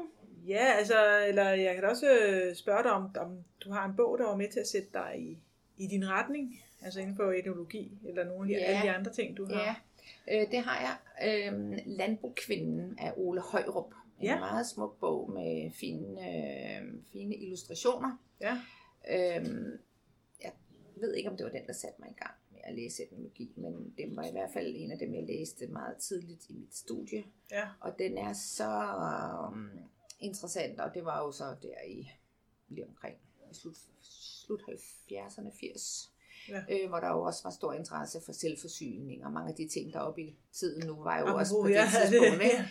Ja, 0.47 0.73
altså, 0.79 1.25
eller 1.29 1.49
jeg 1.49 1.75
kan 1.75 1.85
også 1.85 2.07
øh, 2.19 2.55
spørge 2.55 2.83
dig, 2.83 2.93
om, 2.93 3.11
om 3.21 3.45
du 3.61 3.71
har 3.71 3.89
en 3.89 3.97
bog, 3.97 4.19
der 4.19 4.25
var 4.25 4.37
med 4.37 4.49
til 4.53 4.61
at 4.61 4.67
sætte 4.69 4.89
dig 4.93 5.15
i, 5.19 5.39
i 5.77 5.87
din 5.87 6.09
retning, 6.09 6.63
altså 6.83 7.01
inden 7.01 7.17
for 7.17 7.33
etnologi, 7.33 7.99
eller 8.09 8.25
nogle 8.25 8.57
af 8.57 8.61
Ja. 8.61 8.65
alle 8.65 8.83
de 8.83 8.91
andre 8.97 9.13
ting, 9.13 9.37
du 9.37 9.45
har. 9.45 9.61
Ja, 9.63 9.75
øh, 10.33 10.51
det 10.51 10.59
har 10.59 10.81
jeg. 10.81 10.97
Øhm, 11.53 11.75
Landbokvinden 11.87 12.99
af 12.99 13.13
Ole 13.17 13.41
Højrup. 13.41 13.95
En 14.19 14.25
Ja. 14.25 14.39
meget 14.39 14.67
smuk 14.67 15.01
bog 15.01 15.31
med 15.31 15.71
fine, 15.71 16.21
øh, 16.29 16.95
fine 17.13 17.37
illustrationer. 17.37 18.17
Ja. 18.41 18.61
Øhm, 19.11 19.79
jeg 20.43 20.53
ved 20.97 21.15
ikke, 21.15 21.31
om 21.31 21.37
det 21.37 21.45
var 21.45 21.51
den, 21.53 21.67
der 21.67 21.73
satte 21.73 22.01
mig 22.01 22.11
i 22.11 22.15
gang 22.23 22.35
med 22.53 22.61
at 22.65 22.75
læse 22.75 23.03
etnologi, 23.03 23.53
men 23.57 23.95
det 23.99 24.17
var 24.17 24.25
i 24.27 24.31
hvert 24.33 24.51
fald 24.53 24.75
en 24.77 24.91
af 24.91 24.99
dem, 24.99 25.15
jeg 25.15 25.23
læste 25.23 25.67
meget 25.67 25.97
tidligt 25.97 26.49
i 26.49 26.53
mit 26.53 26.77
studie. 26.77 27.25
Ja. 27.51 27.69
Og 27.81 27.99
den 27.99 28.19
er 28.19 28.33
så 28.33 28.95
um, 29.49 29.71
interessant, 30.21 30.81
og 30.81 30.95
det 30.95 31.05
var 31.05 31.19
jo 31.25 31.33
så 31.33 31.45
der 31.63 31.83
i 31.89 32.11
lige 32.69 32.87
omkring 32.87 33.17
i 33.51 33.55
slut, 33.55 33.77
slut 34.01 34.63
70'erne, 34.63 35.51
80, 35.61 36.13
Ja. 36.49 36.61
øh, 36.75 36.89
hvor 36.89 36.99
der 37.01 37.09
jo 37.09 37.23
også 37.23 37.41
var 37.45 37.51
stor 37.51 37.73
interesse 37.73 38.19
for 38.25 38.33
selvforsyning, 38.33 39.25
og 39.27 39.33
mange 39.33 39.49
af 39.51 39.55
de 39.57 39.69
ting, 39.69 39.93
der 39.93 40.01
oppe 40.01 40.23
i 40.23 40.37
tiden 40.53 40.87
nu, 40.87 40.95
var 41.03 41.19
jo 41.19 41.25
Apropos, 41.25 41.41
også 41.41 41.55
på 41.63 41.69
det 41.69 41.75
ja, 41.81 41.87
tidspunkt. 42.01 42.43
Ikke? 42.43 42.65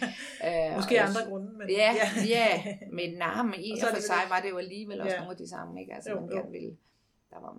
Øh, 0.69 0.75
Måske 0.75 0.95
og 1.01 1.07
andre 1.07 1.21
grunde, 1.29 1.51
men 1.57 1.69
Ja, 1.69 1.91
ja, 2.35 2.47
men 2.91 3.17
nej, 3.17 3.43
men 3.43 3.53
i 3.59 3.71
Og 3.71 3.77
og 3.81 3.87
for 3.89 3.95
det 3.95 4.03
sig 4.03 4.15
vel- 4.23 4.29
var 4.29 4.39
det 4.41 4.49
jo 4.49 4.57
alligevel 4.57 5.01
også 5.01 5.13
Ja. 5.13 5.19
nogle 5.19 5.31
af 5.31 5.37
de 5.37 5.49
samme, 5.49 5.81
ikke? 5.81 5.93
Altså, 5.93 6.09
Jo, 6.11 6.19
man 6.19 6.29
gerne 6.29 6.51
ville, 6.51 6.77
der 7.31 7.39
var, 7.41 7.53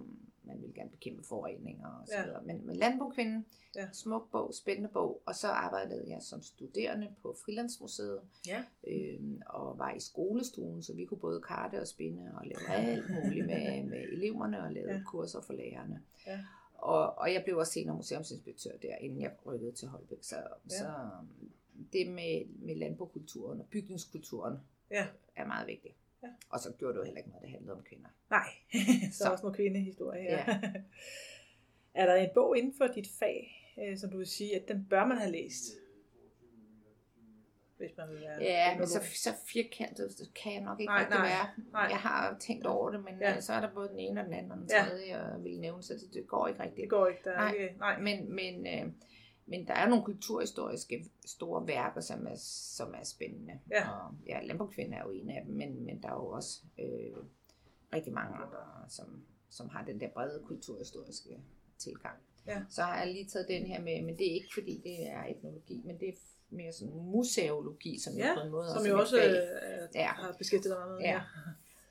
man 0.48 0.60
ville 0.60 0.74
gerne 0.74 0.90
bekæmpe 0.90 1.22
forureninger 1.24 1.88
og 1.88 2.06
så 2.06 2.14
Ja. 2.16 2.24
videre. 2.24 2.42
Men, 2.42 2.66
men 2.66 2.76
Landbokvinden, 2.76 3.46
Ja. 3.76 3.88
smuk 3.92 4.30
bog, 4.32 4.54
spændende 4.54 4.88
bog, 4.88 5.22
og 5.26 5.34
så 5.34 5.48
arbejdede 5.48 6.04
jeg 6.10 6.22
som 6.22 6.42
studerende 6.42 7.08
på 7.22 7.36
Frilandsmuseet, 7.44 8.20
Ja. 8.46 8.64
øhm, 8.86 9.42
og 9.46 9.78
var 9.78 9.94
i 9.94 10.00
skolestuen, 10.00 10.82
så 10.82 10.94
vi 10.94 11.04
kunne 11.04 11.20
både 11.20 11.40
karte 11.42 11.80
og 11.80 11.86
spinde 11.88 12.32
og 12.34 12.46
lave 12.46 12.68
alt 12.76 13.04
muligt 13.24 13.46
med, 13.46 13.82
med 13.92 13.98
eleverne 14.12 14.62
og 14.62 14.72
lave 14.72 14.92
Ja. 14.92 15.02
kurser 15.06 15.40
for 15.40 15.52
lærerne. 15.52 16.02
Ja. 16.26 16.40
Og, 16.74 17.18
og 17.18 17.32
jeg 17.32 17.42
blev 17.44 17.56
også 17.56 17.72
senere 17.72 17.96
museumsinspektør 17.96 18.70
der, 18.82 18.96
inden 18.96 19.20
jeg 19.20 19.32
rykkede 19.46 19.72
til 19.72 19.88
Holbæk. 19.88 20.18
Så, 20.22 20.36
ja. 20.36 20.78
så 20.78 20.92
det 21.92 22.06
med, 22.10 22.44
med 22.46 22.74
landbrugskulturen 22.76 23.60
og 23.60 23.66
bygningskulturen 23.70 24.56
Ja. 24.90 25.06
er 25.36 25.46
meget 25.46 25.66
vigtigt. 25.66 25.94
Ja. 26.22 26.28
Og 26.50 26.60
så 26.60 26.72
gjorde 26.78 26.94
det 26.94 26.98
jo 27.00 27.04
heller 27.04 27.18
ikke 27.18 27.30
noget, 27.30 27.42
der 27.44 27.48
handlede 27.50 27.72
om 27.76 27.82
kvinder. 27.82 28.08
Nej, 28.30 28.48
så, 29.12 29.18
Så. 29.24 29.30
også 29.30 29.42
noget 29.44 29.56
kvindehistorie 29.56 30.22
her. 30.22 30.36
Ja. 30.48 30.60
er 32.02 32.06
der 32.06 32.14
en 32.14 32.30
bog 32.34 32.58
inden 32.58 32.74
for 32.78 32.86
dit 32.86 33.08
fag, 33.18 33.72
øh, 33.82 33.98
som 33.98 34.10
du 34.10 34.16
vil 34.18 34.26
sige, 34.26 34.56
at 34.56 34.68
den 34.68 34.86
bør 34.90 35.06
man 35.06 35.18
have 35.18 35.32
læst? 35.32 35.64
Hvis 37.76 37.90
man 37.96 38.08
vil 38.08 38.20
være 38.20 38.38
Ja, 38.42 38.78
men 38.78 38.86
så, 38.86 39.00
så 39.14 39.30
firkantet 39.52 40.30
kan 40.42 40.52
jeg 40.52 40.60
nok 40.62 40.80
ikke 40.80 40.90
Nej, 40.90 41.08
nej, 41.08 41.18
være. 41.28 41.48
nej. 41.72 41.82
Jeg 41.90 41.96
har 41.98 42.36
tænkt 42.40 42.66
over 42.66 42.90
det, 42.90 43.04
men 43.04 43.14
Ja. 43.20 43.30
ja. 43.30 43.40
så 43.40 43.52
er 43.52 43.60
der 43.60 43.74
både 43.74 43.88
den 43.88 43.98
ene 43.98 44.20
og 44.20 44.24
den 44.26 44.34
anden 44.34 44.52
og 44.52 44.58
den 44.58 44.68
Ja. 44.70 44.84
tredje, 44.84 45.08
jeg 45.16 45.44
vil 45.44 45.60
nævne, 45.60 45.82
så 45.82 45.94
det, 45.94 46.14
det 46.14 46.26
går 46.26 46.48
ikke 46.48 46.62
rigtigt. 46.62 46.80
Det 46.80 46.90
går 46.90 47.06
ikke, 47.06 47.20
der 47.24 47.30
er 47.30 47.36
Nej. 47.36 47.52
ikke... 47.52 47.74
Nej. 47.78 48.00
Men, 48.00 48.34
men, 48.34 48.66
øh, 48.66 48.92
men 49.48 49.66
der 49.66 49.74
er 49.74 49.88
nogle 49.88 50.04
kulturhistoriske 50.04 51.10
store 51.26 51.66
værker, 51.66 52.00
som 52.00 52.26
er, 52.26 52.34
som 52.76 52.94
er 52.94 53.04
spændende. 53.04 53.58
Ja. 53.70 53.90
Og, 53.90 54.14
ja, 54.26 54.40
Landbrugskvinden 54.42 54.94
er 54.94 55.02
jo 55.04 55.10
en 55.10 55.30
af 55.30 55.42
dem, 55.46 55.54
men, 55.54 55.84
men 55.84 56.02
der 56.02 56.08
er 56.08 56.14
jo 56.14 56.26
også 56.26 56.60
øh, 56.78 57.16
rigtig 57.92 58.12
mange 58.12 58.36
andre, 58.36 58.58
som, 58.88 59.22
som 59.50 59.68
har 59.68 59.84
den 59.84 60.00
der 60.00 60.08
brede 60.08 60.42
kulturhistoriske 60.46 61.40
tilgang. 61.78 62.16
Ja. 62.46 62.62
Så 62.70 62.82
har 62.82 62.98
jeg 62.98 63.12
lige 63.12 63.26
taget 63.26 63.48
den 63.48 63.66
her 63.66 63.80
med, 63.80 64.02
men 64.02 64.18
det 64.18 64.30
er 64.30 64.34
ikke 64.34 64.54
fordi 64.54 64.80
det 64.84 65.08
er 65.10 65.24
etnologi, 65.24 65.82
men 65.84 66.00
det 66.00 66.08
er 66.08 66.12
mere 66.50 66.72
sådan 66.72 66.94
museologi, 66.94 67.98
som 67.98 68.14
Ja, 68.16 68.28
jo 68.28 68.34
på 68.34 68.40
en 68.40 68.50
måde 68.50 68.68
Som 68.68 68.76
også 68.76 68.84
mit 68.88 69.00
også 69.00 69.16
øh, 69.16 69.88
Ja. 69.94 70.06
har 70.06 70.34
beskæftiget 70.38 70.76
dig 70.76 70.88
med. 70.88 70.98
Ja. 71.00 71.20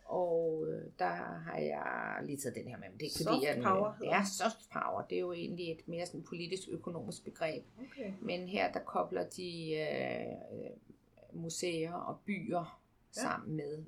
Og 0.10 0.66
øh, 0.68 0.92
der 1.00 1.06
har 1.46 1.58
jeg 1.58 2.20
lige 2.26 2.38
taget 2.38 2.56
den 2.56 2.68
her 2.68 2.78
med, 2.78 2.90
men 2.90 3.00
det 3.00 3.06
er 3.06 3.10
Soft 3.10 3.28
fordi, 3.30 3.46
jeg... 3.46 3.60
power 3.64 3.94
Ja, 4.04 4.24
soft 4.26 4.70
power, 4.74 5.02
det 5.02 5.16
er 5.16 5.20
jo 5.20 5.32
egentlig 5.32 5.72
et 5.72 5.88
mere 5.88 6.06
sådan 6.06 6.24
politisk 6.24 6.68
økonomisk 6.72 7.24
begreb. 7.24 7.64
Okay. 7.80 8.14
Men 8.22 8.48
her 8.48 8.72
der 8.72 8.80
kobler 8.80 9.30
de 9.30 9.74
øh, 9.76 10.60
øh, 10.60 10.70
museer 11.44 11.94
og 11.94 12.20
byer 12.26 12.82
Ja. 13.18 13.22
sammen 13.22 13.56
med 13.56 13.84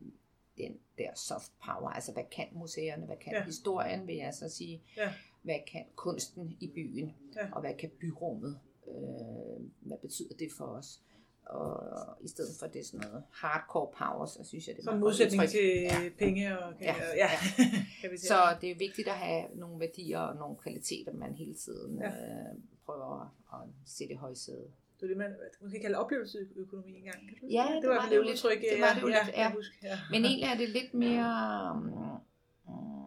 den 0.58 0.77
der 0.97 1.10
soft 1.15 1.51
power. 1.65 1.89
Altså 1.89 2.13
hvad 2.13 2.23
kan 2.32 2.47
museerne, 2.51 3.05
hvad 3.05 3.17
kan 3.17 3.34
ja. 3.34 3.43
historien, 3.43 4.08
vil 4.08 4.15
jeg 4.15 4.34
så 4.34 4.49
sige. 4.49 4.82
Ja. 4.97 5.13
Hvad 5.41 5.60
kan 5.71 5.86
kunsten 5.95 6.58
i 6.60 6.67
byen, 6.67 7.15
Ja. 7.36 7.47
og 7.51 7.62
hvad 7.62 7.73
kan 7.73 7.89
byrummet, 7.99 8.60
øh, 8.88 9.65
hvad 9.79 9.97
betyder 9.97 10.36
det 10.39 10.51
for 10.58 10.65
os? 10.65 11.01
Og 11.49 12.17
i 12.21 12.27
stedet 12.27 12.51
for 12.59 12.67
det 12.67 12.85
sådan 12.85 13.07
noget 13.07 13.23
hardcore 13.31 13.88
power, 13.97 14.25
så 14.25 14.43
synes 14.43 14.67
jeg, 14.67 14.75
det 14.75 14.81
er 14.81 14.85
Som 14.91 14.99
modsætning 14.99 15.41
udtryk. 15.41 15.51
til 15.51 15.81
Ja. 15.81 16.09
penge 16.19 16.59
og... 16.59 16.73
Ja. 16.81 16.95
ja. 17.15 17.29
kan 18.01 18.12
vi 18.12 18.17
sige. 18.17 18.27
Så 18.27 18.57
det 18.62 18.71
er 18.71 18.75
vigtigt 18.75 19.07
at 19.07 19.13
have 19.13 19.43
nogle 19.55 19.79
værdier 19.79 20.19
og 20.19 20.35
nogle 20.35 20.55
kvaliteter, 20.57 21.13
man 21.13 21.33
hele 21.35 21.53
tiden 21.53 21.97
Ja. 21.97 22.05
ja. 22.05 22.09
øh, 22.09 22.55
prøver 22.85 23.35
at 23.53 23.59
sætte 23.85 24.13
i 24.13 24.17
højsædet. 24.17 24.67
Det 24.99 25.03
er 25.03 25.07
det, 25.07 25.17
man 25.17 25.35
måske 25.62 25.79
kalder 25.79 25.97
oplevelsesøkonomi 25.97 26.97
engang. 26.97 27.17
Kan 27.29 27.38
du 27.41 27.45
Ja, 27.51 27.65
det, 27.73 27.81
det 27.81 27.89
var, 27.89 27.95
var 27.95 28.09
det 28.09 28.15
jo 28.15 28.21
lidt. 28.21 28.43
Det 28.71 28.81
var 28.81 28.93
det 28.93 29.01
jo 29.01 29.07
ja, 29.07 29.23
lidt, 29.25 29.35
ja. 29.35 29.41
ja. 29.43 29.51
Ja. 29.83 29.97
Men 30.12 30.25
egentlig 30.25 30.47
er 30.49 30.57
det 30.57 30.69
lidt 30.69 30.93
mere... 30.93 31.75
mm, 31.75 31.85
nu 31.89 32.98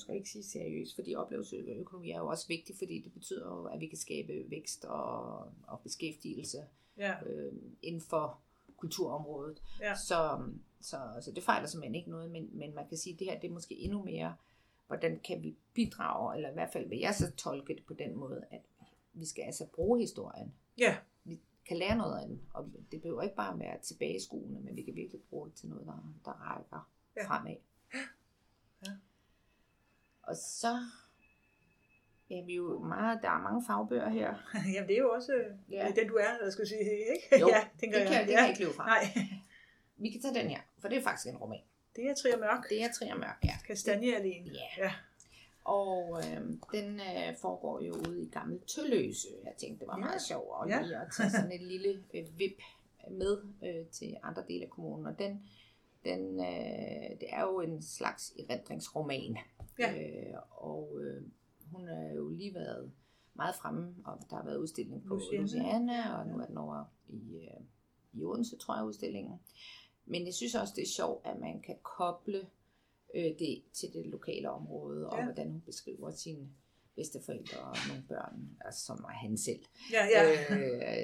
skal 0.00 0.14
ikke 0.16 0.28
sige 0.30 0.44
seriøst, 0.44 0.94
fordi 0.94 1.14
oplevelsesøkonomi 1.14 2.10
er 2.10 2.18
jo 2.18 2.26
også 2.26 2.48
vigtig, 2.48 2.76
fordi 2.76 3.00
det 3.00 3.12
betyder 3.12 3.46
jo, 3.46 3.64
at 3.64 3.80
vi 3.80 3.86
kan 3.86 3.98
skabe 3.98 4.50
vækst 4.50 4.84
og, 4.84 5.38
og 5.66 5.80
beskæftigelse 5.82 6.58
Ja, 6.96 7.14
øh, 7.26 7.52
inden 7.82 8.00
for 8.00 8.38
kulturområdet. 8.76 9.62
Ja. 9.80 9.94
Så, 9.94 10.42
så, 10.80 10.96
så 11.20 11.32
det 11.32 11.42
fejler 11.42 11.68
simpelthen 11.68 11.94
ikke 11.94 12.10
noget, 12.10 12.30
men, 12.30 12.50
men 12.52 12.74
man 12.74 12.88
kan 12.88 12.98
sige, 12.98 13.12
at 13.12 13.18
det 13.18 13.26
her 13.26 13.40
det 13.40 13.48
er 13.48 13.52
måske 13.52 13.74
endnu 13.74 14.02
mere, 14.04 14.36
hvordan 14.86 15.20
kan 15.24 15.42
vi 15.42 15.56
bidrage, 15.74 16.36
eller 16.36 16.50
i 16.50 16.52
hvert 16.52 16.72
fald 16.72 16.88
vil 16.88 16.98
jeg 16.98 17.14
så 17.14 17.30
tolke 17.30 17.74
det 17.74 17.84
på 17.86 17.94
den 17.94 18.16
måde, 18.16 18.44
at 18.50 18.60
vi 19.12 19.24
skal 19.24 19.42
altså 19.42 19.66
bruge 19.66 20.00
historien. 20.00 20.54
ja, 20.78 20.96
Vi 21.24 21.40
kan 21.66 21.76
lære 21.76 21.96
noget 21.96 22.20
af 22.20 22.28
den, 22.28 22.40
og 22.54 22.70
det 22.92 23.02
behøver 23.02 23.22
ikke 23.22 23.36
bare 23.36 23.58
være 23.58 23.80
tilbageskuende, 23.82 24.60
men 24.60 24.76
vi 24.76 24.82
kan 24.82 24.94
virkelig 24.94 25.20
bruge 25.30 25.48
det 25.48 25.54
til 25.54 25.68
noget, 25.68 25.86
der, 25.86 26.14
der 26.24 26.32
rækker 26.32 26.90
ja. 27.16 27.28
fremad. 27.28 27.56
Ja. 30.30 30.32
Og 30.32 30.36
så 30.36 30.76
er 32.30 32.44
vi 32.46 32.54
jo 32.54 32.78
meget, 32.78 33.18
der 33.22 33.28
er 33.30 33.38
mange 33.42 33.64
fagbøger 33.66 34.08
her. 34.08 34.34
Jamen, 34.74 34.88
det 34.88 34.94
er 34.96 35.00
jo 35.00 35.10
også 35.10 35.32
Ja. 35.70 35.86
ja. 35.86 35.92
den, 35.92 36.08
du 36.08 36.14
er, 36.14 36.38
der 36.44 36.50
skal 36.50 36.66
sige, 36.66 36.80
ikke? 36.80 37.40
Jo, 37.40 37.48
ja, 37.54 37.64
tænker 37.80 37.98
det 37.98 38.06
kan, 38.08 38.16
jeg. 38.16 38.26
det 38.26 38.28
kan 38.28 38.36
ja. 38.36 38.40
jeg 38.40 38.48
ikke 38.50 38.60
løbe 38.62 38.74
fra. 38.74 38.86
Nej, 38.86 39.04
Vi 39.96 40.10
kan 40.10 40.20
tage 40.22 40.34
den 40.34 40.50
her, 40.50 40.60
for 40.78 40.88
det 40.88 40.98
er 40.98 41.02
faktisk 41.02 41.28
en 41.28 41.36
roman. 41.36 41.60
det 41.96 42.04
er 42.04 42.14
Trier 42.14 42.36
Mørk. 42.38 42.68
Det 42.68 42.82
er 42.82 42.92
Trier 42.92 43.14
Mørk, 43.14 43.38
ja. 43.44 43.56
Kastanje 43.66 44.14
alene. 44.16 44.50
Ja. 44.50 44.84
ja. 44.84 44.92
Og 45.64 46.18
øh, 46.24 46.40
den 46.72 47.00
øh, 47.00 47.36
foregår 47.40 47.80
jo 47.82 47.92
ude 48.08 48.22
i 48.22 48.28
Gammel 48.28 48.60
Tølløse. 48.60 49.28
Jeg 49.44 49.52
tænkte, 49.58 49.80
det 49.80 49.88
var 49.88 49.94
Ja. 49.98 50.04
meget 50.04 50.22
sjovt 50.22 50.48
at 50.64 50.70
Ja. 50.70 50.82
lige 50.82 50.96
at 50.96 51.06
tage 51.16 51.30
sådan 51.30 51.52
et 51.52 51.62
lille 51.62 52.04
øh, 52.14 52.38
vip 52.38 52.56
med 53.10 53.38
øh, 53.64 53.86
til 53.86 54.16
andre 54.22 54.44
dele 54.48 54.64
af 54.64 54.70
kommunen. 54.70 55.06
Og 55.06 55.18
den, 55.18 55.42
den, 56.04 56.40
øh, 56.40 57.10
det 57.20 57.26
er 57.28 57.42
jo 57.42 57.60
en 57.60 57.82
slags 57.82 58.32
erindringsroman. 58.38 59.36
Ja. 59.78 59.94
Øh, 59.94 60.34
og 60.50 61.00
øh, 61.02 61.22
hun 61.72 61.88
har 61.88 62.12
jo 62.16 62.28
lige 62.28 62.54
været 62.54 62.92
meget 63.34 63.54
fremme, 63.54 63.94
og 64.04 64.18
der 64.30 64.36
har 64.36 64.44
været 64.44 64.56
udstilling 64.56 65.04
på 65.04 65.14
Luciana. 65.14 65.42
Luciana, 65.42 66.18
og 66.18 66.26
nu 66.26 66.38
er 66.38 66.46
den 66.46 66.58
over 66.58 66.84
i, 67.08 67.36
øh, 67.36 67.60
i 68.12 68.24
Odense, 68.24 68.56
tror 68.56 68.76
jeg, 68.76 68.84
udstillingen. 68.84 69.40
Men 70.06 70.26
jeg 70.26 70.34
synes 70.34 70.54
også, 70.54 70.72
det 70.76 70.82
er 70.82 70.86
sjovt, 70.96 71.26
at 71.26 71.38
man 71.40 71.60
kan 71.62 71.76
koble 71.82 72.46
øh, 73.14 73.24
det 73.38 73.62
til 73.72 73.92
det 73.92 74.06
lokale 74.06 74.50
område, 74.50 75.10
og 75.10 75.18
Ja. 75.18 75.24
hvordan 75.24 75.50
hun 75.50 75.60
beskriver 75.60 76.10
sine 76.10 76.48
bedsteforældre 76.96 77.60
og 77.60 77.76
nogle 77.88 78.04
børn, 78.08 78.56
altså, 78.60 78.84
som 78.84 79.04
er 79.04 79.08
han 79.12 79.38
selv. 79.38 79.64
Ja, 79.92 80.06
ja. 80.06 80.22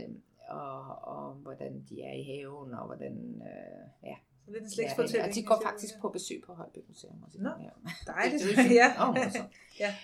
Øh, 0.07 0.15
og, 0.49 0.83
og 1.03 1.35
hvordan 1.35 1.87
de 1.89 2.03
er 2.03 2.13
i 2.13 2.23
haven, 2.23 2.75
og 2.75 2.87
hvordan... 2.87 3.43
Øh, 3.43 4.09
ja, 4.09 4.17
Så 4.47 4.53
lidt 4.53 4.63
en 4.63 4.69
ja, 4.69 4.75
slægtsfortælling. 4.75 5.29
og 5.29 5.35
de 5.35 5.43
går 5.43 5.61
faktisk 5.65 5.95
på 6.01 6.09
besøg 6.09 6.43
på 6.47 6.55
Holbæk 6.55 6.89
Museum. 6.89 7.23
Også. 7.23 7.39
Nå, 7.41 7.51
ja. 7.51 7.71
Dejligt. 8.07 8.43
Det 8.43 8.59
er 8.59 8.63
jo 8.63 8.75
ja. 8.83 9.07
Morsomt. 9.13 9.53
Ja. 9.81 9.95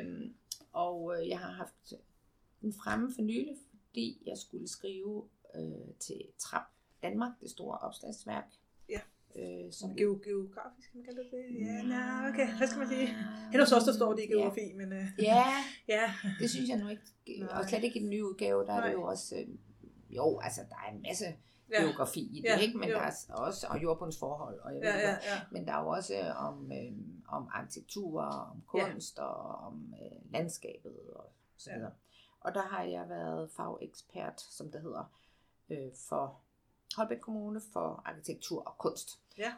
Øhm, 0.00 0.34
og 0.72 1.14
øh, 1.20 1.28
jeg 1.28 1.38
har 1.38 1.50
haft 1.52 1.92
den 2.60 2.72
fremme 2.72 3.12
for 3.14 3.22
nylig, 3.22 3.56
fordi 3.86 4.22
jeg 4.26 4.36
skulle 4.38 4.68
skrive 4.68 5.28
øh, 5.56 5.94
til 6.00 6.22
Trap 6.38 6.62
Danmark, 7.02 7.32
det 7.40 7.50
store 7.50 7.78
opslagsværk. 7.78 8.44
Ja. 8.88 9.00
Øh, 9.36 9.72
som 9.72 9.96
Geo, 9.96 10.20
geografisk, 10.24 10.90
kan 10.92 10.98
man 11.00 11.04
kalde 11.04 11.20
det 11.20 11.30
det? 11.32 11.66
Ja, 11.66 11.82
nej, 11.82 12.28
okay. 12.30 12.56
Hvad 12.56 12.66
skal 12.68 12.78
man 12.78 12.88
sige? 12.88 13.06
Hen 13.52 13.60
hos 13.60 13.72
os, 13.72 13.84
der 13.84 13.92
står 13.92 14.12
det 14.14 14.22
i 14.24 14.26
geografi, 14.26 14.72
men 14.74 14.92
øh, 14.92 15.04
Ja, 15.18 15.44
ja. 15.94 16.14
det 16.40 16.50
synes 16.50 16.68
jeg 16.68 16.78
nu 16.78 16.88
ikke. 16.88 17.02
Nej. 17.38 17.48
Og 17.58 17.68
slet 17.68 17.84
ikke 17.84 17.98
i 17.98 18.02
den 18.02 18.10
nye 18.10 18.24
udgave, 18.24 18.64
der 18.66 18.72
er 18.72 18.76
Nej. 18.80 18.86
det 18.86 18.94
jo 18.94 19.02
også... 19.02 19.36
Øh, 19.36 19.48
jo, 20.10 20.38
altså 20.40 20.60
der 20.70 20.76
er 20.86 20.92
en 20.92 21.02
masse 21.02 21.24
Ja, 21.70 21.82
geografi 21.82 22.20
i 22.20 22.40
det, 22.40 22.44
Ja, 22.44 22.58
ikke? 22.58 22.78
Men 22.78 22.88
jo. 22.88 22.94
der 22.94 23.00
er 23.02 23.34
også 23.34 23.66
og 23.70 23.82
jordbundsforhold, 23.82 24.58
og 24.60 24.74
jeg 24.74 24.80
ved 24.82 24.88
ja, 24.88 24.96
ikke 24.96 25.08
ja, 25.08 25.34
ja. 25.34 25.40
Men 25.50 25.66
der 25.66 25.72
er 25.72 25.80
jo 25.82 25.88
også 25.88 26.32
om, 26.36 26.72
øh, 26.72 26.92
om 27.28 27.48
arkitektur, 27.52 28.22
om 28.22 28.62
kunst 28.66 29.18
og 29.18 29.36
om 29.54 29.94
øh, 30.02 30.32
landskabet 30.32 30.96
og 31.14 31.32
så 31.56 31.70
Ja. 31.70 31.76
videre. 31.76 31.92
Og 32.40 32.54
der 32.54 32.62
har 32.62 32.82
jeg 32.82 33.08
været 33.08 33.50
fagekspert, 33.50 34.40
som 34.40 34.70
det 34.70 34.80
hedder, 34.80 35.04
øh, 35.70 35.92
for 36.08 36.40
Holbæk 36.96 37.18
Kommune 37.18 37.60
for 37.72 38.02
arkitektur 38.04 38.62
og 38.62 38.78
kunst. 38.78 39.20
Ja. 39.38 39.52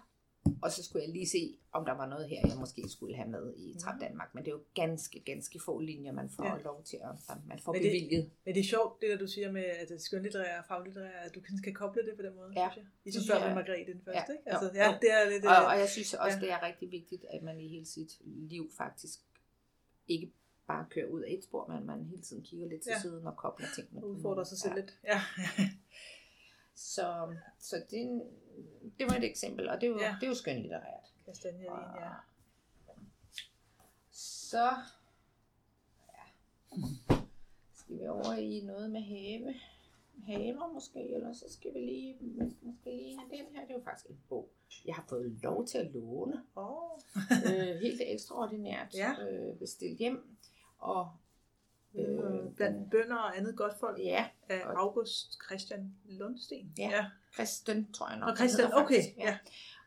Og 0.63 0.71
så 0.73 0.85
skulle 0.85 1.03
jeg 1.05 1.13
lige 1.13 1.29
se, 1.29 1.59
om 1.73 1.85
der 1.85 1.93
var 1.93 2.07
noget 2.07 2.29
her, 2.29 2.41
jeg 2.49 2.57
måske 2.59 2.89
skulle 2.89 3.17
have 3.17 3.29
med 3.29 3.55
i 3.57 3.79
Trap 3.81 4.01
Danmark. 4.01 4.35
Men 4.35 4.45
det 4.45 4.51
er 4.51 4.55
jo 4.55 4.63
ganske, 4.75 5.21
ganske 5.21 5.61
få 5.65 5.79
linjer, 5.81 6.13
man 6.13 6.31
får 6.31 6.45
Ja. 6.45 6.55
ja. 6.57 6.63
lov 6.63 6.83
til 6.85 6.97
at 6.97 7.37
man 7.47 7.59
får 7.59 7.73
Men 7.73 7.83
det- 7.83 7.89
bevilget. 7.91 8.31
Men 8.45 8.55
det 8.55 8.61
er 8.61 8.65
sjovt, 8.65 9.01
det 9.01 9.09
der 9.11 9.19
du 9.19 9.27
siger 9.27 9.53
med, 9.53 9.65
at 9.65 9.89
det 9.89 10.03
skønlitterære 10.03 10.59
og 10.59 10.65
faglitterære, 10.69 11.25
at 11.27 11.35
du 11.35 11.41
kan, 11.41 11.59
kan 11.65 11.75
koble 11.75 12.03
det 12.07 12.17
på 12.17 12.23
den 12.23 12.35
måde, 12.37 12.53
Ja, 12.57 12.69
synes 12.73 12.85
jeg. 12.85 12.93
Ligesom 13.05 13.23
før 13.35 13.47
med 13.47 13.55
Margrethe 13.55 13.93
den 13.93 14.01
første, 14.05 14.33
Ja, 14.33 14.39
ikke? 14.39 14.51
Altså, 14.53 14.67
jo. 14.75 14.81
ja, 14.81 14.99
det 15.03 15.11
er 15.13 15.31
lidt... 15.31 15.45
Og, 15.47 15.53
øh, 15.63 15.67
og 15.71 15.79
jeg 15.79 15.89
synes 15.89 16.15
også, 16.15 16.39
ja. 16.39 16.45
det 16.45 16.51
er 16.53 16.63
rigtig 16.63 16.91
vigtigt, 16.91 17.25
at 17.35 17.43
man 17.43 17.61
i 17.61 17.69
hele 17.69 17.87
sit 17.87 18.13
liv 18.25 18.71
faktisk 18.77 19.19
ikke 20.09 20.33
bare 20.67 20.87
kører 20.91 21.07
ud 21.07 21.21
af 21.23 21.33
et 21.39 21.45
spor, 21.45 21.67
men 21.67 21.87
man 21.87 22.05
hele 22.05 22.23
tiden 22.23 22.43
kigger 22.43 22.69
lidt 22.69 22.83
til 22.83 22.91
Ja. 22.91 23.01
siden 23.01 23.27
og 23.27 23.37
kobler 23.37 23.67
tingene. 23.77 24.07
udfordrer 24.07 24.45
sig 24.45 24.59
selv 24.59 24.73
Ja. 24.75 24.81
lidt. 24.81 24.99
Ja. 25.05 25.21
Så, 26.81 27.35
så 27.59 27.77
det, 27.91 28.23
det 28.99 29.07
var 29.07 29.15
et 29.17 29.25
eksempel, 29.25 29.69
og 29.69 29.81
det 29.81 29.89
jo, 29.89 29.99
Ja. 29.99 30.17
det 30.21 30.27
er 30.27 30.29
jo 30.29 30.35
skønlitterært. 30.35 31.15
Kastanjevin, 31.25 31.67
ja. 32.01 32.11
Så 34.13 34.69
ja. 36.09 37.15
skal 37.75 37.99
vi 37.99 38.07
over 38.09 38.33
i 38.35 38.61
noget 38.61 38.91
med 38.91 39.01
have. 39.03 39.55
Haver 40.27 40.73
måske, 40.73 41.15
eller 41.15 41.33
så 41.33 41.45
skal 41.53 41.75
vi 41.75 41.79
lige, 41.79 42.17
måske 42.63 42.85
lige 42.85 43.19
have 43.19 43.31
den 43.31 43.55
her. 43.55 43.61
Det 43.63 43.71
er 43.71 43.75
jo 43.79 43.85
faktisk 43.85 44.11
en 44.11 44.19
bog, 44.29 44.49
jeg 44.87 44.95
har 44.95 45.05
fået 45.09 45.39
lov 45.43 45.67
til 45.67 45.79
at 45.79 45.87
låne. 45.95 46.43
Åh, 46.57 46.91
øh, 47.31 47.77
helt 47.83 48.01
ekstraordinært 48.05 48.95
Ja. 48.95 49.15
øh, 49.29 49.59
bestilt 49.59 49.99
hjem. 49.99 50.37
Og 50.79 51.11
øh, 51.95 52.53
blandt 52.57 52.91
bønder 52.91 53.17
og 53.17 53.37
andet 53.37 53.57
godt 53.57 53.79
folk 53.81 53.99
ja, 53.99 54.29
af 54.49 54.63
og- 54.67 54.81
August 54.81 55.39
Christian 55.47 55.95
Lundsten. 56.05 56.73
Ja. 56.79 56.89
ja. 56.91 57.07
Kristen, 57.33 57.93
tror 57.93 58.09
jeg 58.11 58.19
nok. 58.19 58.29
Og 58.31 58.37
Christian, 58.37 58.67
hedder 58.67 58.83
okay, 58.85 58.95
faktisk, 58.95 59.17
ja. 59.19 59.39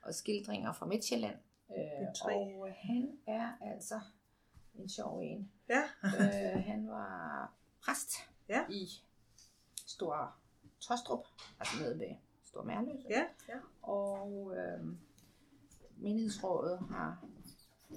Og 0.03 0.13
skildringer 0.15 0.73
fra 0.73 0.85
Midtjylland. 0.85 1.35
Øh, 1.77 2.31
og 2.61 2.67
han 2.73 3.17
er 3.27 3.51
altså 3.61 3.99
en 4.75 4.89
sjov 4.89 5.19
en. 5.21 5.51
Ja. 5.69 5.83
øh, 6.03 6.63
han 6.65 6.87
var 6.87 7.53
præst 7.85 8.11
Ja. 8.49 8.65
i 8.69 8.87
Stor 9.85 10.35
Tostrup, 10.79 11.25
altså 11.59 11.83
nede 11.83 11.99
ved 11.99 12.15
Stor 12.45 12.63
Mærløse. 12.63 13.07
Ja, 13.09 13.23
ja. 13.49 13.57
Og 13.81 14.53
øh, 14.57 14.85
menighedsrådet 15.97 16.79
har 16.91 17.25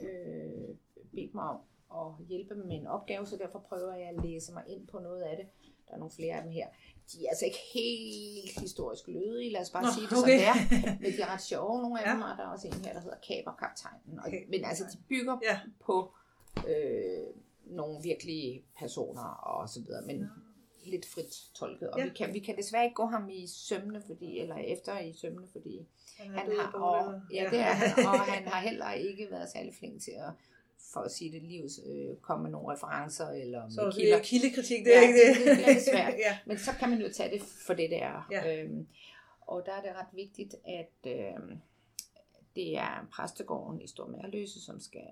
øh, 0.03 0.77
bedt 1.15 1.35
mig 1.35 1.45
om 1.45 1.61
at 2.01 2.27
hjælpe 2.29 2.55
med 2.55 2.77
en 2.81 2.87
opgave, 2.87 3.27
så 3.27 3.37
derfor 3.37 3.59
prøver 3.69 3.95
jeg 3.95 4.09
at 4.09 4.25
læse 4.25 4.53
mig 4.53 4.63
ind 4.67 4.87
på 4.87 4.99
noget 4.99 5.23
af 5.23 5.37
det. 5.37 5.47
Der 5.89 5.95
er 5.95 5.99
nogle 5.99 6.13
flere 6.13 6.35
af 6.37 6.43
dem 6.43 6.53
her. 6.53 6.67
De 7.13 7.25
er 7.25 7.29
altså 7.31 7.45
ikke 7.45 7.59
helt 7.75 8.61
historisk 8.61 9.09
lødige, 9.09 9.53
lad 9.53 9.61
os 9.61 9.71
bare 9.71 9.83
Nå, 9.83 9.89
sige 9.95 10.07
det 10.07 10.19
okay. 10.19 10.21
som 10.21 10.29
det 10.31 10.47
er. 10.51 10.55
Men 11.03 11.13
de 11.13 11.21
er 11.21 11.33
ret 11.35 11.43
sjove, 11.43 11.83
nogle 11.83 12.01
af 12.01 12.07
Ja. 12.07 12.13
dem, 12.13 12.21
og 12.23 12.29
der 12.39 12.45
er 12.45 12.49
også 12.49 12.69
en 12.69 12.75
her, 12.85 12.93
der 12.93 13.01
hedder 13.01 13.17
Kaberkaptajnen. 13.29 14.19
Og, 14.19 14.25
Okay. 14.27 14.43
Men 14.49 14.65
altså, 14.65 14.85
de 14.93 14.99
bygger 15.09 15.39
Ja. 15.43 15.61
på 15.87 16.15
øh, 16.69 17.27
nogle 17.67 18.03
virkelige 18.03 18.65
personer 18.79 19.23
og 19.23 19.69
så 19.69 19.81
videre, 19.81 20.03
men 20.07 20.31
lidt 20.87 21.07
frit 21.07 21.35
tolket. 21.55 21.91
Og 21.91 21.99
Ja. 21.99 22.05
vi, 22.05 22.11
kan, 22.17 22.35
vi 22.35 22.39
kan 22.39 22.57
desværre 22.57 22.85
ikke 22.85 22.95
gå 22.95 23.05
ham 23.07 23.29
i 23.31 23.47
sømne, 23.47 24.03
fordi, 24.07 24.39
eller 24.41 24.57
efter 24.57 24.99
i 24.99 25.13
sømne, 25.13 25.47
fordi 25.53 25.87
Han, 26.19 26.31
han 26.31 26.53
har, 26.59 26.73
og, 26.73 27.21
ja, 27.33 27.47
det 27.51 27.59
er 27.59 27.63
han, 27.73 28.07
og 28.07 28.21
han 28.21 28.49
har 28.49 28.61
heller 28.61 28.93
ikke 28.93 29.29
været 29.31 29.49
særlig 29.51 29.75
flink 29.79 30.03
til 30.03 30.11
at, 30.11 30.33
for 30.93 31.01
at 31.01 31.11
sige 31.13 31.33
det 31.33 31.43
livs, 31.43 31.81
øh, 31.87 32.17
komme 32.17 32.43
med 32.43 32.51
nogle 32.51 32.73
referencer 32.73 33.29
eller 33.29 33.69
Så 33.71 33.85
med 33.85 33.93
kilder. 33.93 34.17
er 34.17 34.23
kildekritik, 34.23 34.85
det 34.85 34.97
er 34.97 35.01
Ja, 35.01 35.09
ikke 35.09 35.19
det. 35.29 35.57
det 35.59 35.67
lidt 35.67 35.85
svært. 35.91 36.15
ja. 36.27 36.39
Men 36.47 36.59
så 36.59 36.71
kan 36.79 36.91
man 36.91 37.01
jo 37.01 37.13
tage 37.13 37.31
det 37.39 37.43
for 37.43 37.75
det, 37.75 37.91
det 37.91 38.03
er. 38.03 38.29
Ja. 38.31 38.63
Øhm, 38.63 38.87
og 39.41 39.63
der 39.67 39.73
er 39.73 39.83
det 39.83 39.91
ret 39.97 40.07
vigtigt, 40.13 40.55
at 40.65 40.93
øh, 41.07 41.57
det 42.57 42.77
er 42.77 43.09
præstegården 43.13 43.81
i 43.83 43.87
Stor 43.87 44.07
Mærløse, 44.07 44.65
som 44.65 44.81
skal 44.81 45.07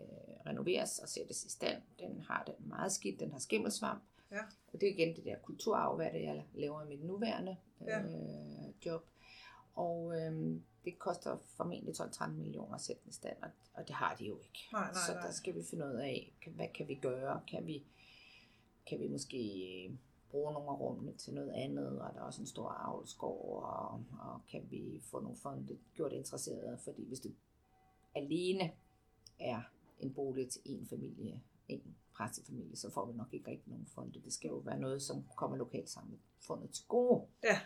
øh, 0.00 0.06
renoveres 0.46 0.98
og 0.98 1.08
sættes 1.08 1.44
i 1.44 1.50
stand. 1.50 1.82
Den 1.98 2.20
har 2.28 2.42
det 2.46 2.54
meget 2.66 2.92
skidt, 2.92 3.20
den 3.20 3.32
har 3.32 3.38
skimmelsvamp. 3.38 4.02
Ja. 4.32 4.40
Og 4.72 4.80
det 4.80 4.88
er 4.88 4.92
igen 4.92 5.16
det 5.16 5.24
der 5.24 5.36
kulturarv, 5.42 5.96
hvad 5.96 6.10
det 6.12 6.20
er, 6.28 6.34
jeg 6.34 6.44
laver 6.54 6.82
i 6.82 6.88
mit 6.88 7.04
nuværende 7.04 7.56
Ja. 7.86 8.00
øh, 8.00 8.86
job. 8.86 9.04
Og 9.74 10.14
øh, 10.20 10.60
det 10.84 10.98
koster 10.98 11.36
formentlig 11.56 11.94
12-13 11.94 12.28
millioner 12.28 12.74
at 12.74 12.80
sætte 12.80 13.02
den 13.02 13.10
i 13.10 13.12
stand, 13.12 13.36
og, 13.42 13.50
og 13.74 13.88
det 13.88 13.94
har 13.94 14.16
de 14.16 14.24
jo 14.24 14.38
ikke. 14.38 14.68
Nej, 14.72 14.92
nej, 14.92 15.02
så 15.06 15.12
nej. 15.12 15.22
der 15.26 15.32
skal 15.32 15.54
vi 15.54 15.62
finde 15.70 15.86
ud 15.86 15.94
af, 15.94 16.32
hvad 16.46 16.68
kan 16.74 16.88
vi 16.88 16.94
gøre? 16.94 17.40
Kan 17.48 17.66
vi, 17.66 17.84
kan 18.86 19.00
vi 19.00 19.08
måske 19.08 19.38
øh, 19.86 19.94
bruge 20.30 20.52
nogle 20.52 20.70
af 20.70 20.80
rummene 20.80 21.12
til 21.12 21.34
noget 21.34 21.52
andet, 21.52 22.00
og 22.00 22.14
der 22.14 22.20
er 22.20 22.24
også 22.24 22.40
en 22.40 22.46
stor 22.46 22.68
avlsgård, 22.68 23.62
og, 23.62 24.04
og 24.20 24.40
kan 24.50 24.66
vi 24.70 25.00
få 25.10 25.20
nogle 25.20 25.36
fonde 25.36 25.78
gjort 25.94 26.12
interesserede, 26.12 26.78
fordi 26.78 27.08
hvis 27.08 27.20
det 27.20 27.34
alene 28.14 28.72
er 29.40 29.60
en 30.00 30.14
bolig 30.14 30.50
til 30.50 30.60
en 30.64 30.86
familie, 30.86 31.40
en 31.68 31.96
præstefamilie, 32.12 32.76
så 32.76 32.90
får 32.90 33.06
vi 33.06 33.16
nok 33.16 33.28
ikke 33.32 33.50
rigtig 33.50 33.68
nogen 33.70 33.86
fonde. 33.86 34.20
Det 34.24 34.32
skal 34.32 34.48
jo 34.48 34.56
være 34.56 34.78
noget, 34.78 35.02
som 35.02 35.24
kommer 35.36 35.56
lokalt 35.56 35.90
samfundet 35.90 36.70
til 36.70 36.84
gode. 36.88 37.26
Ja. 37.42 37.60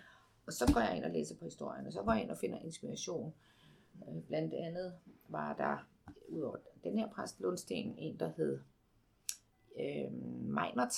Og 0.49 0.55
så 0.55 0.73
går 0.75 0.81
jeg 0.81 0.97
ind 0.97 1.05
og 1.05 1.11
læser 1.11 1.35
på 1.37 1.45
historien, 1.45 1.87
og 1.87 1.93
så 1.93 2.03
går 2.03 2.13
jeg 2.13 2.23
ind 2.23 2.31
og 2.31 2.39
finder 2.39 2.59
inspiration. 2.59 3.35
Øh, 4.09 4.23
Blandt 4.23 4.55
andet 4.55 4.95
var 5.29 5.55
der, 5.57 5.89
udover 6.29 6.57
den 6.85 6.99
her 6.99 7.09
præst 7.11 7.41
Lundsten, 7.41 7.95
en, 7.99 8.19
der 8.21 8.33
hed 8.37 8.61
øh, 9.81 10.13
Meinert, 10.43 10.95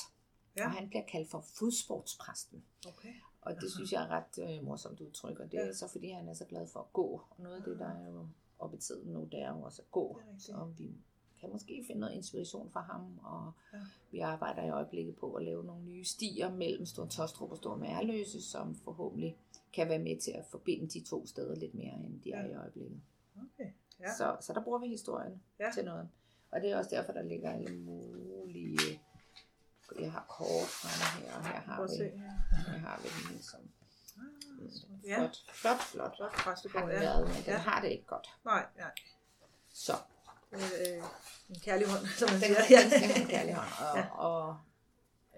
Ja. 0.57 0.65
og 0.65 0.71
han 0.73 0.89
bliver 0.89 1.05
kaldt 1.07 1.31
for 1.31 1.41
fodsportspræsten. 1.59 2.65
Okay. 2.89 3.13
Og 3.41 3.55
det 3.61 3.71
synes 3.73 3.93
jeg 3.93 4.03
er 4.05 4.09
ret 4.09 4.57
øh, 4.59 4.65
morsomt 4.65 5.01
udtryk, 5.01 5.39
og 5.41 5.53
det 5.53 5.59
Ja. 5.59 5.69
er 5.69 5.73
så 5.73 5.89
fordi, 5.89 6.09
han 6.11 6.29
er 6.29 6.35
så 6.35 6.45
glad 6.45 6.67
for 6.67 6.81
at 6.81 6.93
gå. 6.93 7.23
Og 7.31 7.37
noget 7.39 7.57
af 7.57 7.63
det, 7.63 7.79
der 7.79 7.89
er 7.89 8.07
jo 8.07 8.27
oppe 8.59 8.77
i 8.77 8.81
tiden 8.81 9.13
nu, 9.13 9.25
det 9.33 9.41
er 9.43 9.49
jo 9.57 9.63
også 9.63 9.83
at 9.83 9.91
gå. 9.91 10.21
Så 10.39 10.73
vi 10.79 10.95
kan 11.41 11.51
måske 11.53 11.85
finde 11.87 12.01
noget 12.01 12.15
inspiration 12.15 12.71
fra 12.73 12.81
ham, 12.81 13.19
og 13.23 13.53
Ja. 13.73 13.79
ja. 13.79 13.85
vi 14.11 14.19
arbejder 14.21 14.63
i 14.63 14.71
øjeblikket 14.71 15.17
på 15.17 15.35
at 15.35 15.45
lave 15.45 15.65
nogle 15.65 15.83
nye 15.85 16.05
stier 16.05 16.51
mellem 16.51 16.87
Stor 16.87 17.07
Tostrup 17.07 17.51
og 17.51 17.57
Stor 17.57 17.77
Mærløse, 17.77 18.43
som 18.43 18.75
forhåbentlig 18.85 19.37
kan 19.73 19.89
være 19.89 19.99
med 19.99 20.21
til 20.21 20.31
at 20.31 20.45
forbinde 20.51 20.89
de 20.89 21.01
to 21.01 21.27
steder 21.27 21.55
lidt 21.57 21.75
mere, 21.75 21.93
end 21.95 22.21
de 22.23 22.33
er 22.33 22.43
Ja. 22.47 22.51
i 22.51 22.55
øjeblikket. 22.55 23.01
Okay. 23.37 23.71
Ja. 24.01 24.05
Ja. 24.09 24.15
Så, 24.17 24.37
så 24.41 24.53
der 24.53 24.63
bruger 24.65 24.79
vi 24.79 24.89
historien 24.89 25.43
Ja. 25.59 25.65
ja. 25.67 25.73
til 25.73 25.85
noget. 25.85 26.09
Og 26.51 26.61
det 26.61 26.71
er 26.71 26.79
også 26.79 26.91
derfor, 26.97 27.13
der 27.13 27.23
ligger 27.23 27.51
alle 27.53 27.77
mulige... 27.77 29.01
Jeg 30.01 30.13
har 30.13 30.25
kort 30.29 30.67
fremme 30.69 31.27
her, 31.27 31.37
og 31.37 31.45
her 31.47 31.61
har 31.61 31.87
vi, 31.87 32.05
her 32.73 32.79
har 32.79 33.01
vi 33.03 33.35
den 33.35 33.43
som 33.43 33.61
Ja. 35.05 35.19
flot, 35.19 35.37
flot, 35.53 35.83
flot. 35.93 36.17
Flot 36.17 36.33
Har 36.33 36.43
præstegård, 36.45 36.83
ja. 36.91 36.99
været, 37.01 37.27
men 37.27 37.37
den 37.37 37.45
Ja. 37.47 37.57
har 37.57 37.81
det 37.83 37.89
ikke 37.91 38.05
godt. 38.07 38.29
Nej, 38.45 38.67
nej. 38.79 38.91
Så, 39.73 39.93
øh, 40.53 41.03
en 41.51 41.61
kærlig 41.61 41.87
hånd, 41.89 42.07
som 42.07 42.29
man 42.33 42.41
siger. 42.41 42.79
er 42.79 43.23
en 43.23 43.29
kærlig 43.29 43.55
hånd. 43.55 43.69
Og, 43.81 43.97
Ja. 43.97 44.01
ja. 44.01 44.11
og 44.17 44.57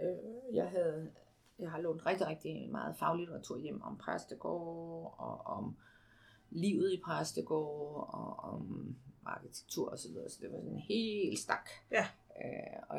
øh, 0.02 0.56
jeg 0.56 0.70
havde 0.70 1.10
jeg 1.58 1.70
har 1.70 1.80
lånt 1.80 2.06
rigtig, 2.06 2.26
rigtig 2.26 2.68
meget 2.70 2.96
faglitteratur 2.98 3.58
hjem 3.58 3.82
om 3.82 3.98
præstegård 3.98 5.14
og 5.18 5.40
om 5.46 5.76
livet 6.50 6.92
i 6.92 7.00
præstegård 7.04 8.14
og 8.14 8.52
om 8.52 8.96
arkitektur 9.26 9.90
og 9.90 9.98
så 9.98 10.08
videre. 10.08 10.30
Så 10.30 10.38
det 10.40 10.52
var 10.52 10.58
sådan 10.58 10.72
en 10.72 10.78
helt 10.78 11.38
stak. 11.38 11.68
Ja. 11.90 12.06
Øh, 12.44 12.82
og 12.88 12.98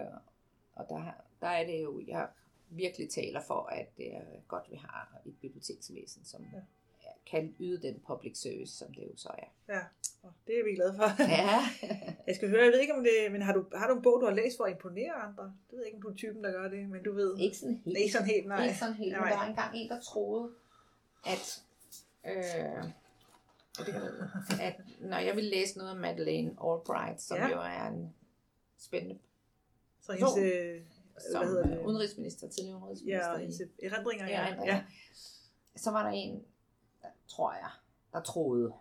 og 0.76 0.86
der, 0.90 1.12
der 1.42 1.48
er 1.48 1.66
det 1.66 1.84
jo, 1.84 2.02
jeg 2.08 2.30
virkelig 2.70 3.10
taler 3.10 3.42
for, 3.48 3.62
at 3.66 3.98
det 3.98 4.16
er 4.16 4.22
godt, 4.48 4.64
vi 4.72 4.76
har 4.76 5.18
et 5.26 5.36
biblioteksvæsen, 5.42 6.26
som 6.26 6.42
Ja. 6.54 6.58
ja. 7.04 7.10
kan 7.26 7.56
yde 7.60 7.82
den 7.82 8.00
public 8.08 8.38
service, 8.42 8.78
som 8.78 8.94
det 8.94 9.04
jo 9.04 9.16
så 9.18 9.30
er. 9.38 9.74
Ja, 9.76 9.82
og 10.24 10.32
det 10.48 10.60
er 10.60 10.64
vi 10.64 10.76
glade 10.76 10.94
for. 10.96 11.24
Ja. 11.24 11.60
Jeg 12.28 12.36
skal 12.36 12.50
høre, 12.50 12.64
jeg 12.64 12.72
ved 12.72 12.80
ikke 12.80 12.94
om 12.94 13.04
det, 13.04 13.32
men 13.32 13.42
har 13.42 13.54
du, 13.54 13.66
har 13.76 13.88
du 13.88 13.96
en 13.96 14.02
bog, 14.02 14.22
du 14.22 14.26
har 14.26 14.34
læst 14.34 14.58
for 14.58 14.64
at 14.64 14.72
imponere 14.72 15.14
andre? 15.14 15.44
Det 15.44 15.72
ved 15.72 15.80
jeg 15.80 15.88
ikke, 15.88 15.96
om 15.96 16.02
du 16.02 16.10
er 16.10 16.16
typen, 16.16 16.44
der 16.44 16.52
gør 16.52 16.68
det, 16.70 16.90
men 16.90 17.04
du 17.04 17.14
ved. 17.14 17.38
Ikke 17.40 17.58
sådan 17.58 17.82
helt. 17.86 17.98
Ikke 17.98 18.12
sådan 18.12 18.28
helt, 18.28 18.48
nej. 18.48 18.64
Ikke 18.66 18.80
sådan 18.80 18.94
helt. 18.94 19.12
Nej. 19.18 19.30
der 19.30 19.36
var 19.38 19.46
engang 19.46 19.72
en, 19.78 19.90
der 19.90 20.02
troede, 20.02 20.50
at, 21.26 21.64
øh, 22.26 22.84
og 23.80 23.86
at 24.62 24.76
når 25.00 25.18
jeg 25.18 25.36
ville 25.36 25.50
læse 25.50 25.78
noget 25.78 25.92
af 25.92 25.96
Madeleine 25.98 26.50
Albright, 26.50 27.22
som 27.22 27.38
Ja. 27.38 27.48
jo 27.48 27.60
er 27.60 27.88
en 27.88 28.14
spændende 28.80 29.20
Så 30.02 30.12
hendes, 30.14 30.38
øh, 30.38 30.82
som 31.32 31.40
hvad 31.42 31.50
hedder 31.50 31.68
det? 31.68 31.86
udenrigsminister, 31.86 32.50
tidligere 32.50 32.78
udenrigsminister 32.78 33.32
Ja, 33.32 33.38
i 33.38 33.42
hendes 33.42 33.62
erindringer. 33.84 34.28
Ja, 34.28 34.56
Ja. 34.66 34.84
Så 35.76 35.92
var 35.92 36.04
der 36.04 36.10
en, 36.10 36.44
der, 37.02 37.08
tror 37.28 37.54
jeg, 37.54 37.70
der 38.14 38.22
troede, 38.22 38.74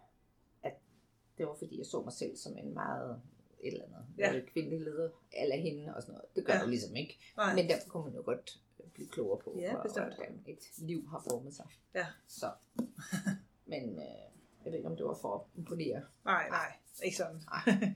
det 1.38 1.46
var 1.46 1.54
fordi, 1.54 1.78
jeg 1.78 1.86
så 1.86 2.02
mig 2.02 2.12
selv 2.12 2.36
som 2.36 2.56
en 2.58 2.74
meget 2.74 3.20
et 3.60 3.72
eller 3.72 3.84
andet 3.84 4.04
Ja. 4.18 4.40
kvindelig 4.52 4.80
leder, 4.80 5.10
eller 5.32 5.56
hende 5.56 5.94
og 5.96 6.02
sådan 6.02 6.12
noget. 6.14 6.36
Det 6.36 6.44
gør 6.46 6.54
Ja. 6.54 6.60
jo 6.60 6.66
ligesom 6.68 6.96
ikke. 6.96 7.18
Nej. 7.36 7.54
Men 7.54 7.68
derfor 7.68 7.88
kunne 7.88 8.04
man 8.04 8.14
jo 8.14 8.22
godt 8.24 8.60
blive 8.94 9.08
klogere 9.08 9.38
på, 9.38 9.56
Ja, 9.58 9.72
hvordan 9.76 10.42
et 10.46 10.58
liv 10.78 11.08
har 11.08 11.24
formet 11.30 11.54
sig. 11.54 11.66
Ja. 11.94 12.06
Så. 12.28 12.50
Men 13.66 13.82
øh, 13.98 14.04
jeg 14.64 14.72
ved 14.72 14.74
ikke, 14.74 14.88
om 14.88 14.96
det 14.96 15.06
var 15.06 15.14
for 15.14 15.34
at 15.34 15.40
imponere. 15.58 16.02
nej, 16.24 16.48
nej, 16.48 16.72
ikke 17.04 17.16
sådan. 17.16 17.42
Nej. 17.50 17.92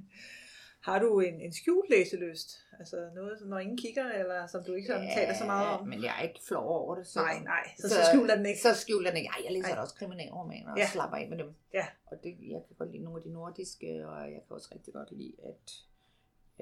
Har 0.87 0.99
du 0.99 1.21
en, 1.21 1.41
en 1.41 1.53
skjult 1.53 1.91
læselyst? 1.91 2.51
Altså 2.79 3.11
noget, 3.15 3.39
når 3.47 3.59
ingen 3.59 3.77
kigger, 3.79 4.13
eller 4.13 4.47
som 4.47 4.65
du 4.65 4.73
ikke 4.75 4.87
sådan 4.87 5.09
taler 5.15 5.35
så 5.35 5.45
meget 5.45 5.69
om? 5.79 5.89
Men 5.89 6.03
jeg 6.05 6.15
er 6.19 6.23
ikke 6.23 6.41
flov 6.49 6.67
over 6.69 6.95
det. 6.95 7.07
Så, 7.07 7.21
Nej, 7.21 7.39
nej, 7.39 7.65
så, 7.79 7.89
så 7.89 7.95
skjuler 8.13 8.37
den 8.37 8.47
ikke. 8.47 8.61
Så 8.61 8.75
skjuler 8.75 9.11
den 9.11 9.17
ikke. 9.17 9.29
Ej, 9.29 9.41
jeg 9.45 9.53
læser 9.53 9.75
Ej. 9.75 9.81
også 9.83 9.95
kriminalromaner 9.95 10.71
og 10.73 10.77
Ja. 10.79 10.83
ja. 10.83 10.89
slapper 10.89 11.17
af 11.17 11.29
med 11.29 11.39
dem. 11.39 11.55
Ja. 11.75 11.87
Og 12.07 12.17
det, 12.25 12.37
jeg 12.41 12.61
kan 12.67 12.77
godt 12.79 12.91
lide 12.93 13.03
nogle 13.05 13.19
af 13.19 13.23
de 13.23 13.33
nordiske, 13.33 14.09
og 14.09 14.21
jeg 14.21 14.41
kan 14.47 14.51
også 14.57 14.69
rigtig 14.75 14.95
godt 14.95 15.13
lide, 15.13 15.35
at, 15.51 15.73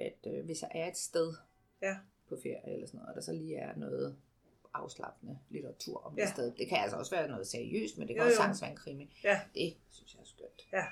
at 0.07 0.33
øh, 0.33 0.45
hvis 0.45 0.63
jeg 0.63 0.71
er 0.75 0.89
et 0.89 0.97
sted 0.97 1.35
Ja. 1.83 1.97
på 2.29 2.37
ferie 2.43 2.73
eller 2.75 2.87
sådan 2.87 2.99
noget, 2.99 3.09
og 3.09 3.15
der 3.15 3.21
så 3.21 3.33
lige 3.33 3.57
er 3.57 3.77
noget 3.77 4.17
afslappende 4.75 5.39
litteratur 5.51 5.97
om 6.07 6.15
Ja. 6.19 6.23
det 6.23 6.31
sted. 6.31 6.53
Det 6.59 6.69
kan 6.69 6.79
altså 6.79 6.97
også 6.97 7.15
være 7.17 7.29
noget 7.29 7.47
seriøst, 7.47 7.99
men 7.99 8.09
det 8.09 8.17
kan 8.17 8.23
Jo, 8.23 8.27
også 8.27 8.37
sagtens 8.37 8.63
være 8.63 8.71
en 8.71 8.77
krimi. 8.77 9.17
Ja. 9.25 9.41
Det 9.55 9.77
synes 9.91 10.15
jeg 10.15 10.21
er 10.21 10.25
skønt. 10.27 10.63
Ja. 10.73 10.85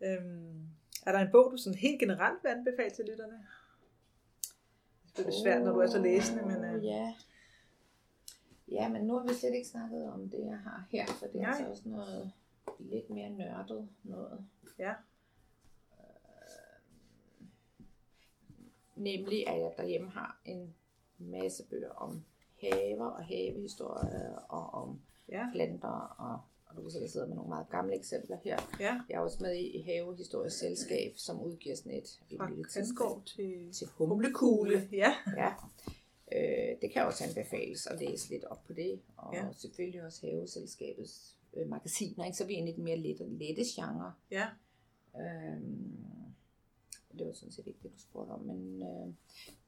øhm, 0.06 0.66
er 1.06 1.12
der 1.12 1.18
en 1.18 1.32
bog, 1.32 1.52
du 1.52 1.56
sådan 1.56 1.78
helt 1.78 2.00
generelt 2.00 2.44
vil 2.44 2.50
anbefale 2.50 2.90
til 2.90 3.04
lytterne? 3.04 3.46
Det 5.16 5.22
er 5.22 5.26
jo 5.26 5.42
svært, 5.42 5.62
når 5.62 5.72
du 5.72 5.78
er 5.78 5.86
så 5.86 5.98
læsende, 5.98 6.42
men... 6.42 6.64
Åh, 6.64 6.84
Ja. 6.84 7.14
Ja, 8.68 8.88
men 8.88 9.02
nu 9.02 9.18
har 9.18 9.26
vi 9.26 9.34
slet 9.34 9.54
ikke 9.54 9.68
snakket 9.68 10.12
om 10.12 10.28
det, 10.28 10.46
jeg 10.46 10.58
har 10.58 10.86
her, 10.90 11.06
for 11.06 11.26
det 11.26 11.36
er 11.36 11.40
Nej. 11.40 11.50
altså 11.50 11.70
også 11.70 11.88
noget 11.88 12.32
lidt 12.78 13.10
mere 13.10 13.30
nørdet 13.30 13.88
noget. 14.02 14.44
Ja. 14.78 14.94
Øh, 15.92 17.46
nemlig, 18.96 19.48
at 19.48 19.60
jeg 19.60 19.74
derhjemme 19.76 20.10
har 20.10 20.40
en 20.44 20.74
masse 21.18 21.64
bøger 21.70 21.90
om 21.90 22.24
haver 22.60 23.06
og 23.06 23.24
havehistorie 23.24 24.38
og 24.38 24.74
om 24.74 25.00
ja, 25.28 25.48
planter 25.52 26.14
og, 26.18 26.40
og 26.72 26.76
du 26.76 26.82
kan 26.82 26.90
se, 26.90 26.98
jeg 27.00 27.10
sidder 27.10 27.26
med 27.26 27.34
nogle 27.36 27.48
meget 27.48 27.66
gamle 27.70 27.94
eksempler 27.96 28.36
her. 28.44 28.76
ja. 28.80 29.00
Jeg 29.08 29.14
er 29.16 29.20
også 29.20 29.38
med 29.40 29.56
i 29.56 29.80
Havehistorisk 29.82 30.58
Selskab, 30.58 31.12
som 31.16 31.40
udgiver 31.42 31.76
sådan 31.76 31.92
et, 31.92 32.20
et 32.30 32.36
Fra 32.38 32.48
lille 32.48 32.64
tidsskrift 32.64 33.26
til 33.26 33.72
til 33.72 33.86
Humlekugle. 33.86 34.88
Ja, 34.92 35.14
Ja, 35.36 35.52
øh, 36.32 36.76
det 36.82 36.92
kan 36.92 37.02
også 37.06 37.24
anbefales 37.24 37.86
at 37.86 38.00
læse 38.00 38.30
lidt 38.30 38.44
op 38.44 38.64
på 38.64 38.72
det, 38.72 39.00
og 39.16 39.34
Ja. 39.34 39.46
selvfølgelig 39.52 40.02
også 40.04 40.26
Haveselskabets 40.26 41.36
øh, 41.54 41.68
magasiner, 41.68 42.24
ikke? 42.24 42.36
så 42.36 42.44
vi 42.46 42.54
er 42.58 42.66
i 42.66 42.72
den 42.72 42.84
mere 42.84 42.96
lette, 42.96 43.24
lette 43.28 43.62
genre. 43.74 44.12
ja, 44.30 44.46
Øhm, 45.16 45.96
det 47.18 47.26
var 47.26 47.32
sådan 47.32 47.52
set 47.52 47.66
ikke 47.66 47.78
det, 47.82 47.92
du 47.92 47.98
spurgte 47.98 48.30
om, 48.30 48.40
men, 48.40 48.82
øh, 48.82 49.14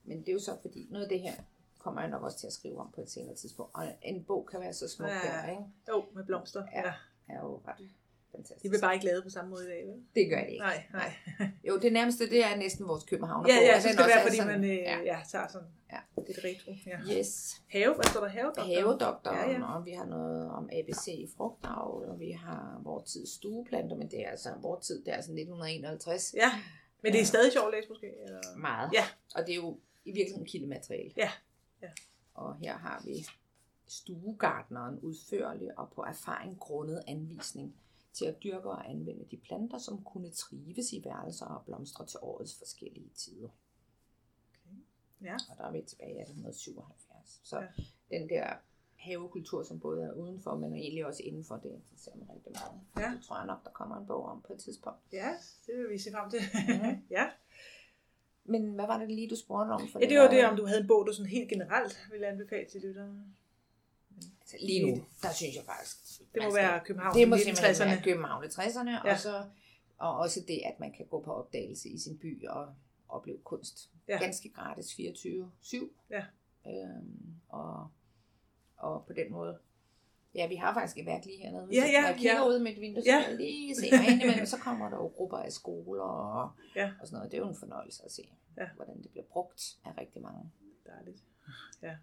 men 0.05 0.21
det 0.21 0.29
er 0.29 0.33
jo 0.33 0.39
så 0.39 0.57
fordi, 0.63 0.87
noget 0.91 1.05
af 1.05 1.09
det 1.09 1.21
her 1.21 1.35
kommer 1.85 2.01
jeg 2.01 2.11
nok 2.11 2.23
også 2.23 2.39
til 2.39 2.47
at 2.47 2.53
skrive 2.53 2.79
om 2.81 2.91
på 2.95 3.01
et 3.01 3.11
senere 3.11 3.35
tidspunkt, 3.35 3.71
og 3.75 3.85
en 4.03 4.25
bog 4.25 4.49
kan 4.51 4.61
være 4.61 4.73
så 4.73 4.89
smuk 4.89 5.09
Ja. 5.09 5.19
her, 5.43 5.51
ikke? 5.51 5.63
jo, 5.89 6.05
med 6.15 6.25
blomster. 6.25 6.63
Ja. 6.73 6.81
Ja. 6.87 6.93
er 7.35 7.41
jo 7.43 7.61
ret 7.69 7.89
fantastisk. 8.33 8.63
De 8.63 8.69
bliver 8.69 8.81
bare 8.81 8.95
ikke 8.95 9.07
lavet 9.07 9.23
på 9.25 9.31
samme 9.31 9.51
måde 9.51 9.65
i 9.65 9.69
dag, 9.69 9.87
vel? 9.87 9.97
Det 10.15 10.31
gør 10.31 10.41
det 10.41 10.49
ikke. 10.49 10.65
Nej, 10.65 10.83
nej. 10.93 11.11
Jo, 11.69 11.79
det 11.79 11.93
nærmeste, 11.93 12.31
det 12.31 12.45
er 12.45 12.57
næsten 12.57 12.89
vores 12.89 13.05
København. 13.05 13.47
Ja, 13.49 13.55
ja, 13.55 13.81
så 13.81 13.89
skal 13.89 14.05
det 14.05 14.13
være, 14.15 14.23
fordi 14.27 14.41
man 14.53 14.65
øh, 14.65 14.77
ja. 14.77 14.99
Ja. 15.01 15.19
Tager 15.31 15.49
sådan 15.49 15.69
Ja. 15.93 15.99
lidt 16.27 16.39
retro. 16.45 16.73
Ja. 16.87 17.19
Yes. 17.19 17.63
Have, 17.69 17.95
hvad 17.95 18.05
står 18.05 18.21
der? 18.21 18.29
Havedoktor? 18.29 18.63
Havedoktoren, 18.63 19.51
Ja, 19.51 19.59
ja, 19.59 19.75
og 19.75 19.87
vi 19.87 19.91
har 19.93 20.05
noget 20.05 20.51
om 20.51 20.69
ABC 20.73 21.07
i 21.09 21.29
frugtavl, 21.37 22.05
og 22.09 22.21
vi 22.21 22.31
har 22.31 22.81
vores 22.85 23.11
tids 23.13 23.31
stueplanter, 23.31 23.97
men 23.97 24.11
det 24.11 24.21
er 24.27 24.31
altså 24.31 24.49
vores 24.63 24.87
tid, 24.87 25.05
det 25.05 25.09
er 25.13 25.17
altså 25.17 25.31
1951. 25.33 26.35
Ja, 26.37 26.51
men 27.03 27.13
det 27.13 27.21
er 27.21 27.25
stadig 27.25 27.53
sjovt 27.53 27.67
at 27.67 27.73
læse 27.81 27.89
måske? 27.89 28.07
Eller? 28.25 28.41
Meget. 28.57 28.91
Ja. 28.95 29.05
Og 29.35 29.43
det 29.47 29.53
er 29.53 29.57
jo 29.57 29.79
i 30.05 30.13
virkeligheden 30.13 30.47
kildemateriale. 30.47 31.13
Ja. 31.17 31.31
Ja. 31.85 31.93
Og 32.35 32.57
her 32.57 32.77
har 32.77 33.03
vi 33.05 33.27
stuegardneren 33.87 34.99
udførlig 35.01 35.79
og 35.79 35.91
på 35.91 36.03
erfaring 36.03 36.59
grundet 36.61 37.03
anvisning 37.07 37.77
til 38.13 38.25
at 38.25 38.43
dyrke 38.43 38.71
og 38.71 38.91
anvende 38.91 39.25
de 39.31 39.37
planter, 39.37 39.79
som 39.79 40.05
kunne 40.05 40.31
trives 40.31 40.93
i 40.93 41.05
værelser 41.05 41.47
og 41.47 41.65
blomstre 41.65 42.07
til 42.07 42.19
årets 42.23 42.59
forskellige 42.59 43.11
tider. 43.15 43.49
Okay. 44.67 44.77
Ja. 45.21 45.35
Og 45.51 45.57
der 45.59 45.65
er 45.65 45.71
vi 45.73 45.83
tilbage 45.83 46.11
i 46.17 46.21
1877. 46.21 47.41
Så 47.45 47.61
Ja. 47.61 47.67
den 48.19 48.29
der 48.29 48.55
havekultur, 48.97 49.63
som 49.63 49.81
både 49.81 50.03
er 50.05 50.13
udenfor, 50.13 50.57
men 50.57 50.75
egentlig 50.75 51.07
også 51.07 51.23
indenfor, 51.23 51.57
det 51.57 51.71
interesserer 51.71 52.17
mig 52.17 52.29
rigtig 52.35 52.53
meget. 52.53 52.81
Ja. 53.09 53.15
Det 53.17 53.25
tror 53.25 53.37
jeg 53.37 53.47
nok, 53.47 53.65
der 53.65 53.71
kommer 53.71 53.97
en 53.97 54.07
bog 54.07 54.25
om 54.25 54.43
på 54.43 54.53
et 54.53 54.59
tidspunkt. 54.59 54.99
ja, 55.13 55.31
det 55.67 55.79
vil 55.79 55.91
vi 55.91 55.99
se 55.99 56.11
frem 56.13 56.31
til. 56.31 56.41
Mhm. 56.69 57.05
ja. 57.17 57.31
Men 58.45 58.75
hvad 58.75 58.87
var 58.87 58.99
det 58.99 59.09
lige, 59.11 59.31
du 59.31 59.37
spurgte 59.37 59.71
om? 59.71 59.89
For 59.89 59.99
ja, 60.01 60.09
det 60.09 60.19
var 60.19 60.29
det, 60.31 60.45
om 60.47 60.57
du 60.57 60.67
havde 60.67 60.81
en 60.81 60.87
bog, 60.87 61.07
du 61.07 61.13
sådan 61.13 61.31
helt 61.31 61.49
generelt 61.49 62.07
ville 62.11 62.27
anbefale 62.27 62.69
til 62.69 62.81
lytterne. 62.81 63.25
Altså, 64.41 64.57
lige 64.61 64.91
nu, 64.91 65.05
der 65.23 65.33
synes 65.33 65.55
jeg 65.57 65.65
faktisk... 65.65 65.97
Det 66.35 66.43
må 66.43 66.53
være 66.55 66.81
København 66.85 67.17
Det 67.17 67.29
må 67.29 67.37
i 67.37 67.39
simpelthen 67.39 67.75
60'erne. 67.75 67.91
være 67.91 68.03
København 68.03 68.45
i 68.45 68.47
60'erne, 68.47 68.91
Ja. 69.07 69.13
og, 69.13 69.19
så, 69.19 69.45
og 69.99 70.17
også 70.19 70.41
det, 70.49 70.61
at 70.65 70.81
man 70.81 70.93
kan 70.93 71.07
gå 71.07 71.21
på 71.23 71.33
opdagelse 71.33 71.89
i 71.89 71.99
sin 71.99 72.19
by 72.19 72.47
og 72.47 72.75
opleve 73.09 73.39
kunst. 73.45 73.91
Ja. 74.09 74.19
Ganske 74.19 74.49
gratis 74.49 74.87
24-7. 74.87 75.77
Ja. 76.11 76.25
Øhm, 76.67 77.35
og, 77.49 77.89
og 78.77 79.05
på 79.07 79.13
den 79.13 79.33
måde... 79.33 79.59
Ja, 80.35 80.49
vi 80.49 80.55
har 80.55 80.75
faktisk 80.75 80.99
et 80.99 81.07
værk 81.07 81.25
lige 81.25 81.39
hernede. 81.43 81.69
Ja, 81.73 81.77
ja, 81.87 82.07
jeg 82.07 82.15
kigger 82.17 82.35
ja. 82.35 82.47
ud 82.49 82.59
med 82.59 82.73
et 82.73 82.81
vindue, 82.81 83.03
så 83.03 83.09
Ja. 83.11 83.25
jeg 83.29 83.37
lige 83.37 83.75
se 83.77 83.91
mig 83.91 84.09
ind 84.13 84.23
imellem, 84.23 84.47
så 84.47 84.59
kommer 84.59 84.89
der 84.91 84.97
jo 84.97 85.07
grupper 85.07 85.37
af 85.37 85.53
skoler 85.53 86.03
og, 86.03 86.51
Ja. 86.77 86.93
og 87.01 87.07
sådan 87.07 87.17
noget. 87.17 87.31
Det 87.33 87.39
er 87.39 87.43
jo 87.43 87.49
en 87.49 87.57
fornøjelse 87.57 88.03
at 88.05 88.13
se, 88.13 88.23
Ja. 88.57 88.69
hvordan 88.77 89.03
det 89.03 89.11
bliver 89.11 89.25
brugt 89.25 89.63
af 89.85 89.99
rigtig 89.99 90.23
mange. 90.23 90.51
Dejligt. 90.87 91.23
Ja. 91.83 91.97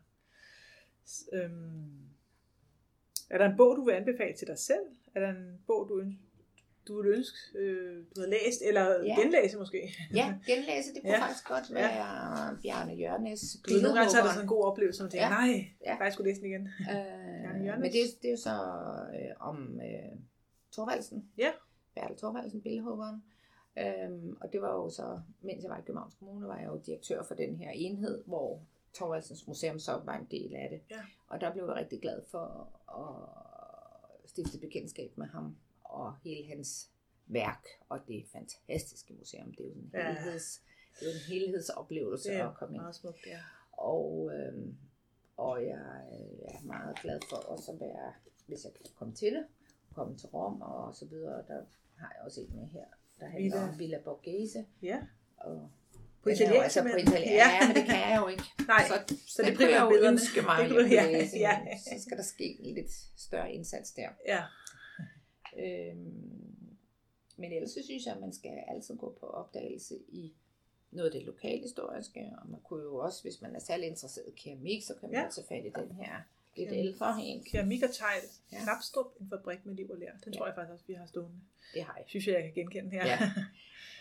Øhm, 1.33 2.09
er 3.29 3.37
der 3.37 3.45
en 3.49 3.57
bog, 3.57 3.75
du 3.77 3.83
vil 3.85 3.93
anbefale 3.93 4.37
til 4.37 4.47
dig 4.47 4.57
selv? 4.57 4.85
Er 5.15 5.19
der 5.19 5.29
en 5.29 5.63
bog, 5.67 5.89
du, 5.89 5.99
ønsker, 5.99 6.23
du 6.91 7.01
ville 7.01 7.17
ønske, 7.17 7.37
øh, 7.55 7.97
du 8.15 8.19
havde 8.21 8.29
læst, 8.37 8.61
eller 8.69 8.85
Ja. 9.05 9.15
genlæse 9.21 9.57
måske? 9.57 9.79
Ja, 10.19 10.25
genlæse, 10.47 10.87
det 10.93 11.01
kunne 11.01 11.11
Ja. 11.13 11.17
ja. 11.19 11.25
faktisk 11.25 11.47
godt 11.47 11.67
være 11.73 12.57
Bjarne 12.63 12.93
Jørgens 12.93 13.41
Du 13.67 13.73
ved, 13.73 13.81
nogle 13.81 13.97
gange 13.97 14.11
så 14.11 14.17
er 14.17 14.21
det 14.21 14.29
billedhugger. 14.29 14.33
sådan 14.33 14.45
en 14.45 14.53
god 14.55 14.63
oplevelse, 14.71 15.03
man 15.03 15.11
tænker, 15.11 15.27
Ja. 15.27 15.33
nej, 15.39 15.51
jeg 15.55 15.65
Ja. 15.85 15.93
faktisk 15.99 16.13
skulle 16.15 16.29
læse 16.29 16.41
den 16.41 16.49
igen. 16.51 16.65
Øh, 16.93 17.77
men 17.81 17.87
det 17.93 17.99
er, 18.01 18.05
jo- 18.07 18.17
det 18.21 18.27
er 18.31 18.35
jo 18.37 18.41
så 18.49 18.55
øh, 19.17 19.31
om 19.49 19.57
øh, 19.87 20.11
Thorvaldsen. 20.73 21.19
Ja. 21.37 21.51
Bertel 21.95 22.17
Thorvaldsen, 22.17 22.61
billedhuggeren. 22.61 23.23
Øhm, 23.79 24.37
og 24.41 24.47
det 24.53 24.61
var 24.61 24.71
jo 24.73 24.89
så, 24.89 25.19
mens 25.41 25.63
jeg 25.63 25.69
var 25.71 25.77
i 25.77 25.81
Københavns 25.85 26.15
Kommune, 26.19 26.47
var 26.47 26.57
jeg 26.57 26.67
jo 26.67 26.81
direktør 26.85 27.23
for 27.23 27.35
den 27.35 27.55
her 27.55 27.69
enhed, 27.73 28.23
hvor 28.25 28.61
Thorvaldsens 28.93 29.47
Museum 29.47 29.79
så 29.79 30.01
var 30.05 30.17
en 30.17 30.27
del 30.31 30.55
af 30.55 30.67
det. 30.71 30.81
Ja. 30.95 31.01
Og 31.27 31.41
der 31.41 31.51
blev 31.53 31.63
jeg 31.65 31.75
rigtig 31.75 32.01
glad 32.01 32.21
for 32.31 32.45
at 33.01 34.29
stifte 34.29 34.57
bekendtskab 34.59 35.17
med 35.17 35.27
ham 35.27 35.55
og 35.91 36.15
hele 36.23 36.47
hans 36.47 36.89
værk 37.27 37.65
og 37.89 37.99
det 38.07 38.25
fantastiske 38.31 39.13
museum. 39.13 39.51
Det 39.51 39.59
er 39.59 39.63
jo 39.63 39.71
en, 39.73 39.91
Ja. 39.93 40.13
helheds, 40.13 40.61
det 40.99 41.07
er 41.07 41.11
jo 41.11 41.17
en 41.17 41.23
helhedsoplevelse 41.33 42.29
Det 42.29 42.37
er 42.37 42.49
at 42.49 42.55
komme 42.57 42.75
ind. 42.75 42.81
meget 42.81 42.95
smukt, 42.95 43.25
ja. 43.27 43.39
Og, 43.71 44.31
øhm, 44.33 44.75
og 45.37 45.63
jeg 45.65 45.71
er 46.47 46.61
meget 46.63 46.99
glad 47.01 47.19
for 47.29 47.37
også 47.37 47.71
at 47.71 47.79
være, 47.79 48.13
hvis 48.47 48.63
jeg 48.63 48.73
kan 48.73 48.85
komme 48.95 49.13
til 49.15 49.33
det, 49.33 49.45
komme 49.95 50.17
til 50.17 50.29
Rom 50.29 50.61
og 50.61 50.95
så 50.95 51.05
videre. 51.05 51.37
Der 51.47 51.61
har 51.97 52.13
jeg 52.17 52.25
også 52.25 52.41
et 52.41 52.53
med 52.53 52.67
her, 52.67 52.85
der 53.19 53.25
handler 53.25 53.41
Villa. 53.59 53.69
om 53.73 53.79
Villa 53.79 53.97
Borghese. 54.05 54.65
Ja. 54.81 54.99
Og 55.37 55.69
På 56.23 56.29
italiensk, 56.29 56.63
altså 56.63 56.81
på 56.81 56.87
italiensk. 56.87 57.25
Ja. 57.31 57.49
Ja, 57.61 57.67
men 57.67 57.75
det 57.75 57.85
kan 57.85 57.95
jeg 58.11 58.17
jo 58.21 58.27
ikke. 58.27 58.43
Nej, 58.67 58.87
så, 58.87 59.15
så 59.27 59.41
det 59.41 59.51
er 59.51 59.55
primært 59.55 59.73
jeg 59.73 59.89
jo 59.91 60.07
ønske 60.07 60.41
mig, 60.41 60.57
Det 60.63 60.69
kunne 60.71 60.89
ja, 60.99 61.05
ja. 61.35 61.77
så 61.77 61.95
skal 62.05 62.17
der 62.17 62.23
ske 62.23 62.57
en 62.61 62.73
lidt 62.75 62.91
større 63.17 63.51
indsats 63.53 63.91
der. 63.91 64.09
Ja. 64.27 64.43
Øhm, 65.57 66.77
men 67.37 67.51
ellers 67.53 67.71
så 67.71 67.83
synes 67.83 68.05
jeg, 68.05 68.13
at 68.13 68.21
man 68.21 68.33
skal 68.33 68.63
altid 68.67 68.97
gå 68.97 69.17
på 69.19 69.25
opdagelse 69.25 69.97
i 70.07 70.33
noget 70.91 71.09
af 71.09 71.11
det 71.19 71.23
lokalhistoriske, 71.25 72.31
og 72.41 72.49
man 72.49 72.59
kunne 72.63 72.83
jo 72.83 72.95
også, 72.95 73.21
hvis 73.23 73.41
man 73.41 73.55
er 73.55 73.59
særlig 73.59 73.87
interesseret 73.87 74.27
i 74.27 74.31
keramik, 74.35 74.83
så 74.83 74.93
kan 74.99 75.09
man 75.09 75.21
Ja. 75.23 75.29
tage 75.31 75.47
fat 75.47 75.65
i 75.65 75.69
den 75.81 75.91
her 75.91 76.21
lidt 76.55 76.69
Keramik. 76.69 76.85
ældre 76.85 77.21
en. 77.21 77.43
Keramik 77.43 77.83
og 77.83 77.89
tegl. 77.93 78.23
Ja. 78.51 78.57
Knapstrup, 78.63 79.05
en 79.19 79.29
fabrik 79.29 79.65
med 79.65 79.75
liv 79.75 79.89
og 79.91 79.97
lær. 79.97 80.11
Den 80.25 80.33
Ja. 80.33 80.37
tror 80.37 80.45
jeg 80.45 80.55
faktisk 80.55 80.73
også, 80.73 80.85
vi 80.87 80.93
har 80.93 81.05
stående. 81.05 81.39
Det 81.73 81.83
har 81.83 81.95
jeg. 81.97 82.03
Synes 82.07 82.27
jeg, 82.27 82.33
jeg 82.35 82.43
kan 82.43 82.53
genkende 82.53 82.89
her. 82.91 83.05
Ja. 83.05 83.19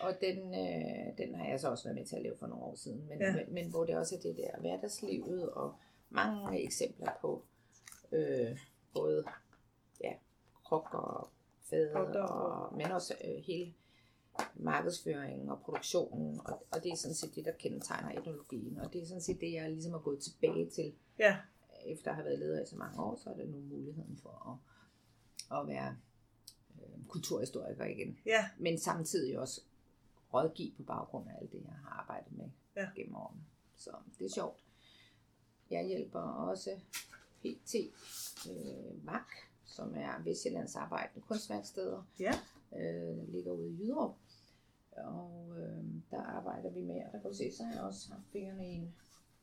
Og 0.01 0.13
den, 0.21 0.37
øh, 0.53 1.17
den 1.17 1.35
har 1.35 1.45
jeg 1.49 1.59
så 1.59 1.69
også 1.69 1.83
været 1.83 1.95
med 1.97 2.05
til 2.05 2.15
at 2.15 2.21
lave 2.21 2.37
for 2.37 2.47
nogle 2.47 2.63
år 2.65 2.75
siden. 2.75 3.05
Men, 3.09 3.21
ja. 3.21 3.33
men, 3.35 3.53
men 3.53 3.69
hvor 3.69 3.85
det 3.85 3.95
også 3.97 4.15
er 4.15 4.19
det 4.19 4.37
der 4.37 4.59
hverdagslivet 4.59 5.49
og 5.49 5.75
mange 6.09 6.61
eksempler 6.63 7.11
på 7.21 7.43
øh, 8.11 8.59
både 8.93 9.23
ja, 10.03 10.13
krukker 10.63 10.97
og 10.97 11.29
Potter 11.93 12.21
og, 12.23 12.75
men 12.77 12.85
også 12.85 13.15
øh, 13.25 13.43
hele 13.43 13.73
markedsføringen 14.55 15.49
og 15.49 15.59
produktionen. 15.61 16.39
Og, 16.45 16.65
og 16.71 16.83
det 16.83 16.91
er 16.91 16.95
sådan 16.95 17.15
set 17.15 17.35
det, 17.35 17.45
der 17.45 17.51
kendetegner 17.51 18.19
etnologien. 18.19 18.79
Og 18.79 18.93
det 18.93 19.01
er 19.01 19.05
sådan 19.05 19.21
set 19.21 19.41
det, 19.41 19.53
jeg 19.53 19.71
ligesom 19.71 19.93
er 19.93 19.99
gået 19.99 20.19
tilbage 20.19 20.69
til. 20.69 20.93
ja. 21.19 21.37
Efter 21.85 22.09
at 22.11 22.15
have 22.15 22.25
været 22.25 22.39
leder 22.39 22.63
i 22.63 22.65
så 22.65 22.75
mange 22.75 23.01
år, 23.03 23.15
så 23.15 23.29
er 23.29 23.33
der 23.33 23.45
nu 23.45 23.57
muligheden 23.59 24.17
for 24.23 24.59
at, 25.51 25.59
at 25.59 25.67
være 25.67 25.97
øh, 26.81 27.05
kulturhistoriker 27.07 27.85
igen 27.85 28.17
Ja. 28.25 28.49
men 28.57 28.79
samtidig 28.79 29.39
også 29.39 29.61
rådgive 30.33 30.71
på 30.77 30.83
baggrund 30.83 31.29
af 31.29 31.33
alt 31.41 31.51
det, 31.51 31.61
jeg 31.65 31.73
har 31.73 31.99
arbejdet 31.99 32.31
med 32.37 32.49
ja. 32.75 32.89
gennem 32.95 33.15
årene. 33.15 33.41
Så 33.75 33.91
det 34.19 34.25
er 34.25 34.29
sjovt. 34.29 34.59
Jeg 35.69 35.85
hjælper 35.85 36.19
også 36.19 36.69
PT 37.41 37.75
øh, 38.49 39.05
VAK, 39.05 39.27
som 39.71 39.95
er 39.95 40.23
Vestjyllands 40.23 40.75
Arbejdende 40.75 41.21
Kunstværksteder, 41.27 42.07
Ja. 42.19 42.33
øh, 42.77 43.27
ligger 43.33 43.51
ude 43.51 43.69
i 43.71 43.77
Jyderup. 43.79 44.15
Og 44.91 45.53
øh, 45.57 45.83
der 46.11 46.21
arbejder 46.21 46.69
vi 46.69 46.81
med, 46.81 46.95
og 46.95 47.11
der 47.11 47.19
kan 47.21 47.29
du 47.31 47.35
se, 47.37 47.51
så 47.51 47.63
har 47.63 47.73
jeg 47.73 47.81
også 47.83 48.11
haft 48.11 48.25
fingrene 48.31 48.67
i 48.67 48.71
en 48.73 48.93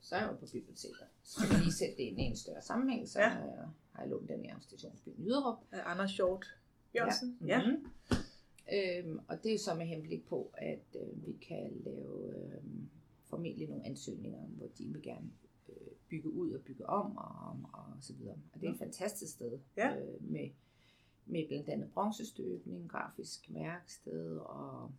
så 0.01 0.17
er 0.17 0.21
jeg 0.21 0.31
jo 0.31 0.37
på 0.37 0.47
biblioteket. 0.53 1.07
Så 1.25 1.41
vi 1.49 1.55
lige 1.55 1.73
sætte 1.73 1.97
det 1.97 2.03
ind 2.03 2.21
i 2.21 2.23
en 2.23 2.37
større 2.37 2.63
sammenhæng, 2.63 3.09
så 3.09 3.21
Ja. 3.21 3.29
ja. 3.31 3.35
har 3.93 4.03
jeg 4.03 4.09
lånt 4.11 4.29
den 4.29 4.45
i 4.45 4.51
stationsbyen 4.61 5.15
Jyderup. 5.25 5.59
Af 5.73 5.81
Anders 5.85 6.11
Short 6.11 6.47
Jørgensen. 6.95 7.39
Ja. 7.47 7.47
Ja. 7.47 7.67
Mm-hmm. 7.71 7.91
Øhm, 9.09 9.21
og 9.29 9.43
det 9.45 9.55
er 9.55 9.59
så 9.59 9.75
med 9.75 9.87
henblik 9.87 10.27
på, 10.27 10.51
at 10.55 10.85
øh, 11.01 11.27
vi 11.27 11.33
kan 11.33 11.71
lave 11.85 12.35
øh, 12.37 12.63
formentlig 13.25 13.69
nogle 13.69 13.87
ansøgninger, 13.87 14.41
hvor 14.41 14.67
de 14.79 14.85
vil 14.85 15.03
gerne 15.03 15.31
øh, 15.45 15.48
bygge 16.09 16.31
ud 16.31 16.53
og 16.53 16.61
bygge 16.63 16.87
om 16.87 17.17
og, 17.17 17.61
og 17.73 17.85
så 18.01 18.13
videre. 18.13 18.37
Og 18.53 18.61
det 18.61 18.69
er 18.69 18.73
et 18.73 18.79
fantastisk 18.79 19.33
sted 19.33 19.59
Ja. 19.77 19.97
øh, 19.97 20.23
med, 20.31 20.51
med 21.27 21.49
blandt 21.49 21.69
andet 21.69 21.93
bronzestøbning, 21.93 22.91
grafisk 22.91 23.47
værksted, 23.49 24.37
og 24.39 24.93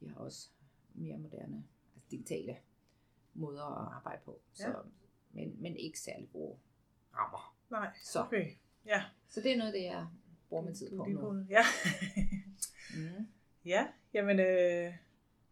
de 0.00 0.08
har 0.08 0.16
også 0.16 0.48
mere 0.94 1.18
moderne, 1.18 1.64
altså 1.94 2.08
digitale 2.10 2.56
måder 3.34 3.64
at 3.64 3.92
arbejde 3.94 4.20
på. 4.24 4.40
Så, 4.52 4.68
Ja. 4.68 4.74
men, 5.32 5.56
men 5.62 5.76
ikke 5.76 6.00
særlig 6.00 6.28
gode 6.32 6.56
rammer. 7.14 7.56
Nej, 7.70 7.90
Så. 8.04 8.22
okay. 8.24 8.50
Ja. 8.86 9.02
Så 9.28 9.40
det 9.40 9.52
er 9.52 9.56
noget 9.56 9.74
det, 9.74 9.82
jeg 9.82 10.06
bruger 10.48 10.62
min 10.64 10.74
tid 10.74 10.96
på 10.96 11.04
nu. 11.04 11.44
Ja. 11.48 11.62
Mm. 12.96 13.26
ja, 13.64 13.88
jamen... 14.14 14.38
Øh, 14.40 14.94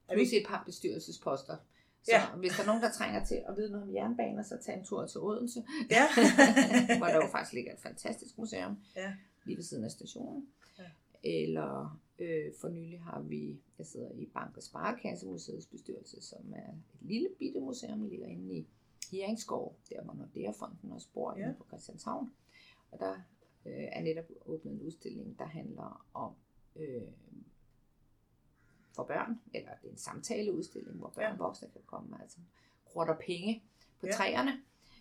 er 0.09 0.15
vi 0.17 0.21
et 0.23 0.47
par 0.49 0.63
bestyrelsesposter. 0.65 1.57
Så 2.05 2.11
Ja. 2.12 2.37
hvis 2.37 2.53
der 2.53 2.62
er 2.62 2.67
nogen, 2.67 2.83
der 2.83 2.91
trænger 2.93 3.25
til 3.25 3.43
at 3.49 3.57
vide 3.57 3.71
noget 3.71 3.87
om 3.88 3.95
jernbaner, 3.95 4.43
så 4.43 4.59
tag 4.62 4.79
en 4.79 4.85
tur 4.85 5.07
til 5.07 5.21
Odense, 5.21 5.65
Ja. 5.91 6.07
hvor 6.99 7.07
der 7.07 7.15
jo 7.15 7.27
faktisk 7.31 7.53
ligger 7.53 7.73
et 7.73 7.81
fantastisk 7.81 8.38
museum 8.38 8.77
Ja. 8.97 9.15
lige 9.45 9.57
ved 9.57 9.65
siden 9.65 9.85
af 9.85 9.91
stationen. 9.91 10.47
Ja. 10.79 10.85
Eller 11.25 12.01
øh, 12.19 12.53
for 12.61 12.69
nylig 12.69 13.01
har 13.01 13.21
vi, 13.21 13.61
jeg 13.79 13.87
sidder 13.87 14.11
i 14.11 14.27
Bank- 14.35 14.57
og 14.57 14.62
Sparekassemuseets 14.62 15.67
bestyrelse, 15.67 16.23
som 16.23 16.53
er 16.57 16.69
et 16.73 16.83
lille 17.01 17.29
bitte 17.38 17.61
museum, 17.61 18.01
der 18.01 18.09
ligger 18.09 18.27
inde 18.27 18.55
i 18.55 18.67
Heringsskov, 19.11 19.77
der 19.91 20.03
hvor 20.03 20.15
Nordea-fonden 20.15 20.93
også 20.93 21.09
bor 21.15 21.35
Ja. 21.38 21.43
inde 21.43 21.55
på 21.59 21.65
Christianshavn. 21.67 22.33
Og 22.91 22.99
der 22.99 23.12
øh, 23.67 23.85
er 23.93 24.03
netop 24.03 24.25
åbnet 24.47 24.73
en 24.73 24.81
udstilling, 24.81 25.38
der 25.38 25.45
handler 25.47 26.07
om 26.15 26.33
øh, 26.77 27.03
for 28.95 29.05
børn, 29.05 29.41
eller 29.55 29.71
det 29.83 29.89
er 29.89 29.93
en 29.93 29.99
samtaleudstilling, 29.99 30.97
hvor 30.99 31.09
børn 31.09 31.25
Ja. 31.25 31.33
og 31.33 31.39
voksne 31.39 31.69
kan 31.73 31.81
komme, 31.87 32.17
altså 32.23 32.39
krotter 32.93 33.15
penge 33.27 33.63
på 34.01 34.07
Ja. 34.07 34.13
træerne. 34.13 34.53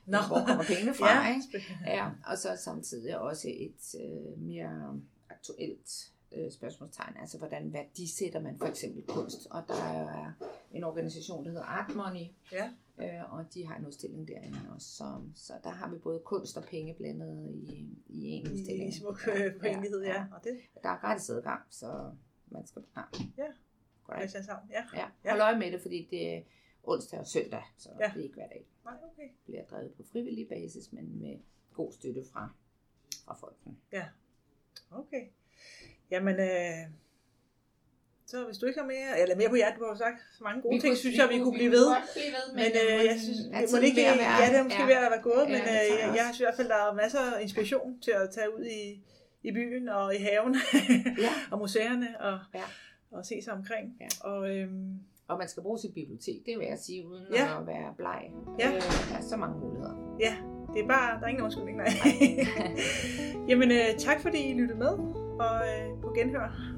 Nå. 0.06 0.18
Hvor 0.28 0.44
kommer 0.48 0.64
pengene 0.64 0.94
fra, 1.00 1.28
ja. 1.28 1.36
ikke? 1.36 1.64
Ja, 1.86 2.10
og 2.28 2.38
så 2.38 2.56
samtidig 2.64 3.20
også 3.20 3.48
et 3.54 3.96
øh, 4.02 4.40
mere 4.42 5.00
aktuelt 5.30 6.12
øh, 6.32 6.52
spørgsmålstegn, 6.52 7.18
altså 7.22 7.38
hvordan 7.38 7.74
værdisætter 7.74 8.40
man 8.40 8.58
for 8.58 8.66
eksempel 8.66 9.04
kunst. 9.08 9.48
Og 9.52 9.64
der 9.68 9.84
er 9.84 10.32
en 10.72 10.84
organisation, 10.84 11.44
der 11.46 11.50
hedder 11.52 11.66
Art 11.66 11.96
Money, 11.96 12.26
Ja. 12.52 12.70
øh, 12.98 13.34
og 13.34 13.46
de 13.54 13.68
har 13.68 13.76
en 13.76 13.86
udstilling 13.86 14.28
derinde 14.28 14.58
også. 14.76 14.88
Så, 14.88 15.22
så 15.36 15.54
der 15.64 15.70
har 15.70 15.90
vi 15.90 15.98
både 15.98 16.20
kunst 16.26 16.58
og 16.58 16.64
penge 16.64 16.94
blandet 16.94 17.52
i, 17.56 17.88
i 18.10 18.24
en 18.30 18.52
udstilling. 18.52 18.90
i 18.90 18.98
smuk 19.00 19.28
ja, 19.28 19.52
pointighed, 19.60 20.02
ja. 20.04 20.26
Og 20.32 20.44
det 20.44 20.60
Der 20.84 20.90
er 20.90 20.98
gratis 21.00 21.30
adgang, 21.30 21.62
så 21.70 22.12
man 22.48 22.68
skal... 22.68 22.84
Ja. 22.98 23.02
Ja. 23.38 23.48
Christianshavn, 24.19 24.60
ja. 24.69 24.84
Ja, 24.95 25.06
Ja. 25.26 25.30
hold 25.30 25.41
øje 25.41 25.58
med 25.60 25.71
det, 25.71 25.82
fordi 25.82 26.08
det 26.12 26.36
er 26.36 26.41
onsdag 26.84 27.19
og 27.19 27.28
søndag, 27.28 27.63
så 27.78 27.89
Ja. 28.00 28.06
ja. 28.06 28.12
det 28.13 28.19
er 28.19 28.24
ikke 28.24 28.36
hver 28.36 28.47
dag. 28.47 28.65
Nej, 28.86 28.93
okay. 29.12 29.24
Det 29.24 29.32
bliver 29.45 29.63
drevet 29.65 29.93
på 29.93 30.04
frivillig 30.12 30.47
basis, 30.47 30.91
men 30.91 31.21
med 31.21 31.38
god 31.74 31.91
støtte 31.93 32.21
fra, 32.34 32.50
fra 33.26 33.36
folken. 33.39 33.78
Okay. 34.91 35.24
Jamen, 36.12 36.39
øh, 36.39 36.88
så 38.26 38.45
hvis 38.45 38.58
du 38.58 38.65
ikke 38.65 38.80
har 38.80 38.88
mere, 38.88 39.19
eller 39.21 39.36
mere 39.36 39.50
på 39.50 39.56
hjertet, 39.56 39.80
du 39.80 39.86
har 39.86 39.95
sagt 39.95 40.15
så 40.38 40.43
mange 40.43 40.62
gode 40.62 40.80
ting, 40.80 40.97
synes 40.97 41.17
jeg, 41.17 41.30
vi 41.30 41.38
kunne 41.39 41.54
blive 41.54 41.71
ved. 41.71 41.88
blive 42.13 42.32
ved, 42.38 42.45
Men 42.56 42.71
øh, 42.82 43.06
jeg 43.06 43.19
synes, 43.19 43.38
det 43.38 43.71
må 43.71 43.78
ikke, 43.86 44.02
være- 44.02 44.41
ja, 44.43 44.50
det 44.52 44.58
er 44.60 44.63
måske 44.63 44.80
ja. 44.82 44.86
ved 44.88 44.95
at 44.95 45.12
være 45.12 45.21
gået, 45.21 45.43
Ja, 45.47 45.54
men 45.56 45.62
øh, 45.62 45.86
jeg 46.02 46.13
jeg 46.15 46.24
synes 46.26 46.39
i 46.39 46.43
hvert 46.43 46.56
fald, 46.56 46.67
der 46.69 46.76
er 46.76 46.93
masser 46.93 47.19
af 47.19 47.41
inspiration 47.41 48.00
til 48.02 48.12
at 48.12 48.30
tage 48.36 48.50
ud 48.58 48.65
i, 48.65 49.04
i 49.43 49.52
byen 49.52 49.89
og 49.89 50.15
i 50.15 50.17
haven 50.17 50.56
Ja. 51.26 51.32
og 51.52 51.60
museerne 51.60 52.21
og, 52.21 52.39
Ja. 52.54 52.63
Og 53.12 53.26
se 53.26 53.41
sig 53.41 53.54
omkring. 53.54 53.95
Ja. 54.02 54.08
Og 54.30 54.58
øhm, 54.58 55.00
Og 55.28 55.38
man 55.38 55.47
skal 55.47 55.63
bruge 55.63 55.80
sit 55.80 55.93
bibliotek, 55.93 56.36
det 56.45 56.60
vil 56.60 56.67
jeg 56.67 56.78
sige, 56.80 57.08
uden 57.08 57.24
Ja. 57.34 57.60
at 57.62 57.67
være 57.67 57.93
bleg. 57.97 58.32
Ja. 58.60 58.67
Øh, 58.67 58.82
der 59.12 59.17
er 59.17 59.21
så 59.21 59.38
mange 59.38 59.60
muligheder. 59.60 60.15
ja, 60.19 60.36
det 60.74 60.84
er 60.84 60.88
bare, 60.88 61.19
der 61.19 61.26
er 61.26 61.28
ingen 61.30 61.43
undskyldning, 61.43 61.78
nej. 61.78 61.88
Jamen, 63.50 63.71
øh, 63.71 63.97
tak 63.97 64.21
fordi 64.21 64.50
I 64.50 64.54
lyttede 64.54 64.80
med, 64.80 64.93
og 65.39 65.56
øh, 65.71 66.02
på 66.02 66.13
genhør. 66.17 66.78